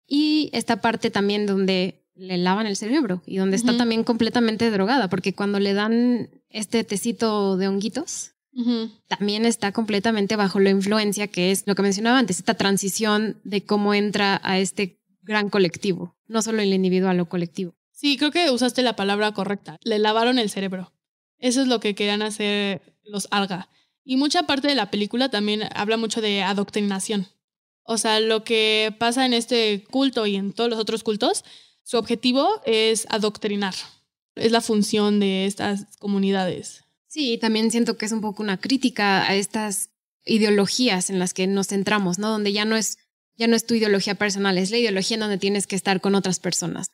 Y 0.06 0.48
esta 0.52 0.80
parte 0.80 1.10
también 1.10 1.46
donde 1.46 2.00
le 2.20 2.36
lavan 2.36 2.66
el 2.66 2.76
cerebro 2.76 3.22
y 3.26 3.38
donde 3.38 3.56
está 3.56 3.76
también 3.76 4.04
completamente 4.04 4.70
drogada, 4.70 5.08
porque 5.08 5.34
cuando 5.34 5.58
le 5.58 5.72
dan 5.72 6.28
este 6.50 6.84
tecito 6.84 7.56
de 7.56 7.66
honguitos, 7.68 8.32
también 9.06 9.46
está 9.46 9.72
completamente 9.72 10.36
bajo 10.36 10.60
la 10.60 10.70
influencia 10.70 11.28
que 11.28 11.50
es 11.50 11.66
lo 11.66 11.74
que 11.74 11.82
mencionaba 11.82 12.18
antes, 12.18 12.38
esta 12.38 12.54
transición 12.54 13.40
de 13.44 13.64
cómo 13.64 13.94
entra 13.94 14.40
a 14.44 14.58
este 14.58 15.00
gran 15.22 15.48
colectivo, 15.48 16.16
no 16.26 16.42
solo 16.42 16.60
el 16.60 16.74
individual 16.74 17.18
o 17.20 17.28
colectivo. 17.28 17.74
Sí, 17.92 18.16
creo 18.16 18.30
que 18.30 18.50
usaste 18.50 18.82
la 18.82 18.96
palabra 18.96 19.32
correcta. 19.32 19.78
Le 19.82 19.98
lavaron 19.98 20.38
el 20.38 20.50
cerebro. 20.50 20.92
Eso 21.38 21.62
es 21.62 21.68
lo 21.68 21.80
que 21.80 21.94
querían 21.94 22.22
hacer 22.22 22.82
los 23.04 23.28
alga. 23.30 23.68
Y 24.04 24.16
mucha 24.16 24.44
parte 24.44 24.68
de 24.68 24.74
la 24.74 24.90
película 24.90 25.28
también 25.28 25.62
habla 25.74 25.96
mucho 25.96 26.20
de 26.20 26.42
adoctrinación. 26.42 27.28
O 27.82 27.98
sea, 27.98 28.20
lo 28.20 28.44
que 28.44 28.94
pasa 28.98 29.26
en 29.26 29.34
este 29.34 29.84
culto 29.90 30.26
y 30.26 30.36
en 30.36 30.52
todos 30.52 30.70
los 30.70 30.78
otros 30.78 31.02
cultos 31.02 31.44
su 31.82 31.96
objetivo 31.98 32.48
es 32.66 33.06
adoctrinar. 33.10 33.74
Es 34.34 34.52
la 34.52 34.60
función 34.60 35.20
de 35.20 35.46
estas 35.46 35.86
comunidades. 35.98 36.84
Sí, 37.06 37.38
también 37.38 37.70
siento 37.70 37.96
que 37.96 38.06
es 38.06 38.12
un 38.12 38.20
poco 38.20 38.42
una 38.42 38.58
crítica 38.58 39.26
a 39.26 39.34
estas 39.34 39.90
ideologías 40.24 41.10
en 41.10 41.18
las 41.18 41.34
que 41.34 41.46
nos 41.46 41.68
centramos, 41.68 42.18
¿no? 42.18 42.30
Donde 42.30 42.52
ya 42.52 42.64
no 42.64 42.76
es 42.76 42.98
ya 43.40 43.46
no 43.46 43.56
es 43.56 43.64
tu 43.64 43.72
ideología 43.72 44.16
personal, 44.16 44.58
es 44.58 44.70
la 44.70 44.76
ideología 44.76 45.14
en 45.14 45.20
donde 45.20 45.38
tienes 45.38 45.66
que 45.66 45.74
estar 45.74 46.02
con 46.02 46.14
otras 46.14 46.38
personas 46.38 46.90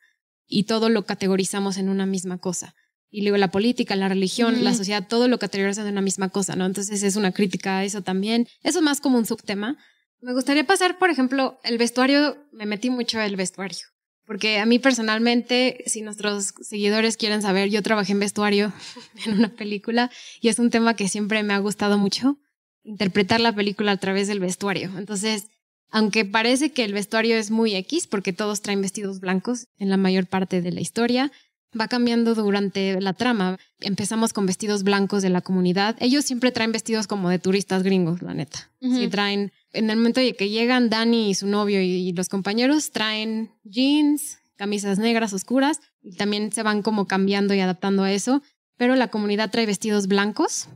y 0.47 0.63
todo 0.63 0.87
lo 0.87 1.05
categorizamos 1.05 1.77
en 1.77 1.89
una 1.89 2.05
misma 2.05 2.37
cosa. 2.37 2.73
Y 3.09 3.21
luego 3.21 3.35
la 3.35 3.51
política, 3.51 3.97
la 3.97 4.07
religión, 4.07 4.63
la 4.63 4.73
sociedad, 4.73 5.05
todo 5.07 5.27
lo 5.27 5.39
categorizamos 5.39 5.87
en 5.89 5.93
una 5.93 6.01
misma 6.01 6.29
cosa, 6.29 6.55
¿no? 6.55 6.65
Entonces 6.65 7.03
es 7.03 7.17
una 7.17 7.33
crítica 7.33 7.79
a 7.79 7.83
eso 7.83 8.01
también. 8.01 8.47
Eso 8.63 8.79
es 8.79 8.83
más 8.83 9.01
como 9.01 9.17
un 9.17 9.25
subtema. 9.25 9.77
Me 10.21 10.33
gustaría 10.33 10.65
pasar, 10.65 10.97
por 10.97 11.09
ejemplo, 11.09 11.59
el 11.63 11.77
vestuario, 11.77 12.37
me 12.53 12.65
metí 12.65 12.89
mucho 12.89 13.19
el 13.19 13.35
vestuario. 13.35 13.85
Porque 14.27 14.59
a 14.59 14.65
mí 14.65 14.77
personalmente, 14.77 15.83
si 15.85 16.01
nuestros 16.01 16.53
seguidores 16.61 17.15
quieren 17.15 17.41
saber, 17.41 17.69
yo 17.69 17.81
trabajé 17.81 18.11
en 18.11 18.19
vestuario 18.19 18.73
en 19.25 19.33
una 19.37 19.49
película 19.49 20.11
y 20.41 20.49
es 20.49 20.59
un 20.59 20.69
tema 20.69 20.95
que 20.95 21.07
siempre 21.07 21.41
me 21.43 21.53
ha 21.53 21.59
gustado 21.59 21.97
mucho, 21.97 22.37
interpretar 22.83 23.39
la 23.39 23.55
película 23.55 23.93
a 23.93 23.97
través 23.97 24.27
del 24.27 24.41
vestuario. 24.41 24.91
Entonces, 24.97 25.47
aunque 25.89 26.25
parece 26.25 26.73
que 26.73 26.83
el 26.83 26.91
vestuario 26.91 27.37
es 27.37 27.51
muy 27.51 27.73
X, 27.75 28.07
porque 28.07 28.33
todos 28.33 28.61
traen 28.61 28.81
vestidos 28.81 29.21
blancos 29.21 29.67
en 29.77 29.89
la 29.89 29.95
mayor 29.95 30.27
parte 30.27 30.61
de 30.61 30.73
la 30.73 30.81
historia, 30.81 31.31
va 31.79 31.87
cambiando 31.87 32.35
durante 32.35 32.99
la 33.01 33.13
trama. 33.13 33.57
Empezamos 33.79 34.33
con 34.33 34.45
vestidos 34.45 34.83
blancos 34.83 35.21
de 35.21 35.29
la 35.29 35.41
comunidad. 35.41 35.95
Ellos 35.99 36.25
siempre 36.25 36.51
traen 36.51 36.71
vestidos 36.71 37.07
como 37.07 37.29
de 37.29 37.39
turistas 37.39 37.83
gringos, 37.83 38.21
la 38.21 38.33
neta. 38.33 38.71
Sí, 38.81 39.07
traen 39.07 39.51
en 39.73 39.89
el 39.89 39.97
momento 39.97 40.19
de 40.19 40.35
que 40.35 40.49
llegan 40.49 40.89
Dani 40.89 41.29
y 41.29 41.35
su 41.35 41.47
novio 41.47 41.81
y, 41.81 42.11
los 42.13 42.29
compañeros 42.29 42.91
traen 42.91 43.51
jeans, 43.63 44.39
camisas 44.55 44.97
negras 44.97 45.33
oscuras 45.33 45.81
y 46.01 46.15
también 46.15 46.51
se 46.51 46.63
van 46.63 46.81
como 46.81 47.05
cambiando 47.05 47.53
y 47.53 47.59
adaptando 47.59 48.03
a 48.03 48.11
eso, 48.11 48.41
pero 48.77 48.95
la 48.95 49.09
comunidad 49.09 49.51
trae 49.51 49.65
vestidos 49.65 50.07
blancos 50.07 50.67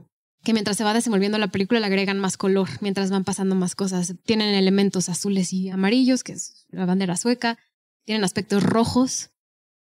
que 0.44 0.54
mientras 0.54 0.78
se 0.78 0.84
va 0.84 0.94
desenvolviendo 0.94 1.38
la 1.38 1.50
película 1.50 1.80
le 1.80 1.86
agregan 1.86 2.20
más 2.20 2.38
color, 2.38 2.68
mientras 2.82 3.12
van 3.12 3.24
pasando 3.24 3.56
más 3.56 3.76
cosas. 3.76 4.16
Tienen 4.26 4.56
elementos 4.56 5.10
azules 5.10 5.54
y 5.54 5.70
amarillos, 5.70 6.24
que 6.24 6.34
es 6.34 6.66
la 6.70 6.86
bandera 6.86 7.16
sueca, 7.16 7.58
tienen 8.06 8.24
aspectos 8.24 8.64
rojos, 8.64 9.31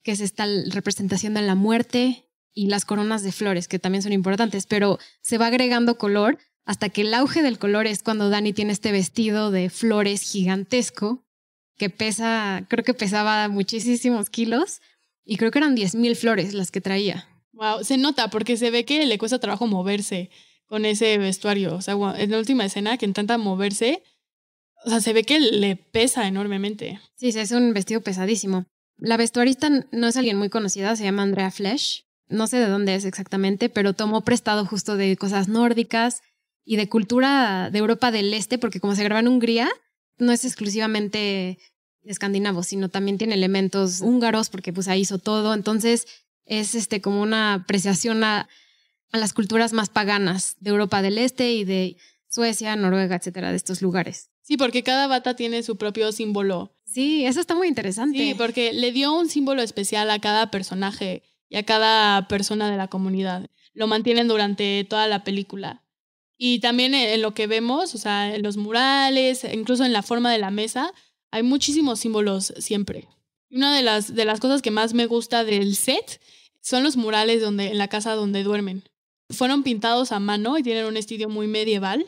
que 0.03 0.13
es 0.13 0.21
esta 0.21 0.47
representación 0.71 1.35
de 1.35 1.43
la 1.43 1.55
muerte, 1.55 2.31
y 2.53 2.67
las 2.67 2.85
coronas 2.85 3.23
de 3.23 3.33
flores, 3.33 3.69
que 3.69 3.79
también 3.79 4.03
son 4.03 4.13
importantes, 4.13 4.67
pero 4.67 4.99
se 5.23 5.39
va 5.39 5.47
agregando 5.47 5.99
color 5.99 6.39
hasta 6.65 6.89
que 6.89 7.03
el 7.03 7.15
auge 7.15 7.43
del 7.43 7.59
color 7.59 7.87
es 7.87 8.03
cuando 8.03 8.29
Dani 8.29 8.53
tiene 8.53 8.73
este 8.73 8.93
vestido 8.93 9.51
de 9.51 9.71
flores 9.71 10.23
gigantesco 10.23 11.25
que 11.77 11.91
pesa, 11.91 12.67
creo 12.69 12.85
que 12.85 12.95
pesaba 12.95 13.49
muchísimos 13.49 14.29
kilos 14.29 14.81
y 15.25 15.37
creo 15.37 15.51
que 15.51 15.59
eran 15.59 15.77
10.000 15.77 16.15
flores 16.17 16.53
las 16.53 16.71
que 16.71 16.81
traía. 16.81 17.27
Wow, 17.53 17.85
se 17.85 17.97
nota 17.97 18.29
porque 18.29 18.57
se 18.57 18.71
ve 18.71 18.85
que 18.85 19.07
le 19.07 19.19
cuesta 19.19 19.39
trabajo 19.39 19.67
moverse 19.67 20.31
con 20.67 20.85
ese 20.85 21.17
vestuario. 21.19 21.75
O 21.75 21.83
sea, 21.83 21.95
en 22.17 22.31
la 22.31 22.39
última 22.39 22.65
escena 22.65 22.99
que 22.99 23.07
intenta 23.07 23.39
moverse, 23.39 24.03
o 24.85 24.91
sea, 24.91 25.01
se 25.01 25.13
ve 25.13 25.25
que 25.25 25.41
le 25.41 25.77
pesa 25.77 26.27
enormemente. 26.27 27.01
Sí, 27.17 27.29
es 27.29 27.51
un 27.53 27.73
vestido 27.73 28.03
pesadísimo. 28.03 28.67
La 29.01 29.17
vestuarista 29.17 29.71
no 29.93 30.07
es 30.07 30.17
alguien 30.17 30.37
muy 30.37 30.51
conocida, 30.51 30.95
se 30.95 31.05
llama 31.05 31.23
Andrea 31.23 31.51
Flesch. 31.51 32.05
No 32.29 32.47
sé 32.47 32.59
de 32.59 32.69
dónde 32.69 32.95
es 32.95 33.05
exactamente, 33.05 33.69
pero 33.69 33.95
tomó 33.95 34.21
prestado 34.21 34.65
justo 34.67 34.97
de 34.97 35.17
cosas 35.17 35.49
nórdicas 35.49 36.23
y 36.65 36.77
de 36.77 36.89
cultura 36.89 37.71
de 37.71 37.79
Europa 37.79 38.11
del 38.11 38.33
Este, 38.35 38.59
porque 38.59 38.79
como 38.79 38.95
se 38.95 39.03
graba 39.03 39.21
en 39.21 39.29
Hungría, 39.29 39.69
no 40.19 40.33
es 40.33 40.45
exclusivamente 40.45 41.59
escandinavo, 42.05 42.63
sino 42.63 42.89
también 42.89 43.19
tiene 43.19 43.35
elementos 43.35 44.01
húngaros, 44.03 44.51
porque 44.51 44.73
pues 44.73 44.87
ahí 44.87 45.01
hizo 45.01 45.19
todo. 45.19 45.55
Entonces 45.55 46.07
es 46.45 46.75
este 46.75 47.01
como 47.01 47.23
una 47.23 47.55
apreciación 47.55 48.23
a, 48.23 48.49
a 49.13 49.19
las 49.19 49.33
culturas 49.33 49.73
más 49.73 49.89
paganas 49.89 50.57
de 50.61 50.71
Europa 50.71 51.03
del 51.03 51.19
Este 51.19 51.53
y 51.53 51.65
de 51.65 51.97
Suecia, 52.29 52.77
Noruega, 52.77 53.17
etcétera, 53.17 53.51
de 53.51 53.57
estos 53.57 53.83
lugares. 53.83 54.31
Sí, 54.51 54.57
porque 54.57 54.83
cada 54.83 55.07
bata 55.07 55.37
tiene 55.37 55.63
su 55.63 55.77
propio 55.77 56.11
símbolo. 56.11 56.75
Sí, 56.85 57.25
eso 57.25 57.39
está 57.39 57.55
muy 57.55 57.69
interesante. 57.69 58.19
Sí, 58.19 58.35
porque 58.35 58.73
le 58.73 58.91
dio 58.91 59.15
un 59.15 59.29
símbolo 59.29 59.63
especial 59.63 60.11
a 60.11 60.19
cada 60.19 60.51
personaje 60.51 61.23
y 61.49 61.55
a 61.55 61.63
cada 61.63 62.27
persona 62.27 62.69
de 62.69 62.77
la 62.77 62.89
comunidad. 62.89 63.49
Lo 63.75 63.87
mantienen 63.87 64.27
durante 64.27 64.85
toda 64.91 65.07
la 65.07 65.23
película. 65.23 65.85
Y 66.37 66.59
también 66.59 66.95
en 66.95 67.23
lo 67.23 67.33
que 67.33 67.47
vemos, 67.47 67.95
o 67.95 67.99
sea, 67.99 68.35
en 68.35 68.43
los 68.43 68.57
murales, 68.57 69.45
incluso 69.45 69.85
en 69.85 69.93
la 69.93 70.03
forma 70.03 70.33
de 70.33 70.39
la 70.39 70.51
mesa, 70.51 70.93
hay 71.31 71.45
muchísimos 71.45 72.01
símbolos 72.01 72.53
siempre. 72.59 73.07
Una 73.53 73.73
de 73.77 73.83
las, 73.83 74.17
de 74.17 74.25
las 74.25 74.41
cosas 74.41 74.63
que 74.63 74.73
más 74.73 74.95
me 74.95 75.07
gusta 75.07 75.45
del 75.45 75.77
set 75.77 76.21
son 76.61 76.83
los 76.83 76.97
murales 76.97 77.41
donde, 77.41 77.69
en 77.69 77.79
la 77.79 77.87
casa 77.87 78.17
donde 78.17 78.43
duermen. 78.43 78.83
Fueron 79.29 79.63
pintados 79.63 80.11
a 80.11 80.19
mano 80.19 80.59
y 80.59 80.65
tienen 80.65 80.87
un 80.87 80.97
estilo 80.97 81.29
muy 81.29 81.47
medieval. 81.47 82.05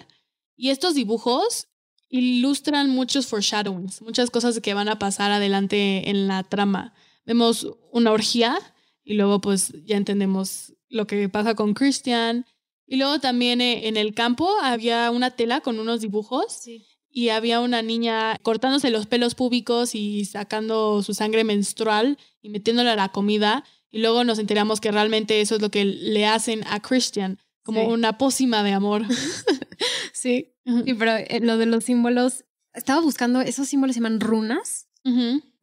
Y 0.57 0.71
estos 0.71 0.97
dibujos 0.97 1.69
ilustran 2.13 2.91
muchos 2.91 3.27
foreshadowings, 3.27 4.03
muchas 4.03 4.31
cosas 4.31 4.61
que 4.61 4.75
van 4.75 4.91
a 4.91 4.99
pasar 4.99 5.33
adelante 5.33 6.11
en 6.11 6.29
la 6.29 6.45
trama. 6.45 6.93
Vemos 7.25 7.67
una 7.91 8.13
orgía 8.13 8.59
y 9.03 9.15
luego 9.15 9.41
pues 9.41 9.73
ya 9.87 9.97
entendemos 9.97 10.75
lo 10.91 11.07
que 11.07 11.31
pasa 11.31 11.55
con 11.55 11.73
Christian. 11.73 12.45
Y 12.87 12.97
luego 12.97 13.19
también 13.19 13.63
eh, 13.63 13.89
en 13.89 13.97
el 13.97 14.13
campo 14.13 14.47
había 14.63 15.11
una 15.11 15.31
tela 15.31 15.63
con 15.63 15.81
unos 15.81 16.03
dibujos 16.03 16.69
y 17.09 17.31
había 17.31 17.61
una 17.61 17.81
niña 17.81 18.37
cortándose 18.43 18.91
los 18.91 19.07
pelos 19.07 19.35
públicos 19.35 19.95
y 19.95 20.27
sacando 20.27 21.03
su 21.03 21.15
sangre 21.15 21.45
menstrual 21.45 22.19
y 22.43 22.51
metiéndola 22.51 22.93
a 22.93 22.97
la 22.97 23.09
comida. 23.09 23.65
Y 23.91 24.01
luego 24.01 24.23
nos 24.25 24.39
enteramos 24.39 24.83
que 24.83 24.93
realmente 24.93 25.41
eso 25.41 25.55
es 25.55 25.63
lo 25.63 25.71
que 25.71 25.87
le 25.87 26.27
hacen 26.27 26.63
a 26.67 26.81
Christian, 26.81 27.39
como 27.63 27.89
una 27.89 28.19
pócima 28.19 28.63
de 28.63 28.73
amor. 28.73 29.05
sí. 30.13 30.55
Sí, 30.65 30.95
pero 30.95 31.17
eh, 31.17 31.41
lo 31.41 31.59
de 31.59 31.67
los 31.67 31.85
símbolos, 31.85 32.45
estaba 32.75 33.01
buscando, 33.01 33.41
esos 33.41 33.69
símbolos 33.69 33.95
se 33.95 34.01
llaman 34.01 34.21
runas. 34.21 34.89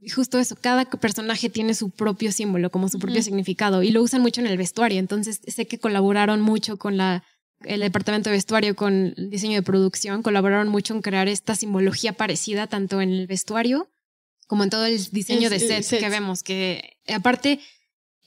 Y 0.01 0.09
justo 0.09 0.37
eso, 0.37 0.57
cada 0.59 0.85
personaje 0.85 1.49
tiene 1.49 1.73
su 1.73 1.89
propio 1.89 2.31
símbolo, 2.31 2.69
como 2.69 2.89
su 2.89 2.99
propio 2.99 3.21
significado, 3.21 3.83
y 3.83 3.91
lo 3.91 4.01
usan 4.01 4.21
mucho 4.21 4.41
en 4.41 4.47
el 4.47 4.57
vestuario. 4.57 4.99
Entonces, 4.99 5.39
sé 5.47 5.65
que 5.65 5.79
colaboraron 5.79 6.41
mucho 6.41 6.77
con 6.77 6.97
la, 6.97 7.23
el 7.61 7.79
departamento 7.79 8.29
de 8.29 8.35
vestuario, 8.35 8.75
con 8.75 9.13
el 9.15 9.29
diseño 9.29 9.55
de 9.55 9.63
producción, 9.63 10.21
colaboraron 10.21 10.67
mucho 10.67 10.93
en 10.93 11.01
crear 11.01 11.27
esta 11.27 11.55
simbología 11.55 12.13
parecida 12.13 12.67
tanto 12.67 13.01
en 13.01 13.09
el 13.09 13.27
vestuario 13.27 13.89
como 14.49 14.63
en 14.63 14.71
todo 14.71 14.85
el 14.85 14.97
diseño 15.11 15.47
de 15.51 15.59
sets 15.59 15.85
set. 15.85 15.99
que 15.99 16.09
vemos, 16.09 16.41
que 16.41 16.97
aparte 17.13 17.59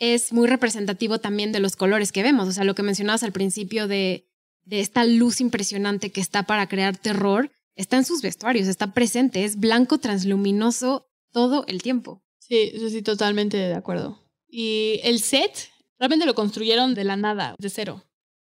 es 0.03 0.32
muy 0.32 0.48
representativo 0.48 1.18
también 1.18 1.53
de 1.53 1.61
los 1.61 1.76
colores 1.76 2.11
que 2.11 2.22
vemos. 2.22 2.48
O 2.48 2.53
sea, 2.53 2.64
lo 2.64 2.74
que 2.74 2.82
mencionabas 2.82 3.22
al 3.22 3.32
principio 3.32 3.86
de 3.86 4.26
de 4.64 4.80
esta 4.80 5.05
luz 5.05 5.40
impresionante 5.40 6.11
que 6.11 6.20
está 6.20 6.44
para 6.44 6.68
crear 6.68 6.96
terror, 6.96 7.50
está 7.74 7.96
en 7.96 8.05
sus 8.05 8.22
vestuarios, 8.22 8.68
está 8.68 8.92
presente, 8.94 9.44
es 9.44 9.59
blanco 9.59 9.98
transluminoso 9.98 11.09
todo 11.32 11.64
el 11.66 11.82
tiempo. 11.82 12.22
Sí, 12.38 12.72
sí, 12.90 13.03
totalmente 13.03 13.57
de 13.57 13.74
acuerdo. 13.74 14.20
Y 14.48 15.00
el 15.05 15.20
set 15.20 15.70
realmente 15.98 16.26
lo 16.26 16.34
construyeron 16.34 16.94
de 16.94 17.05
la 17.05 17.16
nada, 17.16 17.57
de 17.59 17.70
cero. 17.70 18.05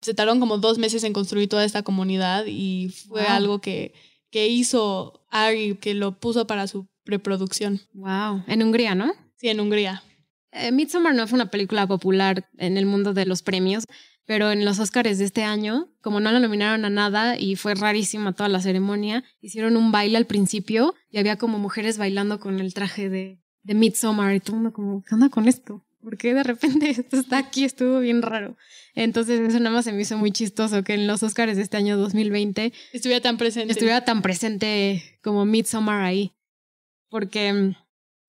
Se 0.01 0.13
tardaron 0.13 0.39
como 0.39 0.57
dos 0.57 0.77
meses 0.77 1.03
en 1.03 1.13
construir 1.13 1.47
toda 1.47 1.63
esta 1.63 1.83
comunidad 1.83 2.45
y 2.47 2.89
fue 2.89 3.21
algo 3.21 3.61
que, 3.61 3.93
que 4.31 4.47
hizo 4.47 5.25
Ari, 5.29 5.75
que 5.75 5.93
lo 5.93 6.19
puso 6.19 6.47
para 6.47 6.67
su 6.67 6.87
preproducción. 7.03 7.81
Wow, 7.93 8.43
en 8.47 8.63
Hungría, 8.63 8.95
¿no? 8.95 9.13
Sí, 9.35 9.49
en 9.49 9.59
Hungría. 9.59 10.03
Eh, 10.53 10.71
Midsommar 10.71 11.15
no 11.15 11.27
fue 11.27 11.37
una 11.37 11.49
película 11.49 11.87
popular 11.87 12.47
en 12.57 12.77
el 12.77 12.85
mundo 12.85 13.13
de 13.13 13.25
los 13.25 13.41
premios, 13.41 13.85
pero 14.25 14.51
en 14.51 14.65
los 14.65 14.79
Oscars 14.79 15.17
de 15.17 15.25
este 15.25 15.43
año, 15.43 15.89
como 16.01 16.19
no 16.19 16.31
la 16.31 16.39
nominaron 16.39 16.85
a 16.85 16.89
nada 16.89 17.37
y 17.37 17.55
fue 17.55 17.75
rarísima 17.75 18.33
toda 18.33 18.49
la 18.49 18.61
ceremonia, 18.61 19.23
hicieron 19.41 19.75
un 19.75 19.91
baile 19.91 20.17
al 20.17 20.27
principio 20.27 20.95
y 21.09 21.17
había 21.17 21.37
como 21.37 21.59
mujeres 21.59 21.97
bailando 21.97 22.39
con 22.39 22.59
el 22.59 22.73
traje 22.73 23.09
de, 23.09 23.41
de 23.63 23.73
Midsommar 23.73 24.35
y 24.35 24.39
todo 24.39 24.55
el 24.55 24.61
mundo 24.61 24.73
como, 24.73 25.03
¿qué 25.03 25.15
onda 25.15 25.29
con 25.29 25.47
esto? 25.47 25.83
¿Por 26.01 26.17
qué 26.17 26.33
de 26.33 26.43
repente 26.43 26.89
esto 26.91 27.17
está 27.17 27.37
aquí? 27.37 27.63
Estuvo 27.63 27.99
bien 27.99 28.21
raro. 28.21 28.55
Entonces 28.93 29.39
eso 29.39 29.59
nada 29.59 29.75
más 29.75 29.85
se 29.85 29.93
me 29.93 30.01
hizo 30.01 30.17
muy 30.17 30.31
chistoso 30.31 30.83
que 30.83 30.93
en 30.93 31.07
los 31.07 31.23
Oscars 31.23 31.55
de 31.55 31.63
este 31.63 31.77
año 31.77 31.97
2020 31.97 32.73
estuviera 32.91 33.21
tan 33.21 33.37
presente. 33.37 33.71
Estuviera 33.71 34.05
tan 34.05 34.21
presente 34.21 35.19
como 35.23 35.45
Midsommar 35.45 36.03
ahí. 36.03 36.33
Porque 37.09 37.75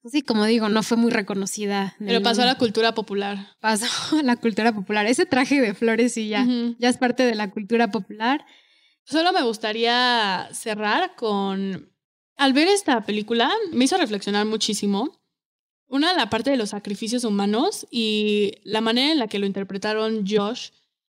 pues 0.05 0.13
sí, 0.13 0.21
como 0.21 0.45
digo, 0.45 0.69
no 0.69 0.83
fue 0.83 0.99
muy 0.99 1.11
reconocida. 1.11 1.97
Pero 1.99 2.23
pasó 2.23 2.43
a 2.43 2.45
la 2.45 2.59
cultura 2.59 2.95
popular. 2.95 3.57
Pasó 3.59 3.87
a 4.19 4.23
la 4.23 4.37
cultura 4.37 4.75
popular. 4.75 5.07
Ese 5.07 5.25
traje 5.25 5.63
de 5.63 5.73
flores 5.73 6.19
y 6.19 6.29
ya, 6.29 6.47
ya 6.79 6.91
es 6.91 6.99
parte 6.99 7.23
de 7.23 7.35
la 7.35 7.51
cultura 7.51 7.91
popular. 7.91 8.45
Solo 9.05 9.33
me 9.33 9.43
gustaría 9.43 10.47
cerrar 10.53 11.17
con... 11.17 11.91
Al 12.37 12.53
ver 12.53 12.69
esta 12.69 13.01
película, 13.07 13.51
me 13.73 13.87
hizo 13.87 13.97
reflexionar 13.97 14.45
muchísimo. 14.45 15.23
Una, 15.87 16.13
la 16.13 16.29
parte 16.29 16.51
de 16.51 16.59
los 16.59 16.69
sacrificios 16.69 17.25
humanos 17.25 17.87
y 17.91 18.53
la 18.63 18.83
manera 18.83 19.11
en 19.11 19.19
la 19.19 19.29
que 19.29 19.39
lo 19.39 19.47
interpretaron 19.47 20.27
Josh 20.29 20.69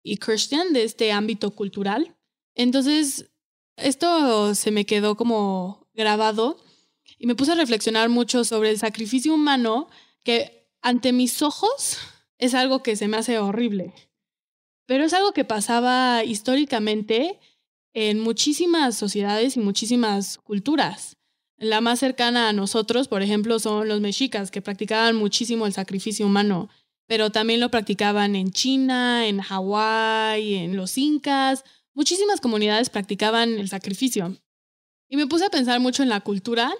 y 0.03 0.17
Christian 0.17 0.73
de 0.73 0.85
este 0.85 1.13
ámbito 1.13 1.51
cultural. 1.51 2.17
Entonces, 2.55 3.31
esto 3.77 4.55
se 4.55 4.71
me 4.71 4.87
quedó 4.87 5.15
como 5.15 5.87
grabado 5.93 6.57
y 7.19 7.27
me 7.27 7.35
puse 7.35 7.53
a 7.53 7.57
reflexionar 7.57 8.09
mucho 8.09 8.45
sobre 8.45 8.71
el 8.71 8.79
sacrificio 8.79 9.35
humano 9.35 9.89
que 10.25 10.69
ante 10.81 11.13
mis 11.13 11.43
ojos 11.43 11.99
es 12.39 12.55
algo 12.55 12.83
que 12.83 12.97
se 12.97 13.09
me 13.09 13.17
hace 13.17 13.39
horrible. 13.39 13.93
Pero 14.87 15.05
es 15.05 15.13
algo 15.13 15.33
que 15.33 15.45
pasaba 15.45 16.25
históricamente 16.25 17.39
en 17.93 18.21
muchísimas 18.21 18.97
sociedades 18.97 19.57
y 19.57 19.61
muchísimas 19.61 20.39
culturas. 20.39 21.17
La 21.57 21.81
más 21.81 21.99
cercana 21.99 22.49
a 22.49 22.53
nosotros, 22.53 23.09
por 23.09 23.23
ejemplo, 23.23 23.59
son 23.59 23.89
los 23.89 24.01
mexicas, 24.01 24.53
que 24.53 24.63
practicaban 24.63 25.17
muchísimo 25.17 25.67
el 25.67 25.73
sacrificio 25.73 26.25
humano, 26.25 26.69
pero 27.09 27.31
también 27.31 27.59
lo 27.59 27.71
practicaban 27.71 28.37
en 28.37 28.53
China, 28.53 29.27
en 29.27 29.41
Hawái, 29.41 30.55
en 30.55 30.77
los 30.77 30.97
incas. 30.97 31.65
Muchísimas 31.95 32.41
comunidades 32.41 32.91
practicaban 32.91 33.59
el 33.59 33.69
sacrificio. 33.69 34.37
Y 35.09 35.17
me 35.17 35.27
puse 35.27 35.47
a 35.47 35.51
pensar 35.51 35.81
mucho 35.81 36.05
en 36.05 36.11
la 36.11 36.21
cultura 36.21 36.73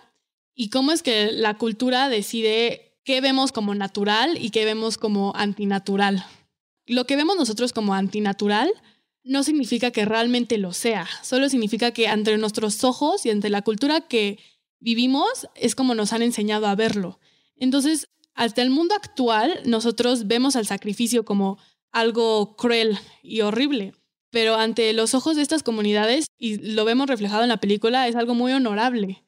y 0.61 0.71
cómo 0.71 0.91
es 0.91 1.05
que 1.05 1.31
la 1.31 1.57
cultura 1.57 2.09
decide 2.09 2.99
qué 3.05 3.21
vemos 3.21 3.53
como 3.53 3.77
natural 3.77 4.37
y 4.43 4.51
qué 4.51 4.65
vemos 4.65 4.99
como 4.99 5.33
antinatural. 5.37 6.27
Lo 6.85 7.07
que 7.07 7.15
vemos 7.15 7.37
nosotros 7.37 7.73
como 7.73 7.95
antinatural 7.95 8.69
no 9.23 9.45
significa 9.45 9.93
que 9.93 10.05
realmente 10.05 10.59
lo 10.59 10.73
sea, 10.73 11.07
solo 11.23 11.49
significa 11.49 11.93
que 11.93 12.07
entre 12.07 12.39
nuestros 12.39 12.83
ojos 12.83 13.25
y 13.25 13.31
entre 13.31 13.51
la 13.51 13.63
cultura 13.63 14.01
que 14.01 14.41
vivimos 14.81 15.47
es 15.55 15.77
como 15.77 15.95
nos 15.95 16.13
han 16.13 16.23
enseñado 16.23 16.67
a 16.67 16.75
verlo. 16.75 17.21
Entonces, 17.55 18.09
hasta 18.35 18.61
el 18.61 18.71
mundo 18.71 18.97
actual, 18.97 19.61
nosotros 19.65 20.27
vemos 20.27 20.57
al 20.57 20.67
sacrificio 20.67 21.25
como 21.25 21.59
algo 21.93 22.57
cruel 22.57 22.99
y 23.23 23.43
horrible, 23.43 23.95
pero 24.31 24.57
ante 24.57 24.93
los 24.93 25.15
ojos 25.15 25.37
de 25.37 25.43
estas 25.43 25.63
comunidades, 25.63 26.27
y 26.37 26.57
lo 26.73 26.85
vemos 26.85 27.07
reflejado 27.07 27.45
en 27.45 27.49
la 27.49 27.61
película, 27.61 28.09
es 28.09 28.17
algo 28.17 28.35
muy 28.35 28.53
honorable. 28.53 29.23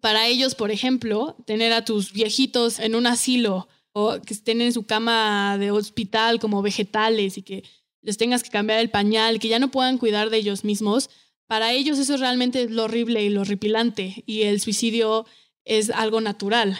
Para 0.00 0.26
ellos, 0.26 0.54
por 0.54 0.70
ejemplo, 0.70 1.36
tener 1.46 1.72
a 1.72 1.84
tus 1.84 2.12
viejitos 2.12 2.78
en 2.78 2.94
un 2.94 3.06
asilo 3.06 3.68
o 3.92 4.20
que 4.20 4.34
estén 4.34 4.60
en 4.60 4.72
su 4.72 4.86
cama 4.86 5.56
de 5.58 5.70
hospital 5.70 6.38
como 6.38 6.62
vegetales 6.62 7.38
y 7.38 7.42
que 7.42 7.64
les 8.02 8.16
tengas 8.16 8.42
que 8.42 8.50
cambiar 8.50 8.80
el 8.80 8.90
pañal, 8.90 9.38
que 9.38 9.48
ya 9.48 9.58
no 9.58 9.70
puedan 9.70 9.98
cuidar 9.98 10.30
de 10.30 10.36
ellos 10.36 10.64
mismos, 10.64 11.10
para 11.46 11.72
ellos 11.72 11.98
eso 11.98 12.16
realmente 12.18 12.62
es 12.62 12.70
lo 12.70 12.84
horrible 12.84 13.24
y 13.24 13.30
lo 13.30 13.40
horripilante 13.40 14.22
y 14.26 14.42
el 14.42 14.60
suicidio 14.60 15.26
es 15.64 15.90
algo 15.90 16.20
natural. 16.20 16.78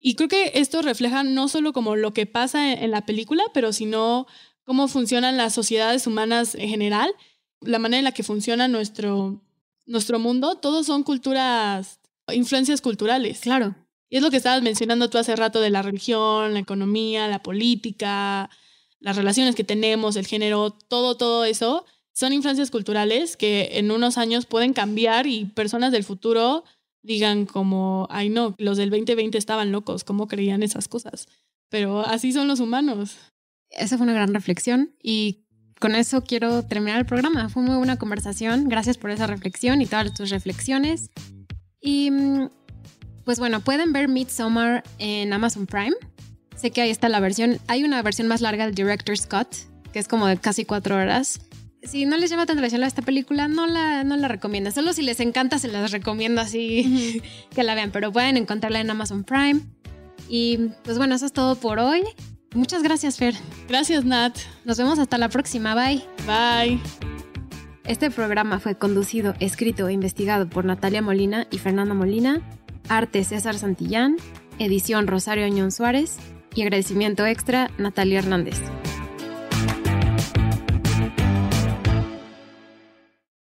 Y 0.00 0.14
creo 0.14 0.28
que 0.28 0.52
esto 0.54 0.82
refleja 0.82 1.22
no 1.22 1.48
solo 1.48 1.72
como 1.72 1.94
lo 1.94 2.14
que 2.14 2.26
pasa 2.26 2.72
en 2.72 2.90
la 2.90 3.04
película, 3.04 3.44
pero 3.52 3.72
sino 3.72 4.26
cómo 4.64 4.88
funcionan 4.88 5.36
las 5.36 5.52
sociedades 5.52 6.06
humanas 6.06 6.54
en 6.54 6.68
general, 6.68 7.12
la 7.60 7.78
manera 7.78 7.98
en 7.98 8.04
la 8.04 8.12
que 8.12 8.22
funciona 8.22 8.66
nuestro, 8.66 9.42
nuestro 9.84 10.18
mundo. 10.18 10.56
Todos 10.56 10.86
son 10.86 11.02
culturas 11.02 12.00
influencias 12.32 12.80
culturales. 12.80 13.40
Claro. 13.40 13.74
Y 14.08 14.16
es 14.16 14.22
lo 14.22 14.30
que 14.30 14.36
estabas 14.36 14.62
mencionando 14.62 15.10
tú 15.10 15.18
hace 15.18 15.34
rato 15.34 15.60
de 15.60 15.70
la 15.70 15.82
religión, 15.82 16.54
la 16.54 16.60
economía, 16.60 17.28
la 17.28 17.42
política, 17.42 18.50
las 19.00 19.16
relaciones 19.16 19.54
que 19.54 19.64
tenemos, 19.64 20.16
el 20.16 20.26
género, 20.26 20.70
todo, 20.70 21.16
todo 21.16 21.44
eso, 21.44 21.84
son 22.12 22.32
influencias 22.32 22.70
culturales 22.70 23.36
que 23.36 23.70
en 23.72 23.90
unos 23.90 24.16
años 24.16 24.46
pueden 24.46 24.72
cambiar 24.72 25.26
y 25.26 25.46
personas 25.46 25.92
del 25.92 26.04
futuro 26.04 26.64
digan 27.02 27.46
como, 27.46 28.08
ay 28.10 28.28
no, 28.30 28.54
los 28.58 28.78
del 28.78 28.90
2020 28.90 29.38
estaban 29.38 29.70
locos, 29.70 30.02
¿cómo 30.02 30.26
creían 30.26 30.62
esas 30.62 30.88
cosas? 30.88 31.28
Pero 31.68 32.00
así 32.00 32.32
son 32.32 32.48
los 32.48 32.60
humanos. 32.60 33.16
Esa 33.70 33.96
fue 33.96 34.04
una 34.04 34.14
gran 34.14 34.32
reflexión 34.32 34.94
y 35.02 35.44
con 35.80 35.94
eso 35.94 36.24
quiero 36.24 36.64
terminar 36.64 36.98
el 36.98 37.06
programa. 37.06 37.48
Fue 37.48 37.62
muy 37.62 37.76
buena 37.76 37.98
conversación. 37.98 38.68
Gracias 38.68 38.96
por 38.96 39.10
esa 39.10 39.26
reflexión 39.26 39.82
y 39.82 39.86
todas 39.86 40.14
tus 40.14 40.30
reflexiones. 40.30 41.10
Y 41.80 42.10
mm, 42.10 42.48
pues 43.24 43.38
bueno, 43.38 43.60
pueden 43.60 43.92
ver 43.92 44.08
Midsommar 44.08 44.84
en 44.98 45.32
Amazon 45.32 45.66
Prime. 45.66 45.96
Sé 46.56 46.70
que 46.70 46.80
ahí 46.80 46.90
está 46.90 47.08
la 47.08 47.20
versión. 47.20 47.58
Hay 47.66 47.84
una 47.84 48.00
versión 48.02 48.28
más 48.28 48.40
larga 48.40 48.64
del 48.64 48.74
Director's 48.74 49.26
Cut, 49.26 49.48
que 49.92 49.98
es 49.98 50.08
como 50.08 50.26
de 50.26 50.38
casi 50.38 50.64
cuatro 50.64 50.96
horas. 50.96 51.40
Si 51.82 52.04
no 52.04 52.16
les 52.16 52.30
llama 52.30 52.46
tanta 52.46 52.60
atención 52.60 52.82
a 52.82 52.86
esta 52.86 53.02
película, 53.02 53.46
no 53.46 53.66
la, 53.66 54.02
no 54.04 54.16
la 54.16 54.28
recomiendo. 54.28 54.70
Solo 54.70 54.92
si 54.92 55.02
les 55.02 55.20
encanta, 55.20 55.58
se 55.58 55.68
las 55.68 55.92
recomiendo 55.92 56.40
así 56.40 57.22
que 57.54 57.62
la 57.62 57.74
vean. 57.74 57.90
Pero 57.92 58.12
pueden 58.12 58.36
encontrarla 58.36 58.80
en 58.80 58.90
Amazon 58.90 59.24
Prime. 59.24 59.60
Y 60.28 60.70
pues 60.82 60.98
bueno, 60.98 61.14
eso 61.14 61.26
es 61.26 61.32
todo 61.32 61.56
por 61.56 61.78
hoy. 61.78 62.02
Muchas 62.54 62.82
gracias, 62.82 63.18
Fer. 63.18 63.34
Gracias, 63.68 64.04
Nat. 64.04 64.36
Nos 64.64 64.78
vemos 64.78 64.98
hasta 64.98 65.18
la 65.18 65.28
próxima. 65.28 65.74
Bye. 65.74 66.02
Bye. 66.26 67.15
Este 67.88 68.10
programa 68.10 68.58
fue 68.58 68.74
conducido, 68.74 69.34
escrito 69.38 69.86
e 69.86 69.92
investigado 69.92 70.48
por 70.48 70.64
Natalia 70.64 71.02
Molina 71.02 71.46
y 71.52 71.58
Fernando 71.58 71.94
Molina, 71.94 72.40
arte 72.88 73.22
César 73.22 73.54
Santillán, 73.54 74.16
edición 74.58 75.06
Rosario 75.06 75.44
Añón 75.44 75.70
Suárez 75.70 76.18
y 76.56 76.62
agradecimiento 76.62 77.24
extra 77.24 77.70
Natalia 77.78 78.18
Hernández. 78.18 78.60